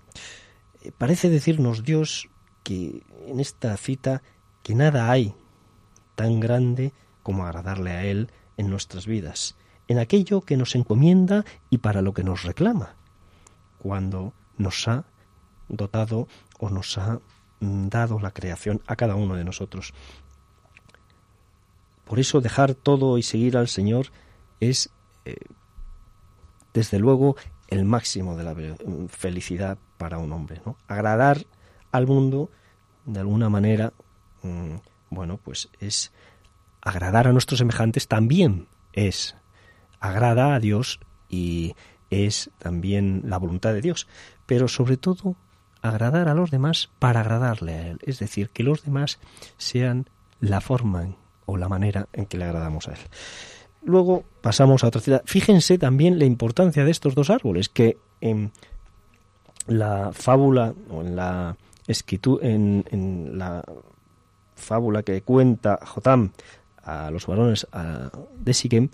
Eh, 0.82 0.92
parece 0.96 1.30
decirnos 1.30 1.82
Dios 1.82 2.28
que 2.62 3.02
en 3.26 3.40
esta 3.40 3.76
cita 3.76 4.22
que 4.62 4.74
nada 4.74 5.10
hay 5.10 5.34
tan 6.14 6.40
grande 6.40 6.92
como 7.22 7.46
agradarle 7.46 7.92
a 7.92 8.04
Él 8.04 8.30
en 8.56 8.70
nuestras 8.70 9.06
vidas, 9.06 9.56
en 9.86 9.98
aquello 9.98 10.42
que 10.42 10.56
nos 10.56 10.74
encomienda 10.74 11.44
y 11.70 11.78
para 11.78 12.02
lo 12.02 12.12
que 12.12 12.24
nos 12.24 12.42
reclama, 12.42 12.96
cuando 13.78 14.34
nos 14.56 14.86
ha 14.88 15.04
dotado 15.68 16.28
o 16.58 16.70
nos 16.70 16.98
ha 16.98 17.20
mm, 17.60 17.88
dado 17.88 18.18
la 18.20 18.32
creación 18.32 18.82
a 18.86 18.96
cada 18.96 19.14
uno 19.14 19.34
de 19.34 19.44
nosotros. 19.44 19.94
Por 22.04 22.18
eso 22.18 22.40
dejar 22.40 22.74
todo 22.74 23.18
y 23.18 23.22
seguir 23.22 23.56
al 23.56 23.68
Señor 23.68 24.06
es, 24.60 24.90
eh, 25.24 25.36
desde 26.78 26.98
luego, 26.98 27.36
el 27.68 27.84
máximo 27.84 28.36
de 28.36 28.44
la 28.44 28.54
felicidad 29.08 29.78
para 29.96 30.18
un 30.18 30.32
hombre. 30.32 30.60
¿no? 30.64 30.76
Agradar 30.86 31.44
al 31.92 32.06
mundo, 32.06 32.50
de 33.04 33.20
alguna 33.20 33.48
manera, 33.48 33.92
mm, 34.42 34.76
bueno, 35.10 35.38
pues 35.42 35.68
es 35.80 36.12
agradar 36.80 37.26
a 37.26 37.32
nuestros 37.32 37.58
semejantes 37.58 38.06
también 38.08 38.68
es 38.92 39.36
agrada 40.00 40.54
a 40.54 40.60
Dios 40.60 41.00
y 41.28 41.74
es 42.10 42.50
también 42.58 43.22
la 43.24 43.38
voluntad 43.38 43.72
de 43.72 43.80
Dios, 43.80 44.06
pero 44.46 44.68
sobre 44.68 44.96
todo 44.96 45.36
agradar 45.82 46.28
a 46.28 46.34
los 46.34 46.50
demás 46.50 46.90
para 46.98 47.20
agradarle 47.20 47.74
a 47.74 47.86
Él, 47.88 47.98
es 48.02 48.18
decir, 48.18 48.50
que 48.50 48.62
los 48.62 48.84
demás 48.84 49.18
sean 49.56 50.08
la 50.40 50.60
forma 50.60 51.16
o 51.46 51.56
la 51.56 51.68
manera 51.68 52.08
en 52.12 52.26
que 52.26 52.38
le 52.38 52.44
agradamos 52.44 52.88
a 52.88 52.92
Él. 52.92 53.00
Luego 53.88 54.24
pasamos 54.42 54.84
a 54.84 54.88
otra 54.88 55.00
ciudad. 55.00 55.22
Fíjense 55.24 55.78
también 55.78 56.18
la 56.18 56.26
importancia 56.26 56.84
de 56.84 56.90
estos 56.90 57.14
dos 57.14 57.30
árboles, 57.30 57.70
que 57.70 57.96
en 58.20 58.52
la 59.66 60.12
fábula 60.12 60.74
o 60.90 61.00
en 61.00 61.16
la 61.16 61.56
escritura, 61.86 62.46
en, 62.46 63.38
la 63.38 63.64
fábula 64.56 65.02
que 65.02 65.22
cuenta 65.22 65.80
Jotam 65.82 66.32
a 66.82 67.10
los 67.10 67.26
varones 67.26 67.66
de 68.38 68.52
Siquem 68.52 68.90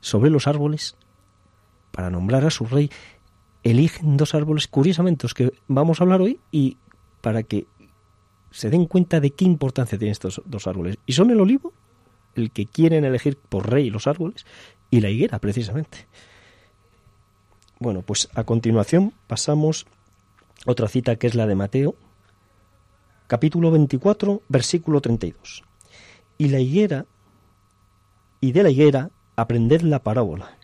sobre 0.00 0.28
los 0.28 0.48
árboles, 0.48 0.96
para 1.92 2.10
nombrar 2.10 2.44
a 2.44 2.50
su 2.50 2.64
rey, 2.64 2.90
eligen 3.62 4.16
dos 4.16 4.34
árboles, 4.34 4.66
curiosamente, 4.66 5.22
los 5.22 5.34
que 5.34 5.52
vamos 5.68 6.00
a 6.00 6.04
hablar 6.04 6.20
hoy, 6.20 6.40
y 6.50 6.78
para 7.20 7.44
que 7.44 7.68
se 8.50 8.70
den 8.70 8.86
cuenta 8.86 9.20
de 9.20 9.30
qué 9.30 9.44
importancia 9.44 9.98
tienen 9.98 10.10
estos 10.10 10.42
dos 10.46 10.66
árboles. 10.66 10.98
Y 11.06 11.12
son 11.12 11.30
el 11.30 11.40
olivo, 11.40 11.72
el 12.34 12.50
que 12.50 12.66
quieren 12.66 13.04
elegir 13.04 13.36
por 13.36 13.70
rey 13.70 13.90
los 13.90 14.06
árboles, 14.06 14.46
y 14.90 15.00
la 15.00 15.10
higuera, 15.10 15.38
precisamente. 15.38 16.06
Bueno, 17.78 18.02
pues 18.02 18.28
a 18.34 18.44
continuación 18.44 19.12
pasamos 19.26 19.86
otra 20.66 20.86
cita 20.86 21.16
que 21.16 21.26
es 21.26 21.34
la 21.34 21.46
de 21.46 21.54
Mateo, 21.54 21.96
capítulo 23.26 23.70
24, 23.70 24.42
versículo 24.48 25.00
32. 25.00 25.64
Y 26.38 26.48
la 26.48 26.60
higuera, 26.60 27.06
y 28.40 28.52
de 28.52 28.62
la 28.62 28.70
higuera 28.70 29.10
aprended 29.34 29.80
la 29.80 30.02
parábola. 30.02 30.58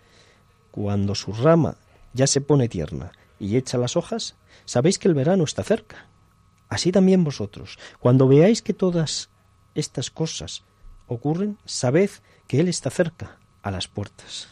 Cuando 0.71 1.14
su 1.14 1.33
rama 1.33 1.77
ya 2.12 2.27
se 2.27 2.41
pone 2.41 2.69
tierna 2.69 3.12
y 3.41 3.57
echa 3.57 3.79
las 3.79 3.97
hojas, 3.97 4.37
sabéis 4.64 4.99
que 4.99 5.09
el 5.09 5.14
verano 5.14 5.45
está 5.45 5.64
cerca. 5.64 6.07
Así 6.69 6.93
también 6.93 7.25
vosotros, 7.25 7.79
cuando 7.99 8.29
veáis 8.29 8.61
que 8.61 8.75
todas 8.75 9.31
estas 9.75 10.11
cosas 10.11 10.64
ocurren, 11.09 11.59
sabed 11.64 12.11
que 12.46 12.61
Él 12.61 12.68
está 12.68 12.90
cerca, 12.90 13.38
a 13.62 13.70
las 13.70 13.88
puertas. 13.88 14.48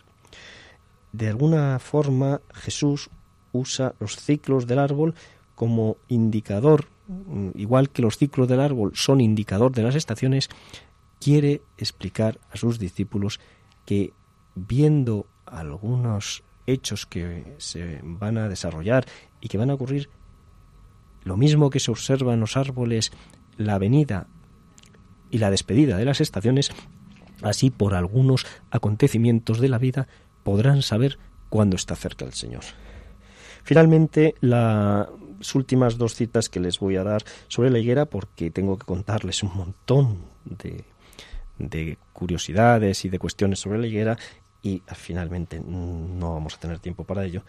De 1.13 1.29
alguna 1.29 1.79
forma 1.79 2.41
Jesús 2.55 3.09
usa 3.53 3.95
los 4.01 4.17
ciclos 4.17 4.67
del 4.67 4.79
árbol 4.79 5.15
como 5.55 5.97
indicador, 6.09 6.87
mm, 7.09 7.51
igual 7.55 7.91
que 7.91 8.03
los 8.03 8.19
ciclos 8.19 8.49
del 8.49 8.61
árbol 8.61 8.93
son 8.95 9.21
indicador 9.21 9.73
de 9.73 9.83
las 9.83 9.95
estaciones, 9.95 10.51
quiere 11.21 11.63
explicar 11.79 12.39
a 12.51 12.57
sus 12.57 12.79
discípulos 12.79 13.41
que 13.87 14.13
viendo 14.55 15.27
algunos 15.47 16.43
hechos 16.67 17.07
que 17.07 17.55
se 17.59 18.01
van 18.03 18.37
a 18.39 18.49
desarrollar 18.49 19.07
y 19.41 19.49
que 19.49 19.59
van 19.59 19.71
a 19.71 19.75
ocurrir, 19.75 20.11
lo 21.23 21.37
mismo 21.37 21.71
que 21.71 21.81
se 21.81 21.91
observa 21.91 22.35
en 22.35 22.41
los 22.41 22.57
árboles, 22.57 23.13
la 23.57 23.79
venida 23.79 24.27
y 25.31 25.39
la 25.39 25.51
despedida 25.51 25.97
de 25.97 26.05
las 26.05 26.21
estaciones, 26.21 26.71
así 27.43 27.71
por 27.71 27.95
algunos 27.95 28.47
acontecimientos 28.71 29.61
de 29.61 29.69
la 29.69 29.79
vida 29.79 30.09
podrán 30.43 30.83
saber 30.83 31.19
cuándo 31.49 31.77
está 31.77 31.97
cerca 31.97 32.25
el 32.25 32.33
Señor. 32.33 32.63
Finalmente, 33.65 34.37
las 34.41 35.09
últimas 35.55 35.99
dos 35.99 36.15
citas 36.15 36.49
que 36.49 36.61
les 36.61 36.79
voy 36.79 36.97
a 36.97 37.03
dar 37.03 37.25
sobre 37.49 37.71
la 37.71 37.79
higuera, 37.79 38.07
porque 38.07 38.51
tengo 38.51 38.79
que 38.79 38.87
contarles 38.87 39.43
un 39.43 39.57
montón 39.57 40.19
de, 40.45 40.85
de 41.59 41.99
curiosidades 42.13 43.05
y 43.05 43.09
de 43.09 43.19
cuestiones 43.19 43.59
sobre 43.59 43.79
la 43.79 43.89
higuera, 43.89 44.19
y 44.63 44.83
finalmente 44.95 45.61
no 45.61 46.35
vamos 46.35 46.55
a 46.55 46.61
tener 46.61 46.79
tiempo 46.79 47.05
para 47.05 47.25
ello, 47.25 47.43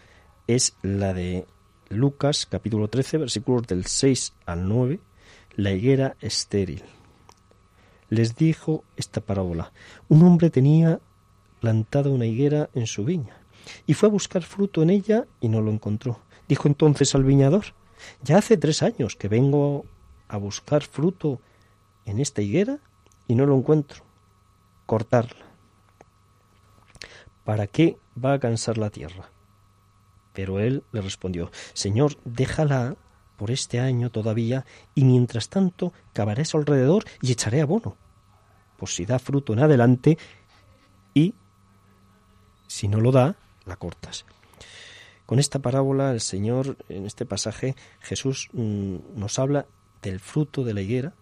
es 0.46 0.76
la 0.82 1.14
de 1.14 1.46
Lucas 1.88 2.46
capítulo 2.46 2.88
13, 2.88 3.18
versículos 3.18 3.66
del 3.66 3.86
6 3.86 4.34
al 4.46 4.68
9, 4.68 5.00
la 5.56 5.72
higuera 5.72 6.16
estéril 6.20 6.82
les 8.08 8.36
dijo 8.36 8.84
esta 8.96 9.20
parábola. 9.20 9.72
Un 10.08 10.22
hombre 10.22 10.50
tenía 10.50 11.00
plantada 11.60 12.10
una 12.10 12.26
higuera 12.26 12.70
en 12.74 12.86
su 12.86 13.04
viña 13.04 13.36
y 13.86 13.94
fue 13.94 14.08
a 14.08 14.12
buscar 14.12 14.42
fruto 14.42 14.82
en 14.82 14.90
ella 14.90 15.26
y 15.40 15.48
no 15.48 15.60
lo 15.60 15.70
encontró. 15.70 16.20
Dijo 16.48 16.68
entonces 16.68 17.14
al 17.14 17.24
viñador, 17.24 17.74
ya 18.22 18.38
hace 18.38 18.56
tres 18.56 18.82
años 18.82 19.16
que 19.16 19.28
vengo 19.28 19.84
a 20.28 20.36
buscar 20.36 20.82
fruto 20.82 21.40
en 22.04 22.20
esta 22.20 22.42
higuera 22.42 22.78
y 23.26 23.34
no 23.34 23.46
lo 23.46 23.56
encuentro. 23.56 24.04
Cortarla. 24.86 25.44
¿Para 27.44 27.66
qué 27.66 27.98
va 28.22 28.34
a 28.34 28.38
cansar 28.38 28.78
la 28.78 28.90
tierra? 28.90 29.30
Pero 30.32 30.60
él 30.60 30.84
le 30.92 31.00
respondió, 31.00 31.50
Señor, 31.74 32.16
déjala 32.24 32.96
por 33.38 33.52
este 33.52 33.78
año 33.78 34.10
todavía, 34.10 34.66
y 34.94 35.04
mientras 35.04 35.48
tanto 35.48 35.92
cavaré 36.12 36.42
a 36.42 36.44
su 36.44 36.58
alrededor 36.58 37.04
y 37.22 37.30
echaré 37.32 37.62
abono, 37.62 37.96
por 38.76 38.88
si 38.88 39.06
da 39.06 39.18
fruto 39.20 39.52
en 39.52 39.60
adelante, 39.60 40.18
y 41.14 41.34
si 42.66 42.88
no 42.88 43.00
lo 43.00 43.12
da, 43.12 43.36
la 43.64 43.76
cortas. 43.76 44.26
Con 45.24 45.38
esta 45.38 45.60
parábola, 45.60 46.10
el 46.10 46.20
Señor, 46.20 46.76
en 46.88 47.06
este 47.06 47.26
pasaje, 47.26 47.76
Jesús 48.00 48.48
mm, 48.52 48.96
nos 49.14 49.38
habla 49.38 49.66
del 50.02 50.18
fruto 50.18 50.64
de 50.64 50.74
la 50.74 50.80
higuera, 50.80 51.14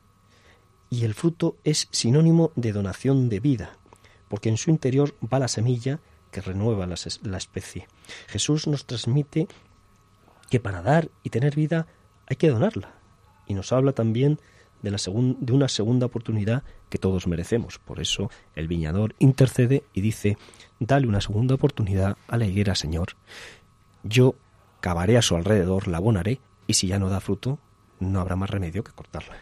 y 0.88 1.04
el 1.04 1.12
fruto 1.12 1.56
es 1.64 1.88
sinónimo 1.90 2.50
de 2.56 2.72
donación 2.72 3.28
de 3.28 3.40
vida, 3.40 3.76
porque 4.28 4.48
en 4.48 4.56
su 4.56 4.70
interior 4.70 5.14
va 5.22 5.38
la 5.38 5.48
semilla 5.48 6.00
que 6.30 6.40
renueva 6.40 6.86
la, 6.86 6.96
la 7.24 7.36
especie. 7.36 7.88
Jesús 8.28 8.66
nos 8.66 8.86
transmite 8.86 9.48
que 10.48 10.60
para 10.60 10.80
dar 10.80 11.10
y 11.22 11.30
tener 11.30 11.54
vida 11.56 11.86
hay 12.26 12.36
que 12.36 12.50
donarla. 12.50 12.94
Y 13.46 13.54
nos 13.54 13.72
habla 13.72 13.92
también 13.92 14.38
de, 14.82 14.90
la 14.90 14.98
de 14.98 15.52
una 15.52 15.68
segunda 15.68 16.06
oportunidad 16.06 16.62
que 16.88 16.98
todos 16.98 17.26
merecemos. 17.26 17.78
Por 17.78 18.00
eso 18.00 18.30
el 18.54 18.68
viñador 18.68 19.14
intercede 19.18 19.84
y 19.92 20.00
dice, 20.00 20.36
dale 20.78 21.06
una 21.06 21.20
segunda 21.20 21.54
oportunidad 21.54 22.16
a 22.28 22.36
la 22.36 22.46
higuera, 22.46 22.74
Señor. 22.74 23.16
Yo 24.02 24.34
cavaré 24.80 25.16
a 25.16 25.22
su 25.22 25.36
alrededor, 25.36 25.88
la 25.88 25.98
abonaré, 25.98 26.40
y 26.66 26.74
si 26.74 26.88
ya 26.88 26.98
no 26.98 27.08
da 27.08 27.20
fruto, 27.20 27.58
no 28.00 28.20
habrá 28.20 28.36
más 28.36 28.50
remedio 28.50 28.84
que 28.84 28.92
cortarla. 28.92 29.36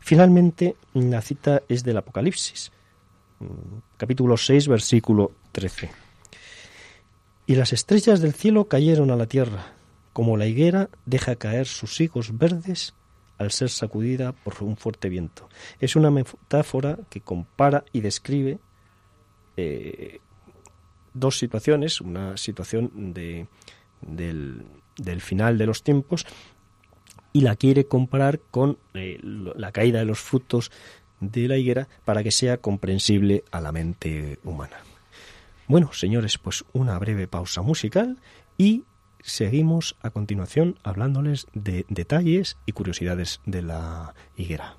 Finalmente, 0.00 0.76
la 0.94 1.22
cita 1.22 1.62
es 1.68 1.84
del 1.84 1.98
Apocalipsis, 1.98 2.72
mm, 3.38 3.46
capítulo 3.96 4.36
6, 4.36 4.68
versículo 4.68 5.32
13. 5.52 5.90
Y 7.46 7.54
las 7.54 7.72
estrellas 7.72 8.20
del 8.20 8.34
cielo 8.34 8.68
cayeron 8.68 9.10
a 9.10 9.16
la 9.16 9.26
tierra, 9.26 9.72
como 10.12 10.36
la 10.36 10.46
higuera 10.46 10.90
deja 11.06 11.36
caer 11.36 11.66
sus 11.66 12.00
higos 12.00 12.36
verdes 12.36 12.94
al 13.38 13.50
ser 13.50 13.70
sacudida 13.70 14.32
por 14.32 14.62
un 14.62 14.76
fuerte 14.76 15.08
viento. 15.08 15.48
Es 15.80 15.96
una 15.96 16.10
metáfora 16.10 16.98
que 17.08 17.22
compara 17.22 17.84
y 17.92 18.00
describe 18.00 18.58
eh, 19.56 20.20
dos 21.14 21.38
situaciones, 21.38 22.00
una 22.00 22.36
situación 22.36 23.14
de, 23.14 23.46
del, 24.02 25.20
final 25.20 25.58
de 25.58 25.66
los 25.66 25.82
tiempos, 25.82 26.26
y 27.32 27.42
la 27.42 27.56
quiere 27.56 27.86
comparar 27.86 28.40
con 28.50 28.78
eh, 28.94 29.18
la 29.22 29.72
caída 29.72 30.00
de 30.00 30.04
los 30.04 30.18
frutos 30.18 30.70
de 31.20 31.48
la 31.48 31.56
higuera 31.56 31.88
para 32.04 32.22
que 32.22 32.32
sea 32.32 32.58
comprensible 32.58 33.44
a 33.50 33.60
la 33.60 33.72
mente 33.72 34.38
humana. 34.42 34.78
Bueno, 35.66 35.92
señores, 35.92 36.38
pues 36.38 36.64
una 36.72 36.98
breve 36.98 37.28
pausa 37.28 37.62
musical 37.62 38.18
y 38.58 38.84
seguimos 39.22 39.96
a 40.02 40.10
continuación 40.10 40.78
hablándoles 40.82 41.46
de 41.52 41.86
detalles 41.88 42.56
y 42.66 42.72
curiosidades 42.72 43.40
de 43.46 43.62
la 43.62 44.14
higuera. 44.36 44.76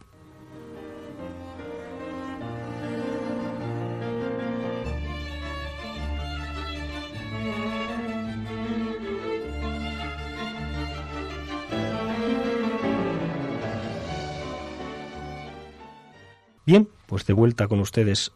Bien, 16.65 16.87
pues 17.07 17.25
de 17.25 17.33
vuelta 17.33 17.67
con 17.67 17.79
ustedes 17.79 18.31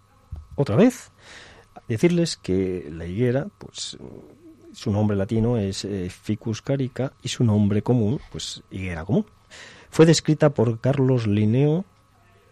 otra 0.55 0.75
vez. 0.75 1.11
Decirles 1.87 2.35
que 2.37 2.89
la 2.91 3.05
higuera, 3.05 3.47
pues 3.59 3.97
su 4.75 4.91
nombre 4.91 5.17
latino 5.17 5.57
es 5.57 5.85
eh, 5.85 6.07
Ficus 6.09 6.61
carica 6.61 7.13
y 7.23 7.29
su 7.29 7.43
nombre 7.43 7.81
común, 7.81 8.21
pues 8.31 8.61
higuera 8.69 9.03
común. 9.05 9.25
Fue 9.89 10.05
descrita 10.05 10.51
por 10.51 10.79
Carlos 10.79 11.25
Linneo 11.25 11.83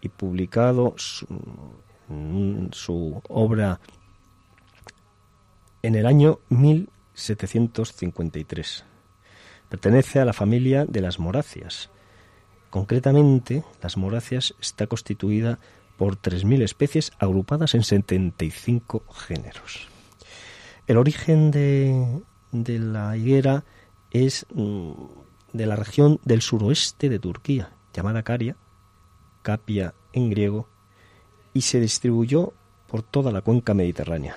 y 0.00 0.08
publicado 0.08 0.94
su, 0.96 1.28
su 2.72 3.22
obra 3.28 3.78
en 5.82 5.94
el 5.94 6.06
año 6.06 6.40
1753. 6.48 8.84
Pertenece 9.68 10.20
a 10.20 10.24
la 10.24 10.32
familia 10.32 10.86
de 10.86 11.00
las 11.00 11.18
moráceas 11.18 11.90
Concretamente, 12.74 13.62
las 13.80 13.96
moráceas 13.96 14.56
está 14.60 14.88
constituida 14.88 15.60
por 15.96 16.16
3.000 16.16 16.60
especies 16.60 17.12
agrupadas 17.20 17.76
en 17.76 17.84
75 17.84 19.04
géneros. 19.12 19.93
El 20.86 20.98
origen 20.98 21.50
de, 21.50 22.20
la 22.52 23.16
higuera 23.16 23.64
es 24.10 24.46
mm, 24.52 24.92
de 25.54 25.66
la 25.66 25.76
región 25.76 26.20
del 26.24 26.42
suroeste 26.42 27.08
de 27.08 27.18
Turquía, 27.18 27.72
llamada 27.94 28.22
Caria, 28.22 28.56
Capia 29.42 29.94
en 30.12 30.28
griego, 30.28 30.68
y 31.54 31.62
se 31.62 31.80
distribuyó 31.80 32.52
por 32.86 33.02
toda 33.02 33.32
la 33.32 33.40
cuenca 33.40 33.72
mediterránea. 33.72 34.36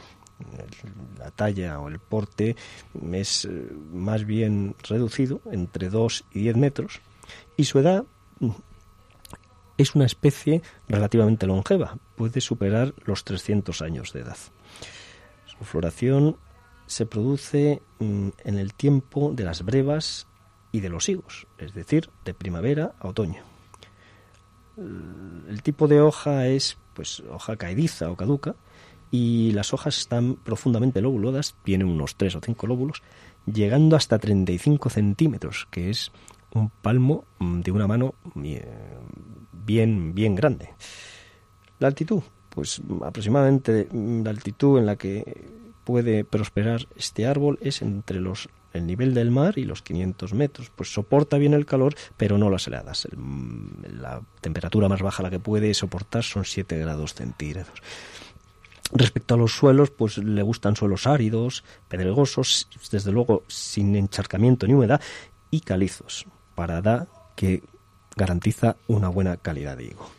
La 1.18 1.32
talla 1.32 1.80
o 1.80 1.90
el 1.90 2.00
porte 2.00 2.56
es 3.12 3.46
eh, 3.46 3.70
más 3.92 4.26
bien 4.26 4.76
reducido, 4.88 5.42
entre 5.52 5.90
2 5.90 6.26
y 6.32 6.40
10 6.42 6.58
metros, 6.58 7.02
y 7.58 7.66
su 7.66 7.80
edad 7.80 8.06
es 9.78 9.96
una 9.96 10.06
especie 10.06 10.62
relativamente 10.88 11.46
longeva, 11.46 11.98
puede 12.16 12.40
superar 12.40 12.94
los 13.06 13.24
300 13.26 13.82
años 13.82 14.14
de 14.14 14.22
edad. 14.22 14.38
Su 15.58 15.66
floración 15.66 16.38
se 16.86 17.06
produce 17.06 17.82
mm, 18.00 18.30
en 18.44 18.58
el 18.58 18.74
tiempo 18.74 19.32
de 19.34 19.44
las 19.44 19.64
brevas 19.64 20.28
y 20.72 20.80
de 20.80 20.90
los 20.90 21.10
higos, 21.10 21.48
es 21.58 21.74
decir, 21.74 22.10
de 22.26 22.34
primavera 22.34 22.94
a 23.00 23.08
otoño. 23.08 23.44
El 24.78 25.62
tipo 25.64 25.88
de 25.88 26.02
hoja 26.02 26.48
es 26.48 26.78
pues 26.94 27.22
hoja 27.32 27.58
caediza 27.58 28.12
o 28.12 28.16
caduca 28.16 28.56
y 29.12 29.52
las 29.52 29.74
hojas 29.74 29.98
están 29.98 30.36
profundamente 30.36 31.02
lobuladas, 31.02 31.56
tienen 31.64 31.88
unos 31.88 32.16
3 32.16 32.36
o 32.36 32.42
5 32.42 32.68
lóbulos, 32.68 33.02
llegando 33.46 33.96
hasta 33.96 34.20
35 34.20 34.90
centímetros, 34.90 35.68
que 35.72 35.90
es 35.90 36.12
un 36.54 36.70
palmo 36.70 37.26
mm, 37.40 37.62
de 37.62 37.72
una 37.72 37.88
mano 37.88 38.16
eh, 38.44 39.00
bien, 39.52 40.14
bien 40.14 40.36
grande. 40.36 40.70
La 41.80 41.88
altitud, 41.88 42.24
pues 42.58 42.82
aproximadamente 43.06 43.88
mm, 43.92 44.24
la 44.24 44.32
altitud 44.32 44.80
en 44.80 44.88
la 44.88 44.96
que 44.96 45.46
puede 45.84 46.24
prosperar 46.24 46.88
este 46.96 47.28
árbol 47.28 47.60
es 47.62 47.84
entre 47.84 48.20
los 48.20 48.50
el 48.74 48.88
nivel 48.88 49.14
del 49.14 49.30
mar 49.30 49.60
y 49.60 49.64
los 49.64 49.84
500 49.84 50.34
metros. 50.34 50.72
Pues 50.76 50.92
soporta 50.92 51.38
bien 51.38 51.54
el 51.54 51.68
calor, 51.68 51.94
pero 52.18 52.40
no 52.40 52.50
las 52.50 52.66
heladas. 52.66 53.08
Mm, 53.16 54.00
la 54.02 54.24
temperatura 54.42 54.90
más 54.90 55.04
baja 55.04 55.22
la 55.22 55.30
que 55.30 55.40
puede 55.40 55.72
soportar 55.76 56.24
son 56.24 56.46
7 56.46 56.80
grados 56.80 57.14
centígrados. 57.14 57.80
Respecto 58.92 59.36
a 59.36 59.38
los 59.38 59.52
suelos, 59.52 59.92
pues 59.92 60.18
le 60.18 60.42
gustan 60.42 60.76
suelos 60.76 61.06
áridos, 61.06 61.64
pedregosos, 61.88 62.68
desde 62.92 63.12
luego 63.12 63.44
sin 63.48 63.96
encharcamiento 63.96 64.66
ni 64.66 64.74
humedad, 64.74 65.00
y 65.52 65.60
calizos 65.60 66.26
parada 66.56 67.08
que 67.36 67.62
garantiza 68.16 68.78
una 68.88 69.10
buena 69.10 69.38
calidad 69.38 69.78
de 69.78 69.86
higo. 69.86 70.17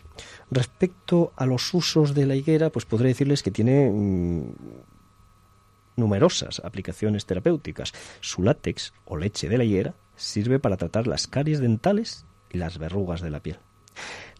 Respecto 0.51 1.32
a 1.36 1.46
los 1.46 1.72
usos 1.74 2.14
de 2.14 2.26
la 2.26 2.34
higuera, 2.34 2.70
pues 2.70 2.86
podré 2.86 3.09
decirles 3.09 3.42
que 3.42 3.51
tiene 3.51 3.90
mm, 3.90 4.55
numerosas 5.96 6.61
aplicaciones 6.64 7.26
terapéuticas. 7.26 7.92
Su 8.20 8.42
látex 8.42 8.92
o 9.05 9.16
leche 9.16 9.49
de 9.49 9.59
la 9.59 9.64
higuera 9.64 9.94
sirve 10.16 10.59
para 10.59 10.76
tratar 10.76 11.07
las 11.07 11.26
caries 11.26 11.61
dentales 11.61 12.24
y 12.51 12.59
las 12.59 12.78
verrugas 12.78 13.20
de 13.20 13.30
la 13.30 13.40
piel. 13.40 13.59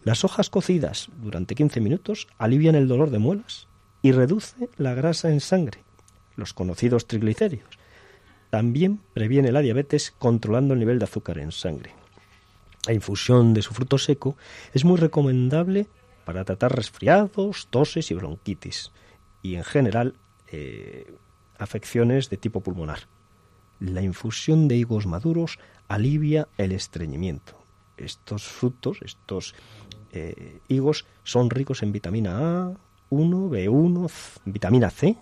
Las 0.03 0.23
hojas 0.23 0.49
cocidas 0.49 1.09
durante 1.17 1.55
15 1.55 1.81
minutos 1.81 2.27
alivian 2.37 2.75
el 2.75 2.87
dolor 2.87 3.11
de 3.11 3.19
muelas 3.19 3.67
y 4.01 4.13
reduce 4.13 4.69
la 4.77 4.93
grasa 4.93 5.29
en 5.29 5.41
sangre, 5.41 5.83
los 6.35 6.53
conocidos 6.53 7.05
triglicéridos, 7.05 7.77
también 8.49 8.99
previene 9.13 9.51
la 9.51 9.61
diabetes 9.61 10.11
controlando 10.17 10.73
el 10.73 10.79
nivel 10.79 10.99
de 10.99 11.05
azúcar 11.05 11.37
en 11.37 11.51
sangre. 11.51 11.91
La 12.87 12.93
infusión 12.93 13.53
de 13.53 13.61
su 13.61 13.73
fruto 13.73 13.97
seco 13.97 14.37
es 14.73 14.85
muy 14.85 14.97
recomendable 14.97 15.87
para 16.29 16.45
tratar 16.45 16.75
resfriados, 16.75 17.65
toses 17.71 18.11
y 18.11 18.13
bronquitis 18.13 18.91
y 19.41 19.55
en 19.55 19.63
general 19.63 20.13
eh, 20.51 21.11
afecciones 21.57 22.29
de 22.29 22.37
tipo 22.37 22.61
pulmonar. 22.61 23.07
La 23.79 24.03
infusión 24.03 24.67
de 24.67 24.77
higos 24.77 25.07
maduros 25.07 25.57
alivia 25.87 26.47
el 26.59 26.71
estreñimiento. 26.71 27.57
Estos 27.97 28.43
frutos, 28.43 28.99
estos 29.01 29.55
eh, 30.11 30.59
higos, 30.67 31.07
son 31.23 31.49
ricos 31.49 31.81
en 31.81 31.93
vitamina 31.93 32.37
A, 32.37 32.73
1, 33.09 33.49
B1, 33.49 34.11
vitamina 34.45 34.91
C, 34.91 35.17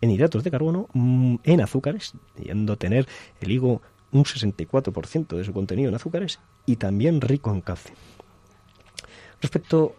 en 0.00 0.10
hidratos 0.10 0.42
de 0.42 0.50
carbono, 0.50 0.88
mm, 0.94 1.36
en 1.44 1.60
azúcares, 1.60 2.14
yendo 2.42 2.72
a 2.72 2.76
tener 2.76 3.06
el 3.40 3.52
higo 3.52 3.82
un 4.10 4.24
64% 4.24 5.36
de 5.36 5.44
su 5.44 5.52
contenido 5.52 5.90
en 5.90 5.94
azúcares 5.94 6.40
y 6.66 6.74
también 6.74 7.20
rico 7.20 7.52
en 7.52 7.60
calcio. 7.60 7.94
Respecto 9.40 9.94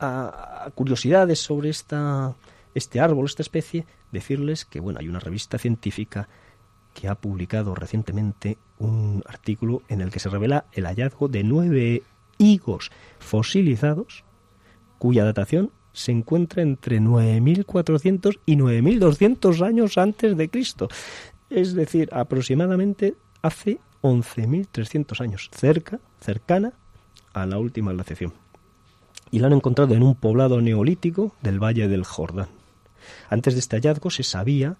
a 0.00 0.70
curiosidades 0.74 1.40
sobre 1.40 1.70
esta, 1.70 2.34
este 2.74 3.00
árbol, 3.00 3.26
esta 3.26 3.42
especie, 3.42 3.86
decirles 4.12 4.64
que 4.64 4.80
bueno, 4.80 5.00
hay 5.00 5.08
una 5.08 5.20
revista 5.20 5.58
científica 5.58 6.28
que 6.94 7.08
ha 7.08 7.14
publicado 7.14 7.74
recientemente 7.74 8.58
un 8.78 9.22
artículo 9.26 9.82
en 9.88 10.00
el 10.00 10.10
que 10.10 10.20
se 10.20 10.28
revela 10.28 10.66
el 10.72 10.86
hallazgo 10.86 11.28
de 11.28 11.44
nueve 11.44 12.02
higos 12.38 12.90
fosilizados 13.18 14.24
cuya 14.98 15.24
datación 15.24 15.70
se 15.92 16.12
encuentra 16.12 16.62
entre 16.62 17.00
9.400 17.00 18.38
y 18.46 18.56
9.200 18.56 19.66
años 19.66 19.98
antes 19.98 20.36
de 20.36 20.48
Cristo. 20.48 20.88
Es 21.50 21.74
decir, 21.74 22.08
aproximadamente 22.12 23.14
hace 23.42 23.78
11.300 24.02 25.20
años, 25.20 25.50
cerca, 25.52 25.98
cercana 26.20 26.72
a 27.32 27.46
la 27.46 27.58
última 27.58 27.92
glaciación. 27.92 28.32
Y 29.30 29.40
la 29.40 29.48
han 29.48 29.52
encontrado 29.52 29.94
en 29.94 30.02
un 30.02 30.14
poblado 30.14 30.60
neolítico 30.60 31.34
del 31.42 31.62
Valle 31.62 31.88
del 31.88 32.04
Jordán. 32.04 32.48
Antes 33.30 33.54
de 33.54 33.60
este 33.60 33.76
hallazgo 33.76 34.10
se 34.10 34.22
sabía 34.22 34.76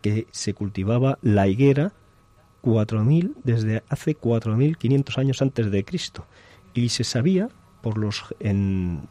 que 0.00 0.26
se 0.30 0.54
cultivaba 0.54 1.18
la 1.22 1.46
higuera 1.48 1.92
4000 2.62 3.36
desde 3.44 3.82
hace 3.88 4.14
4500 4.14 5.18
años 5.18 5.42
antes 5.42 5.70
de 5.70 5.84
Cristo 5.84 6.26
y 6.74 6.88
se 6.88 7.04
sabía 7.04 7.48
por 7.82 7.98
los, 7.98 8.24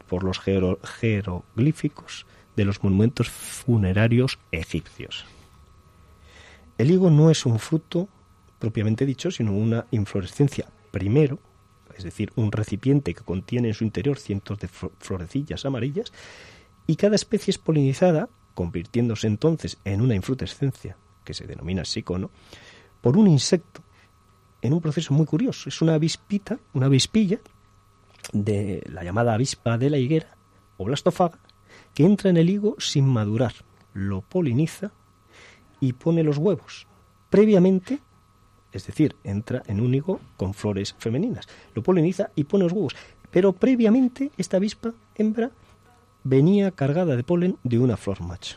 por 0.08 0.24
los 0.24 0.40
jeroglíficos 0.40 2.26
de 2.56 2.64
los 2.64 2.82
monumentos 2.82 3.28
funerarios 3.28 4.38
egipcios. 4.50 5.26
El 6.78 6.90
higo 6.90 7.10
no 7.10 7.30
es 7.30 7.46
un 7.46 7.58
fruto 7.58 8.08
propiamente 8.58 9.06
dicho, 9.06 9.30
sino 9.30 9.52
una 9.52 9.86
inflorescencia 9.90 10.66
primero, 10.90 11.38
es 11.96 12.04
decir, 12.04 12.32
un 12.36 12.52
recipiente 12.52 13.14
que 13.14 13.24
contiene 13.24 13.68
en 13.68 13.74
su 13.74 13.84
interior 13.84 14.18
cientos 14.18 14.58
de 14.58 14.68
florecillas 14.68 15.64
amarillas, 15.64 16.12
y 16.86 16.96
cada 16.96 17.14
especie 17.14 17.50
es 17.50 17.58
polinizada, 17.58 18.28
convirtiéndose 18.54 19.26
entonces 19.26 19.78
en 19.84 20.00
una 20.00 20.14
infrutescencia, 20.14 20.96
que 21.24 21.34
se 21.34 21.46
denomina 21.46 21.84
psicono, 21.84 22.30
por 23.00 23.16
un 23.16 23.28
insecto, 23.28 23.82
en 24.60 24.72
un 24.72 24.80
proceso 24.80 25.12
muy 25.12 25.26
curioso. 25.26 25.68
Es 25.68 25.82
una 25.82 25.94
avispita, 25.94 26.58
una 26.72 26.86
avispilla, 26.86 27.40
de 28.32 28.82
la 28.86 29.02
llamada 29.02 29.34
avispa 29.34 29.76
de 29.78 29.90
la 29.90 29.98
higuera 29.98 30.36
o 30.76 30.84
blastofaga, 30.84 31.40
que 31.94 32.04
entra 32.04 32.30
en 32.30 32.36
el 32.36 32.48
higo 32.48 32.76
sin 32.78 33.06
madurar, 33.06 33.52
lo 33.92 34.22
poliniza 34.22 34.92
y 35.80 35.92
pone 35.92 36.22
los 36.22 36.38
huevos. 36.38 36.86
Previamente 37.30 38.00
es 38.72 38.86
decir, 38.86 39.16
entra 39.24 39.62
en 39.66 39.80
un 39.80 39.94
higo 39.94 40.20
con 40.36 40.54
flores 40.54 40.94
femeninas. 40.98 41.48
Lo 41.74 41.82
poliniza 41.82 42.30
y 42.34 42.44
pone 42.44 42.64
los 42.64 42.72
huevos. 42.72 42.96
Pero 43.30 43.52
previamente 43.52 44.30
esta 44.36 44.58
avispa 44.58 44.92
hembra 45.14 45.50
venía 46.24 46.70
cargada 46.70 47.16
de 47.16 47.24
polen 47.24 47.58
de 47.64 47.78
una 47.78 47.96
flor 47.96 48.20
macho. 48.22 48.56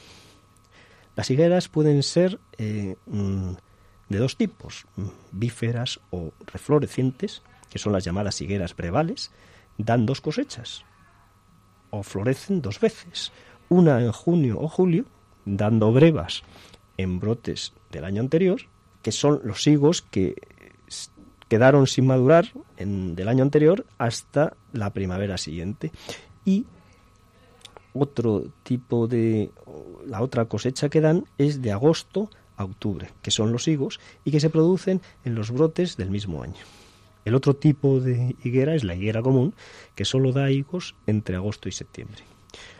Las 1.15 1.29
higueras 1.29 1.69
pueden 1.69 2.03
ser 2.03 2.39
eh, 2.57 2.95
mm, 3.05 3.51
de 4.09 4.17
dos 4.17 4.37
tipos, 4.37 4.85
mm, 4.95 5.07
bíferas 5.31 5.99
o 6.11 6.31
reflorecientes, 6.45 7.41
que 7.69 7.79
son 7.79 7.93
las 7.93 8.03
llamadas 8.03 8.41
higueras 8.41 8.75
brevales, 8.75 9.31
dan 9.77 10.05
dos 10.05 10.21
cosechas 10.21 10.85
o 11.89 12.03
florecen 12.03 12.61
dos 12.61 12.79
veces, 12.79 13.31
una 13.69 14.01
en 14.01 14.11
junio 14.11 14.59
o 14.59 14.67
julio, 14.67 15.05
dando 15.45 15.91
brevas 15.93 16.43
en 16.97 17.19
brotes 17.19 17.73
del 17.91 18.05
año 18.05 18.21
anterior, 18.21 18.61
que 19.05 19.11
son 19.11 19.39
los 19.43 19.67
higos 19.67 20.01
que 20.01 20.33
quedaron 21.47 21.85
sin 21.85 22.07
madurar 22.07 22.51
en, 22.75 23.15
del 23.15 23.27
año 23.27 23.43
anterior 23.43 23.85
hasta 23.99 24.57
la 24.73 24.93
primavera 24.93 25.37
siguiente. 25.37 25.91
Y 26.43 26.65
otro 27.93 28.45
tipo 28.63 29.05
de 29.05 29.51
la 30.07 30.23
otra 30.23 30.45
cosecha 30.45 30.89
que 30.89 31.01
dan 31.01 31.25
es 31.37 31.61
de 31.61 31.71
agosto 31.71 32.31
a 32.57 32.63
octubre, 32.63 33.11
que 33.21 33.29
son 33.29 33.51
los 33.51 33.67
higos 33.67 33.99
y 34.23 34.31
que 34.31 34.39
se 34.39 34.49
producen 34.49 35.01
en 35.23 35.35
los 35.35 35.51
brotes 35.51 35.97
del 35.97 36.09
mismo 36.09 36.41
año. 36.41 36.63
El 37.25 37.35
otro 37.35 37.55
tipo 37.55 37.99
de 37.99 38.35
higuera 38.43 38.73
es 38.73 38.83
la 38.83 38.95
higuera 38.95 39.21
común, 39.21 39.53
que 39.93 40.03
solo 40.03 40.31
da 40.31 40.49
higos 40.49 40.95
entre 41.05 41.35
agosto 41.35 41.69
y 41.69 41.73
septiembre. 41.73 42.23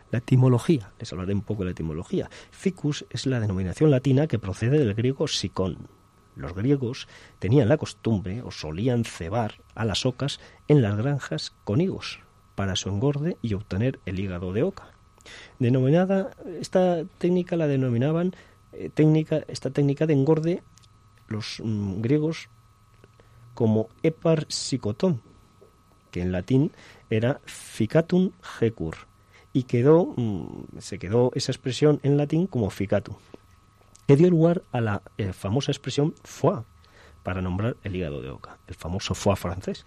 La 0.10 0.18
etimología, 0.18 0.92
les 0.98 1.14
hablaré 1.14 1.36
un 1.36 1.42
poco 1.42 1.62
de 1.62 1.66
la 1.66 1.72
etimología. 1.74 2.32
Ficus 2.50 3.06
es 3.12 3.28
la 3.28 3.40
denominación 3.40 3.92
latina 3.92 4.26
que 4.26 4.40
procede 4.40 4.80
del 4.80 4.96
griego 4.96 5.28
sicón. 5.28 5.88
Los 6.36 6.54
griegos 6.54 7.08
tenían 7.40 7.70
la 7.70 7.78
costumbre 7.78 8.42
o 8.42 8.52
solían 8.52 9.06
cebar 9.06 9.56
a 9.74 9.86
las 9.86 10.06
ocas 10.06 10.40
en 10.68 10.82
las 10.82 10.96
granjas 10.98 11.54
con 11.64 11.82
higos 11.82 12.20
para 12.56 12.76
su 12.76 12.90
engorde 12.90 13.38
y 13.42 13.54
obtener 13.54 14.00
el 14.06 14.20
hígado 14.20 14.54
de 14.54 14.64
oca. 14.64 14.92
Denominada, 15.60 16.32
esta 16.60 17.04
técnica 17.18 17.56
la 17.56 17.68
denominaban 17.68 18.34
eh, 18.74 18.90
técnica, 18.94 19.44
esta 19.48 19.70
técnica 19.70 20.06
de 20.06 20.14
engorde 20.14 20.64
los 21.28 21.62
mm, 21.64 22.02
griegos 22.02 22.50
como 23.54 23.90
epar 24.04 24.48
que 26.12 26.22
en 26.22 26.32
latín 26.32 26.72
era 27.10 27.42
ficatum 27.46 28.32
hecur, 28.60 28.96
y 29.54 29.64
quedó, 29.64 30.14
mm, 30.16 30.80
se 30.80 31.00
quedó 31.00 31.32
esa 31.36 31.52
expresión 31.52 32.00
en 32.04 32.18
latín 32.18 32.48
como 32.48 32.70
ficatum, 32.70 33.16
que 34.08 34.16
dio 34.16 34.30
lugar 34.30 34.64
a 34.72 34.82
la 34.82 35.02
eh, 35.18 35.34
famosa 35.34 35.72
expresión 35.72 36.14
foie, 36.24 36.64
para 37.24 37.42
nombrar 37.42 37.76
el 37.84 37.96
hígado 37.96 38.22
de 38.22 38.30
oca, 38.30 38.60
el 38.68 38.76
famoso 38.76 39.16
foie 39.16 39.36
francés. 39.36 39.86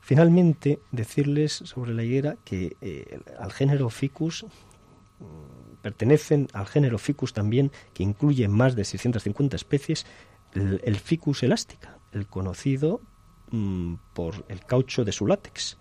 Finalmente, 0.00 0.80
decirles 0.92 1.52
sobre 1.52 1.94
la 1.94 2.02
higuera 2.02 2.36
que 2.44 2.76
eh, 2.80 3.20
al 3.38 3.52
género 3.52 3.90
Ficus 3.90 4.44
mm, 4.44 5.74
pertenecen 5.82 6.48
al 6.52 6.66
género 6.66 6.98
Ficus 6.98 7.32
también, 7.32 7.70
que 7.92 8.02
incluye 8.02 8.48
más 8.48 8.76
de 8.76 8.84
650 8.84 9.56
especies, 9.56 10.06
el, 10.54 10.96
Ficus 10.96 11.42
elástica, 11.42 11.98
el 12.12 12.26
conocido 12.26 13.00
mm, 13.50 13.94
por 14.14 14.44
el 14.48 14.64
caucho 14.64 15.04
de 15.04 15.12
su 15.12 15.26
látex, 15.26 15.76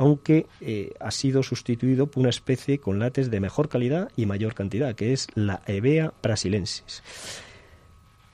aunque 0.00 0.46
eh, 0.62 0.94
ha 0.98 1.10
sido 1.10 1.42
sustituido 1.42 2.06
por 2.06 2.22
una 2.22 2.30
especie 2.30 2.80
con 2.80 2.98
látex 2.98 3.30
de 3.30 3.38
mejor 3.38 3.68
calidad 3.68 4.10
y 4.16 4.24
mayor 4.24 4.54
cantidad, 4.54 4.94
que 4.94 5.12
es 5.12 5.26
la 5.34 5.60
Evea 5.66 6.14
brasilensis. 6.22 7.02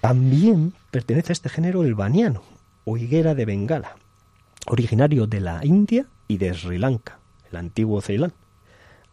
También 0.01 0.75
pertenece 0.93 1.33
a 1.33 1.35
este 1.35 1.49
género 1.49 1.83
el 1.83 1.97
baniano, 1.97 2.45
o 2.85 2.97
higuera 2.97 3.35
de 3.35 3.47
Bengala, 3.47 3.97
originario 4.69 5.27
de 5.27 5.41
la 5.41 5.67
India 5.67 6.07
y 6.29 6.37
de 6.37 6.55
Sri 6.55 6.79
Lanka, 6.79 7.19
el 7.51 7.57
antiguo 7.57 8.01
Ceilán. 8.01 8.33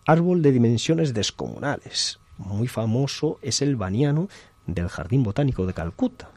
Árbol 0.05 0.43
de 0.43 0.51
dimensiones 0.51 1.15
descomunales. 1.15 2.19
Muy 2.37 2.67
famoso 2.67 3.39
es 3.41 3.63
el 3.63 3.77
baniano 3.77 4.27
del 4.67 4.89
Jardín 4.89 5.23
Botánico 5.23 5.65
de 5.65 5.73
Calcuta, 5.73 6.29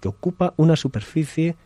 que 0.00 0.08
ocupa 0.08 0.54
una 0.56 0.76
superficie, 0.76 1.56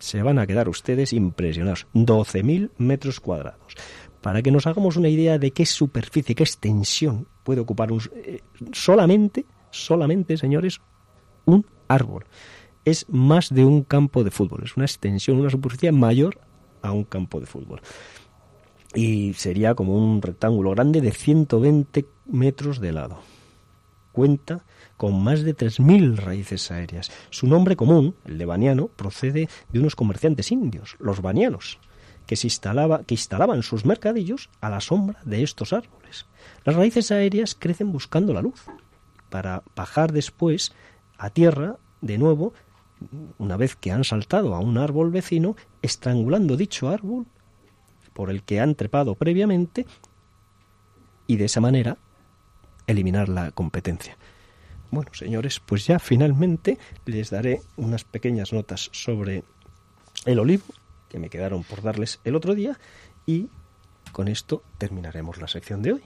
se 0.00 0.22
van 0.22 0.38
a 0.38 0.46
quedar 0.46 0.68
ustedes 0.68 1.12
impresionados, 1.12 1.86
12.000 1.94 2.70
metros 2.78 3.20
cuadrados. 3.20 3.74
Para 4.20 4.42
que 4.42 4.50
nos 4.50 4.66
hagamos 4.66 4.96
una 4.96 5.08
idea 5.08 5.38
de 5.38 5.52
qué 5.52 5.64
superficie, 5.64 6.34
qué 6.34 6.42
extensión 6.42 7.28
puede 7.44 7.60
ocupar 7.60 7.92
un, 7.92 8.02
eh, 8.16 8.40
solamente, 8.72 9.46
solamente, 9.70 10.36
señores, 10.36 10.80
un 11.46 11.64
árbol 11.88 12.24
es 12.84 13.06
más 13.08 13.52
de 13.52 13.64
un 13.64 13.82
campo 13.82 14.24
de 14.24 14.30
fútbol, 14.30 14.62
es 14.64 14.76
una 14.76 14.86
extensión, 14.86 15.38
una 15.38 15.50
superficie 15.50 15.92
mayor 15.92 16.38
a 16.82 16.92
un 16.92 17.04
campo 17.04 17.40
de 17.40 17.46
fútbol. 17.46 17.80
Y 18.94 19.34
sería 19.34 19.74
como 19.74 19.96
un 19.96 20.20
rectángulo 20.20 20.70
grande 20.70 21.00
de 21.00 21.12
120 21.12 22.06
metros 22.26 22.80
de 22.80 22.92
lado. 22.92 23.18
Cuenta 24.12 24.64
con 25.00 25.24
más 25.24 25.44
de 25.44 25.56
3.000 25.56 26.16
raíces 26.16 26.70
aéreas. 26.70 27.10
Su 27.30 27.46
nombre 27.46 27.74
común, 27.74 28.16
el 28.26 28.36
de 28.36 28.44
baniano, 28.44 28.88
procede 28.88 29.48
de 29.72 29.78
unos 29.78 29.96
comerciantes 29.96 30.52
indios, 30.52 30.96
los 30.98 31.22
banianos, 31.22 31.78
que, 32.26 32.36
se 32.36 32.48
instalaba, 32.48 33.02
que 33.04 33.14
instalaban 33.14 33.62
sus 33.62 33.86
mercadillos 33.86 34.50
a 34.60 34.68
la 34.68 34.82
sombra 34.82 35.18
de 35.24 35.42
estos 35.42 35.72
árboles. 35.72 36.26
Las 36.66 36.76
raíces 36.76 37.10
aéreas 37.12 37.54
crecen 37.54 37.92
buscando 37.92 38.34
la 38.34 38.42
luz, 38.42 38.66
para 39.30 39.62
bajar 39.74 40.12
después 40.12 40.74
a 41.16 41.30
tierra 41.30 41.78
de 42.02 42.18
nuevo 42.18 42.52
una 43.38 43.56
vez 43.56 43.76
que 43.76 43.92
han 43.92 44.04
saltado 44.04 44.54
a 44.54 44.60
un 44.60 44.76
árbol 44.76 45.10
vecino, 45.10 45.56
estrangulando 45.80 46.58
dicho 46.58 46.90
árbol 46.90 47.24
por 48.12 48.28
el 48.28 48.42
que 48.42 48.60
han 48.60 48.74
trepado 48.74 49.14
previamente 49.14 49.86
y 51.26 51.36
de 51.36 51.46
esa 51.46 51.62
manera 51.62 51.96
eliminar 52.86 53.30
la 53.30 53.50
competencia. 53.50 54.18
Bueno, 54.90 55.10
señores, 55.14 55.60
pues 55.60 55.86
ya 55.86 55.98
finalmente 55.98 56.78
les 57.06 57.30
daré 57.30 57.60
unas 57.76 58.04
pequeñas 58.04 58.52
notas 58.52 58.90
sobre 58.92 59.44
el 60.26 60.38
olivo 60.38 60.64
que 61.08 61.18
me 61.18 61.30
quedaron 61.30 61.62
por 61.62 61.82
darles 61.82 62.20
el 62.24 62.34
otro 62.34 62.54
día 62.54 62.78
y 63.26 63.48
con 64.12 64.28
esto 64.28 64.62
terminaremos 64.78 65.40
la 65.40 65.48
sección 65.48 65.82
de 65.82 65.94
hoy. 65.94 66.02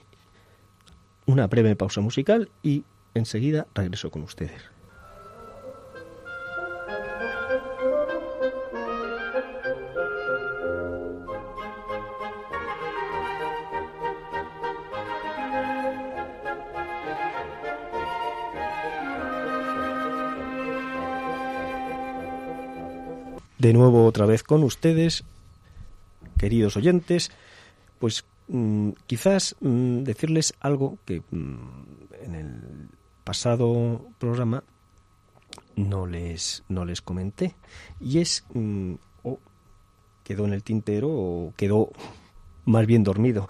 Una 1.25 1.47
breve 1.47 1.75
pausa 1.75 2.01
musical 2.01 2.49
y 2.61 2.83
enseguida 3.15 3.67
regreso 3.73 4.11
con 4.11 4.21
ustedes. 4.21 4.74
De 23.65 23.73
nuevo 23.73 24.05
otra 24.05 24.27
vez 24.27 24.43
con 24.43 24.63
ustedes, 24.63 25.23
queridos 26.37 26.77
oyentes, 26.77 27.31
pues 27.97 28.23
mm, 28.47 28.91
quizás 29.07 29.55
mm, 29.59 30.03
decirles 30.03 30.53
algo 30.59 30.99
que 31.03 31.23
mm, 31.31 31.55
en 32.21 32.35
el 32.35 32.89
pasado 33.23 34.07
programa 34.19 34.63
no 35.75 36.05
les, 36.05 36.63
no 36.69 36.85
les 36.85 37.01
comenté, 37.01 37.55
y 37.99 38.19
es, 38.19 38.45
o 39.23 39.39
quedó 40.23 40.45
en 40.45 40.53
el 40.53 40.61
tintero 40.61 41.09
o 41.09 41.53
quedó 41.57 41.89
más 42.65 42.85
bien 42.85 43.03
dormido 43.03 43.49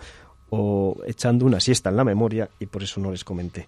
o 0.49 0.95
echando 1.05 1.45
una 1.45 1.59
siesta 1.59 1.89
en 1.89 1.97
la 1.97 2.05
memoria 2.05 2.49
y 2.57 2.67
por 2.67 2.83
eso 2.83 3.01
no 3.01 3.11
les 3.11 3.25
comenté. 3.25 3.67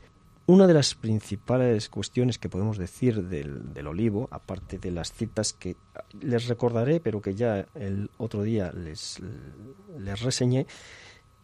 Una 0.50 0.66
de 0.66 0.74
las 0.74 0.95
principales 0.95 1.89
cuestiones 1.89 2.38
que 2.38 2.48
podemos 2.48 2.78
decir 2.78 3.28
del, 3.28 3.86
olivo, 3.86 4.30
aparte 4.32 4.80
de 4.80 4.91
las 4.91 5.12
citas 5.12 5.52
que 5.52 5.76
les 6.22 6.48
recordaré, 6.48 7.02
pero 7.02 7.20
que 7.20 7.36
ya 7.36 7.68
el 7.76 8.10
otro 8.18 8.43
día 8.43 8.72
les, 8.72 9.20
les 10.00 10.22
reseñé, 10.22 10.66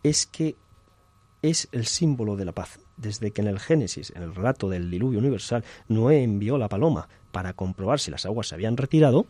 es 0.03 0.25
que 0.25 0.55
es 1.41 1.67
el 1.73 1.85
símbolo 1.85 2.37
de 2.37 2.45
la 2.45 2.53
paz. 2.53 2.79
Desde 2.95 3.31
que 3.31 3.41
en 3.41 3.49
el 3.49 3.59
Génesis, 3.59 4.13
en 4.15 4.23
el 4.23 4.33
relato 4.33 4.69
del 4.69 4.89
diluvio 4.89 5.19
universal, 5.19 5.65
Noé 5.89 6.23
envió 6.23 6.57
la 6.57 6.69
paloma 6.69 7.09
para 7.33 7.51
comprobar 7.51 7.99
si 7.99 8.09
las 8.09 8.25
aguas 8.25 8.47
se 8.47 8.55
habían 8.55 8.77
retirado, 8.77 9.25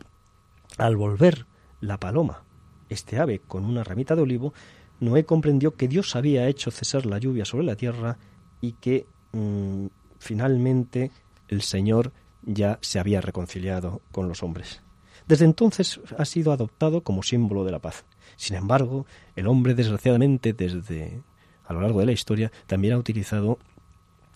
al 0.78 0.94
volver 0.94 1.46
la 1.80 1.98
paloma, 1.98 2.44
este 2.88 3.18
ave 3.18 3.40
con 3.40 3.64
una 3.64 3.82
ramita 3.82 4.14
de 4.14 4.22
olivo, 4.22 4.54
Noé 5.00 5.24
comprendió 5.24 5.74
que 5.74 5.88
Dios 5.88 6.14
había 6.14 6.46
hecho 6.46 6.70
cesar 6.70 7.06
la 7.06 7.18
lluvia 7.18 7.44
sobre 7.44 7.66
la 7.66 7.74
tierra 7.74 8.18
y 8.60 8.74
que 8.74 9.08
Mm, 9.34 9.86
finalmente 10.18 11.10
el 11.48 11.62
Señor 11.62 12.12
ya 12.42 12.78
se 12.80 12.98
había 12.98 13.20
reconciliado 13.20 14.00
con 14.12 14.28
los 14.28 14.42
hombres. 14.42 14.80
Desde 15.26 15.44
entonces 15.44 16.00
ha 16.16 16.24
sido 16.24 16.52
adoptado 16.52 17.02
como 17.02 17.22
símbolo 17.22 17.64
de 17.64 17.72
la 17.72 17.80
paz. 17.80 18.04
Sin 18.36 18.56
embargo, 18.56 19.06
el 19.36 19.46
hombre, 19.46 19.74
desgraciadamente, 19.74 20.52
desde 20.52 21.20
a 21.66 21.72
lo 21.72 21.80
largo 21.80 22.00
de 22.00 22.06
la 22.06 22.12
historia, 22.12 22.52
también 22.66 22.94
ha 22.94 22.98
utilizado 22.98 23.58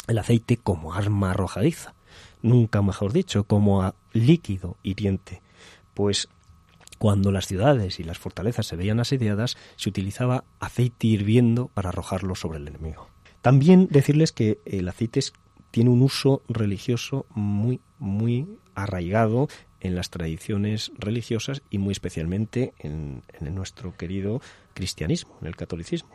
el 0.06 0.18
aceite 0.18 0.56
como 0.56 0.94
arma 0.94 1.32
arrojadiza. 1.32 1.94
nunca 2.40 2.82
mejor 2.82 3.12
dicho, 3.12 3.44
como 3.44 3.82
a 3.82 3.94
líquido 4.12 4.76
hiriente. 4.82 5.42
Pues 5.94 6.28
cuando 6.98 7.30
las 7.30 7.46
ciudades 7.46 8.00
y 8.00 8.04
las 8.04 8.18
fortalezas 8.18 8.66
se 8.66 8.76
veían 8.76 9.00
asediadas, 9.00 9.56
se 9.76 9.88
utilizaba 9.88 10.44
aceite 10.58 11.06
hirviendo 11.06 11.68
para 11.68 11.90
arrojarlo 11.90 12.34
sobre 12.34 12.58
el 12.58 12.68
enemigo. 12.68 13.08
También 13.42 13.88
decirles 13.90 14.32
que 14.32 14.58
el 14.64 14.88
aceite 14.88 15.20
tiene 15.70 15.90
un 15.90 16.02
uso 16.02 16.42
religioso 16.48 17.26
muy, 17.30 17.80
muy 17.98 18.46
arraigado 18.74 19.48
en 19.80 19.94
las 19.94 20.10
tradiciones 20.10 20.90
religiosas 20.98 21.62
y 21.70 21.78
muy 21.78 21.92
especialmente 21.92 22.74
en, 22.78 23.22
nuestro 23.40 23.96
querido 23.96 24.40
cristianismo, 24.74 25.36
en 25.40 25.46
el 25.46 25.56
catolicismo. 25.56 26.10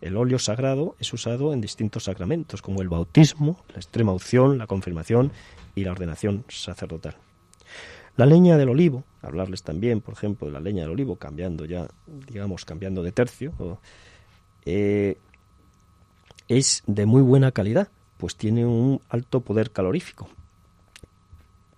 El 0.00 0.16
óleo 0.16 0.38
sagrado 0.38 0.96
es 0.98 1.12
usado 1.12 1.52
en 1.52 1.60
distintos 1.60 2.04
sacramentos, 2.04 2.62
como 2.62 2.82
el 2.82 2.88
bautismo, 2.88 3.62
la 3.68 3.76
extrema 3.76 4.12
unción, 4.12 4.58
la 4.58 4.66
confirmación 4.66 5.30
y 5.74 5.84
la 5.84 5.92
ordenación 5.92 6.44
sacerdotal. 6.48 7.16
La 8.16 8.26
leña 8.26 8.58
del 8.58 8.68
olivo, 8.68 9.04
hablarles 9.22 9.62
también, 9.62 10.00
por 10.00 10.14
ejemplo, 10.14 10.46
de 10.46 10.52
la 10.52 10.60
leña 10.60 10.82
del 10.82 10.90
olivo, 10.90 11.16
cambiando 11.16 11.64
ya, 11.64 11.88
digamos, 12.06 12.64
cambiando 12.64 13.02
de 13.02 13.12
tercio, 13.12 13.52
eh, 14.64 15.18
es 16.48 16.82
de 16.86 17.06
muy 17.06 17.22
buena 17.22 17.52
calidad, 17.52 17.88
pues 18.18 18.36
tiene 18.36 18.66
un 18.66 19.00
alto 19.08 19.40
poder 19.40 19.70
calorífico, 19.70 20.28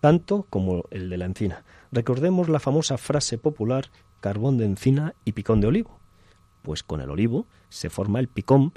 tanto 0.01 0.47
como 0.51 0.85
el 0.91 1.09
de 1.11 1.17
la 1.17 1.27
encina. 1.27 1.65
Recordemos 1.93 2.49
la 2.49 2.61
famosa 2.61 2.99
frase 2.99 3.39
popular 3.39 3.91
carbón 4.21 4.59
de 4.59 4.67
encina 4.67 5.15
y 5.25 5.33
picón 5.33 5.61
de 5.61 5.69
olivo 5.69 5.99
pues 6.65 6.83
con 6.83 7.01
el 7.01 7.11
olivo 7.11 7.47
se 7.69 7.91
forma 7.91 8.19
el 8.19 8.27
picón 8.27 8.73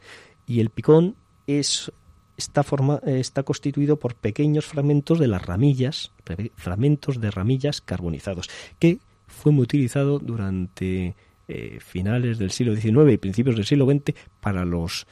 y 0.45 0.59
el 0.59 0.69
picón 0.69 1.15
es, 1.47 1.91
está, 2.35 2.61
forma, 2.63 3.01
está 3.05 3.43
constituido 3.43 3.97
por 3.97 4.15
pequeños 4.15 4.65
fragmentos 4.65 5.19
de 5.19 5.27
las 5.27 5.43
ramillas, 5.45 6.11
fragmentos 6.55 7.19
de 7.19 7.31
ramillas 7.31 7.81
carbonizados, 7.81 8.49
que 8.77 8.99
fue 9.25 9.51
muy 9.51 9.63
utilizado 9.63 10.19
durante 10.19 11.15
eh, 11.47 11.79
finales 11.79 12.37
del 12.37 12.51
siglo 12.51 12.75
XIX 12.75 13.13
y 13.13 13.17
principios 13.17 13.55
del 13.55 13.65
siglo 13.65 13.85
XX 13.89 14.13
para 14.41 14.65
los 14.65 15.07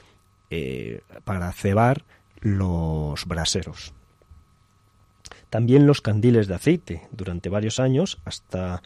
eh, 0.50 1.02
para 1.24 1.52
cebar 1.52 2.04
los 2.41 3.26
braseros. 3.26 3.93
También 5.50 5.88
los 5.88 6.02
candiles 6.02 6.48
de 6.48 6.56
aceite 6.56 7.08
durante 7.12 7.50
varios 7.50 7.80
años 7.80 8.20
hasta 8.26 8.82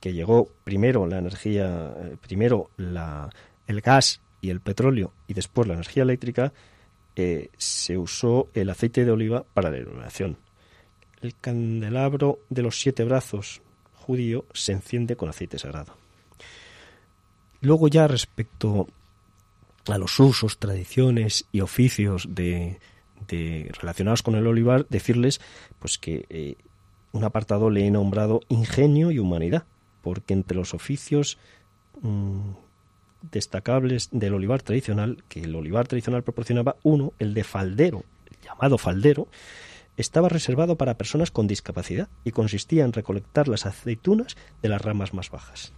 que 0.00 0.12
llegó 0.14 0.48
primero 0.64 1.06
la 1.06 1.18
energía, 1.18 1.94
eh, 1.96 2.16
primero 2.20 2.70
el 2.78 3.80
gas 3.80 4.20
y 4.40 4.50
el 4.50 4.60
petróleo 4.60 5.12
y 5.28 5.34
después 5.34 5.68
la 5.68 5.74
energía 5.74 6.02
eléctrica, 6.02 6.52
eh, 7.14 7.50
se 7.58 7.98
usó 7.98 8.48
el 8.54 8.70
aceite 8.70 9.04
de 9.04 9.10
oliva 9.10 9.44
para 9.54 9.70
la 9.70 9.78
iluminación. 9.78 10.38
El 11.20 11.34
candelabro 11.36 12.40
de 12.48 12.62
los 12.62 12.80
siete 12.80 13.04
brazos 13.04 13.60
judío 13.94 14.46
se 14.52 14.72
enciende 14.72 15.16
con 15.16 15.28
aceite 15.28 15.58
sagrado. 15.58 15.94
Luego 17.60 17.88
ya 17.88 18.08
respecto 18.08 18.88
a 19.88 19.98
los 19.98 20.18
usos, 20.20 20.58
tradiciones 20.58 21.46
y 21.52 21.60
oficios 21.60 22.28
de, 22.30 22.78
relacionados 23.80 24.22
con 24.22 24.34
el 24.34 24.46
olivar, 24.46 24.86
decirles 24.88 25.40
pues 25.78 25.98
que 25.98 26.26
eh, 26.28 26.56
un 27.12 27.24
apartado 27.24 27.70
le 27.70 27.86
he 27.86 27.90
nombrado 27.90 28.40
Ingenio 28.48 29.10
y 29.10 29.18
Humanidad, 29.18 29.64
porque 30.02 30.34
entre 30.34 30.56
los 30.56 30.74
oficios 30.74 31.38
mm, 32.00 32.50
destacables 33.30 34.08
del 34.12 34.34
olivar 34.34 34.62
tradicional, 34.62 35.22
que 35.28 35.40
el 35.40 35.54
olivar 35.54 35.86
tradicional 35.86 36.22
proporcionaba, 36.22 36.76
uno, 36.82 37.12
el 37.18 37.34
de 37.34 37.44
faldero, 37.44 38.04
llamado 38.44 38.78
faldero, 38.78 39.28
estaba 39.96 40.28
reservado 40.28 40.76
para 40.76 40.96
personas 40.96 41.30
con 41.30 41.46
discapacidad 41.46 42.08
y 42.24 42.30
consistía 42.30 42.84
en 42.84 42.92
recolectar 42.92 43.48
las 43.48 43.66
aceitunas 43.66 44.36
de 44.62 44.68
las 44.68 44.80
ramas 44.80 45.12
más 45.12 45.30
bajas. 45.30 45.72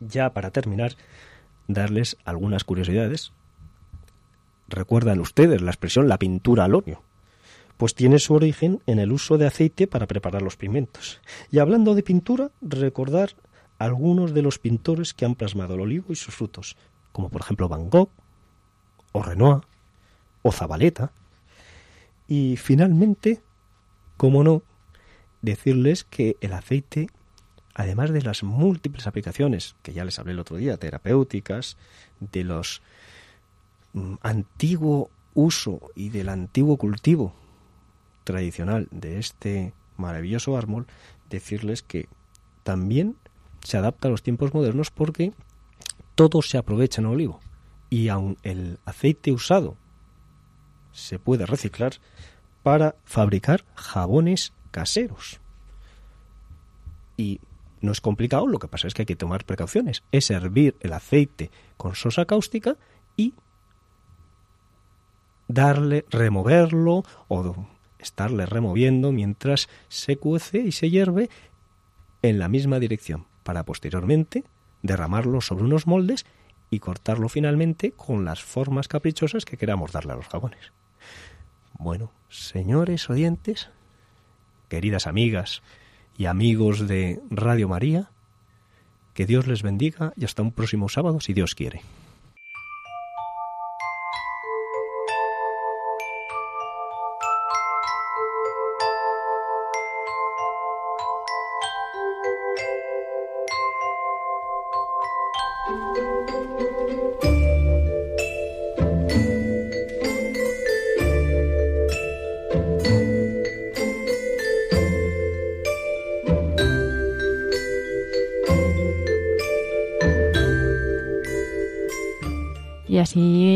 Ya 0.00 0.32
para 0.32 0.50
terminar, 0.50 0.96
darles 1.68 2.16
algunas 2.24 2.64
curiosidades. 2.64 3.32
Recuerdan 4.68 5.20
ustedes 5.20 5.60
la 5.60 5.70
expresión 5.70 6.08
la 6.08 6.18
pintura 6.18 6.64
al 6.64 6.74
óleo 6.74 7.02
pues 7.82 7.96
tiene 7.96 8.20
su 8.20 8.34
origen 8.34 8.80
en 8.86 9.00
el 9.00 9.10
uso 9.10 9.38
de 9.38 9.46
aceite 9.48 9.88
para 9.88 10.06
preparar 10.06 10.40
los 10.40 10.56
pigmentos. 10.56 11.20
Y 11.50 11.58
hablando 11.58 11.96
de 11.96 12.04
pintura, 12.04 12.52
recordar 12.60 13.30
algunos 13.76 14.32
de 14.34 14.42
los 14.42 14.60
pintores 14.60 15.14
que 15.14 15.24
han 15.24 15.34
plasmado 15.34 15.74
el 15.74 15.80
olivo 15.80 16.12
y 16.12 16.14
sus 16.14 16.32
frutos, 16.32 16.76
como 17.10 17.28
por 17.28 17.40
ejemplo 17.40 17.68
Van 17.68 17.90
Gogh, 17.90 18.08
o 19.10 19.22
Renoir, 19.24 19.62
o 20.42 20.52
Zabaleta. 20.52 21.10
Y 22.28 22.56
finalmente, 22.56 23.42
como 24.16 24.44
no, 24.44 24.62
decirles 25.40 26.04
que 26.04 26.36
el 26.40 26.52
aceite, 26.52 27.08
además 27.74 28.10
de 28.10 28.22
las 28.22 28.42
múltiples 28.42 29.06
aplicaciones 29.06 29.76
que 29.82 29.92
ya 29.92 30.04
les 30.04 30.18
hablé 30.18 30.32
el 30.32 30.40
otro 30.40 30.56
día, 30.56 30.76
terapéuticas, 30.76 31.76
de 32.20 32.44
los 32.44 32.82
mm, 33.92 34.14
antiguo 34.22 35.10
uso 35.34 35.80
y 35.94 36.10
del 36.10 36.28
antiguo 36.28 36.76
cultivo 36.76 37.34
tradicional 38.24 38.88
de 38.90 39.18
este 39.18 39.72
maravilloso 39.96 40.56
árbol, 40.56 40.86
decirles 41.30 41.82
que 41.82 42.08
también 42.62 43.16
se 43.62 43.78
adapta 43.78 44.08
a 44.08 44.10
los 44.10 44.22
tiempos 44.22 44.54
modernos 44.54 44.90
porque 44.90 45.32
todo 46.14 46.42
se 46.42 46.58
aprovecha 46.58 47.00
en 47.00 47.06
olivo 47.06 47.40
y 47.90 48.08
aun 48.08 48.38
el 48.42 48.78
aceite 48.84 49.32
usado 49.32 49.76
se 50.92 51.18
puede 51.18 51.46
reciclar 51.46 51.94
para 52.62 52.96
fabricar 53.04 53.64
jabones 53.74 54.52
caseros. 54.70 55.40
Y 57.16 57.40
no 57.82 57.92
es 57.92 58.00
complicado, 58.00 58.46
lo 58.46 58.58
que 58.58 58.68
pasa 58.68 58.86
es 58.86 58.94
que 58.94 59.02
hay 59.02 59.06
que 59.06 59.16
tomar 59.16 59.44
precauciones. 59.44 60.04
Es 60.12 60.30
hervir 60.30 60.76
el 60.80 60.92
aceite 60.92 61.50
con 61.76 61.94
sosa 61.94 62.24
cáustica 62.24 62.76
y 63.16 63.34
darle, 65.48 66.06
removerlo 66.08 67.02
o 67.28 67.66
estarle 67.98 68.46
removiendo 68.46 69.12
mientras 69.12 69.68
se 69.88 70.16
cuece 70.16 70.60
y 70.60 70.72
se 70.72 70.90
hierve 70.90 71.28
en 72.22 72.38
la 72.38 72.48
misma 72.48 72.78
dirección, 72.78 73.26
para 73.42 73.64
posteriormente 73.64 74.44
derramarlo 74.82 75.40
sobre 75.40 75.64
unos 75.64 75.88
moldes 75.88 76.24
y 76.70 76.78
cortarlo 76.78 77.28
finalmente 77.28 77.90
con 77.90 78.24
las 78.24 78.42
formas 78.42 78.86
caprichosas 78.86 79.44
que 79.44 79.56
queramos 79.56 79.90
darle 79.90 80.12
a 80.12 80.16
los 80.16 80.28
jabones. 80.28 80.72
Bueno, 81.78 82.12
señores 82.28 83.10
oyentes, 83.10 83.70
queridas 84.68 85.08
amigas 85.08 85.62
y 86.16 86.26
amigos 86.26 86.86
de 86.86 87.20
Radio 87.30 87.68
María, 87.68 88.10
que 89.14 89.26
Dios 89.26 89.46
les 89.46 89.62
bendiga 89.62 90.12
y 90.16 90.24
hasta 90.24 90.42
un 90.42 90.52
próximo 90.52 90.88
sábado 90.88 91.20
si 91.20 91.32
Dios 91.32 91.54
quiere. 91.54 91.82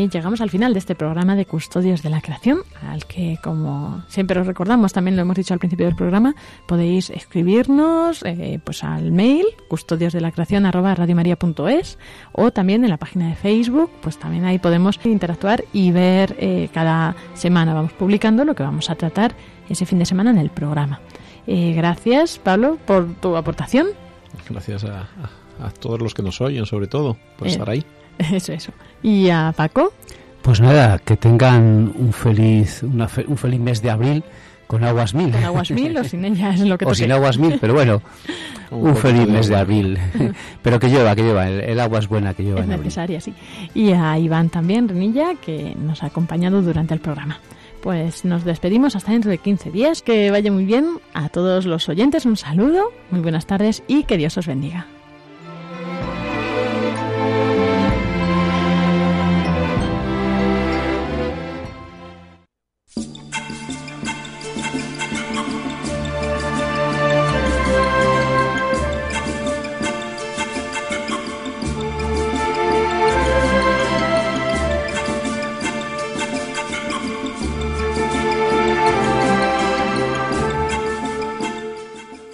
Llegamos 0.09 0.41
al 0.41 0.49
final 0.49 0.73
de 0.73 0.79
este 0.79 0.95
programa 0.95 1.35
de 1.35 1.45
Custodios 1.45 2.03
de 2.03 2.09
la 2.09 2.21
Creación, 2.21 2.59
al 2.87 3.05
que, 3.05 3.37
como 3.43 4.03
siempre 4.07 4.39
os 4.39 4.47
recordamos, 4.47 4.93
también 4.93 5.15
lo 5.15 5.21
hemos 5.21 5.35
dicho 5.35 5.53
al 5.53 5.59
principio 5.59 5.85
del 5.85 5.95
programa, 5.95 6.35
podéis 6.65 7.09
escribirnos 7.09 8.23
eh, 8.23 8.59
pues 8.63 8.83
al 8.83 9.11
mail 9.11 9.45
custodios 9.67 10.13
de 10.13 10.21
la 10.21 10.31
creación 10.31 10.65
o 12.33 12.51
también 12.51 12.83
en 12.83 12.89
la 12.89 12.97
página 12.97 13.29
de 13.29 13.35
Facebook, 13.35 13.89
pues 14.01 14.17
también 14.17 14.45
ahí 14.45 14.59
podemos 14.59 14.99
interactuar 15.03 15.63
y 15.73 15.91
ver 15.91 16.35
eh, 16.39 16.69
cada 16.73 17.15
semana 17.33 17.73
vamos 17.73 17.93
publicando 17.93 18.45
lo 18.45 18.55
que 18.55 18.63
vamos 18.63 18.89
a 18.89 18.95
tratar 18.95 19.35
ese 19.69 19.85
fin 19.85 19.99
de 19.99 20.05
semana 20.05 20.31
en 20.31 20.37
el 20.37 20.49
programa. 20.49 21.01
Eh, 21.45 21.73
gracias, 21.75 22.39
Pablo, 22.39 22.77
por 22.85 23.13
tu 23.15 23.35
aportación. 23.35 23.87
Gracias 24.49 24.83
a, 24.83 25.07
todos 25.79 26.01
los 26.01 26.13
que 26.13 26.21
nos 26.21 26.39
oyen, 26.41 26.65
sobre 26.65 26.87
todo, 26.87 27.17
por 27.37 27.47
estar 27.47 27.69
ahí. 27.69 27.83
Eso, 28.31 28.53
eso. 28.53 28.71
¿Y 29.03 29.29
a 29.29 29.53
Paco? 29.55 29.93
Pues 30.41 30.61
nada, 30.61 30.97
que 30.99 31.17
tengan 31.17 31.93
un 31.95 32.13
feliz, 32.13 32.81
un 32.83 33.37
feliz 33.37 33.59
mes 33.59 33.81
de 33.81 33.89
abril 33.89 34.23
con 34.67 34.83
aguas 34.83 35.13
mil. 35.13 35.31
Con 35.31 35.43
aguas 35.43 35.71
mil 35.71 35.97
o 35.97 36.03
sin 36.03 36.25
ellas, 36.25 36.59
lo 36.59 36.77
que 36.77 36.85
O 36.87 36.93
sin 36.93 37.11
aguas 37.11 37.37
mil, 37.37 37.57
pero 37.59 37.73
bueno, 37.73 38.01
un, 38.71 38.95
feliz 38.95 39.27
mes 39.27 39.47
de 39.47 39.55
abril. 39.55 39.97
pero 40.61 40.79
que 40.79 40.89
lleva, 40.89 41.15
que 41.15 41.23
lleva, 41.23 41.49
el, 41.49 41.79
agua 41.79 41.99
es 41.99 42.07
buena 42.07 42.33
que 42.33 42.43
lleva. 42.43 42.61
Es 42.61 42.67
necesaria, 42.67 43.19
sí. 43.21 43.33
Y 43.73 43.91
a 43.91 44.17
Iván 44.19 44.49
también, 44.49 44.87
Renilla, 44.87 45.35
que 45.35 45.75
nos 45.79 46.03
ha 46.03 46.07
acompañado 46.07 46.61
durante 46.61 46.93
el 46.93 46.99
programa. 46.99 47.39
Pues 47.81 48.25
nos 48.25 48.43
despedimos 48.43 48.95
hasta 48.95 49.11
dentro 49.11 49.31
de 49.31 49.37
15 49.37 49.71
días. 49.71 50.01
Que 50.01 50.31
vaya 50.31 50.51
muy 50.51 50.65
bien 50.65 50.99
a 51.13 51.29
todos 51.29 51.65
los 51.65 51.87
oyentes. 51.87 52.25
Un 52.25 52.35
saludo, 52.35 52.91
muy 53.11 53.21
buenas 53.21 53.45
tardes 53.45 53.83
y 53.87 54.03
que 54.03 54.17
Dios 54.17 54.37
os 54.37 54.47
bendiga. 54.47 54.87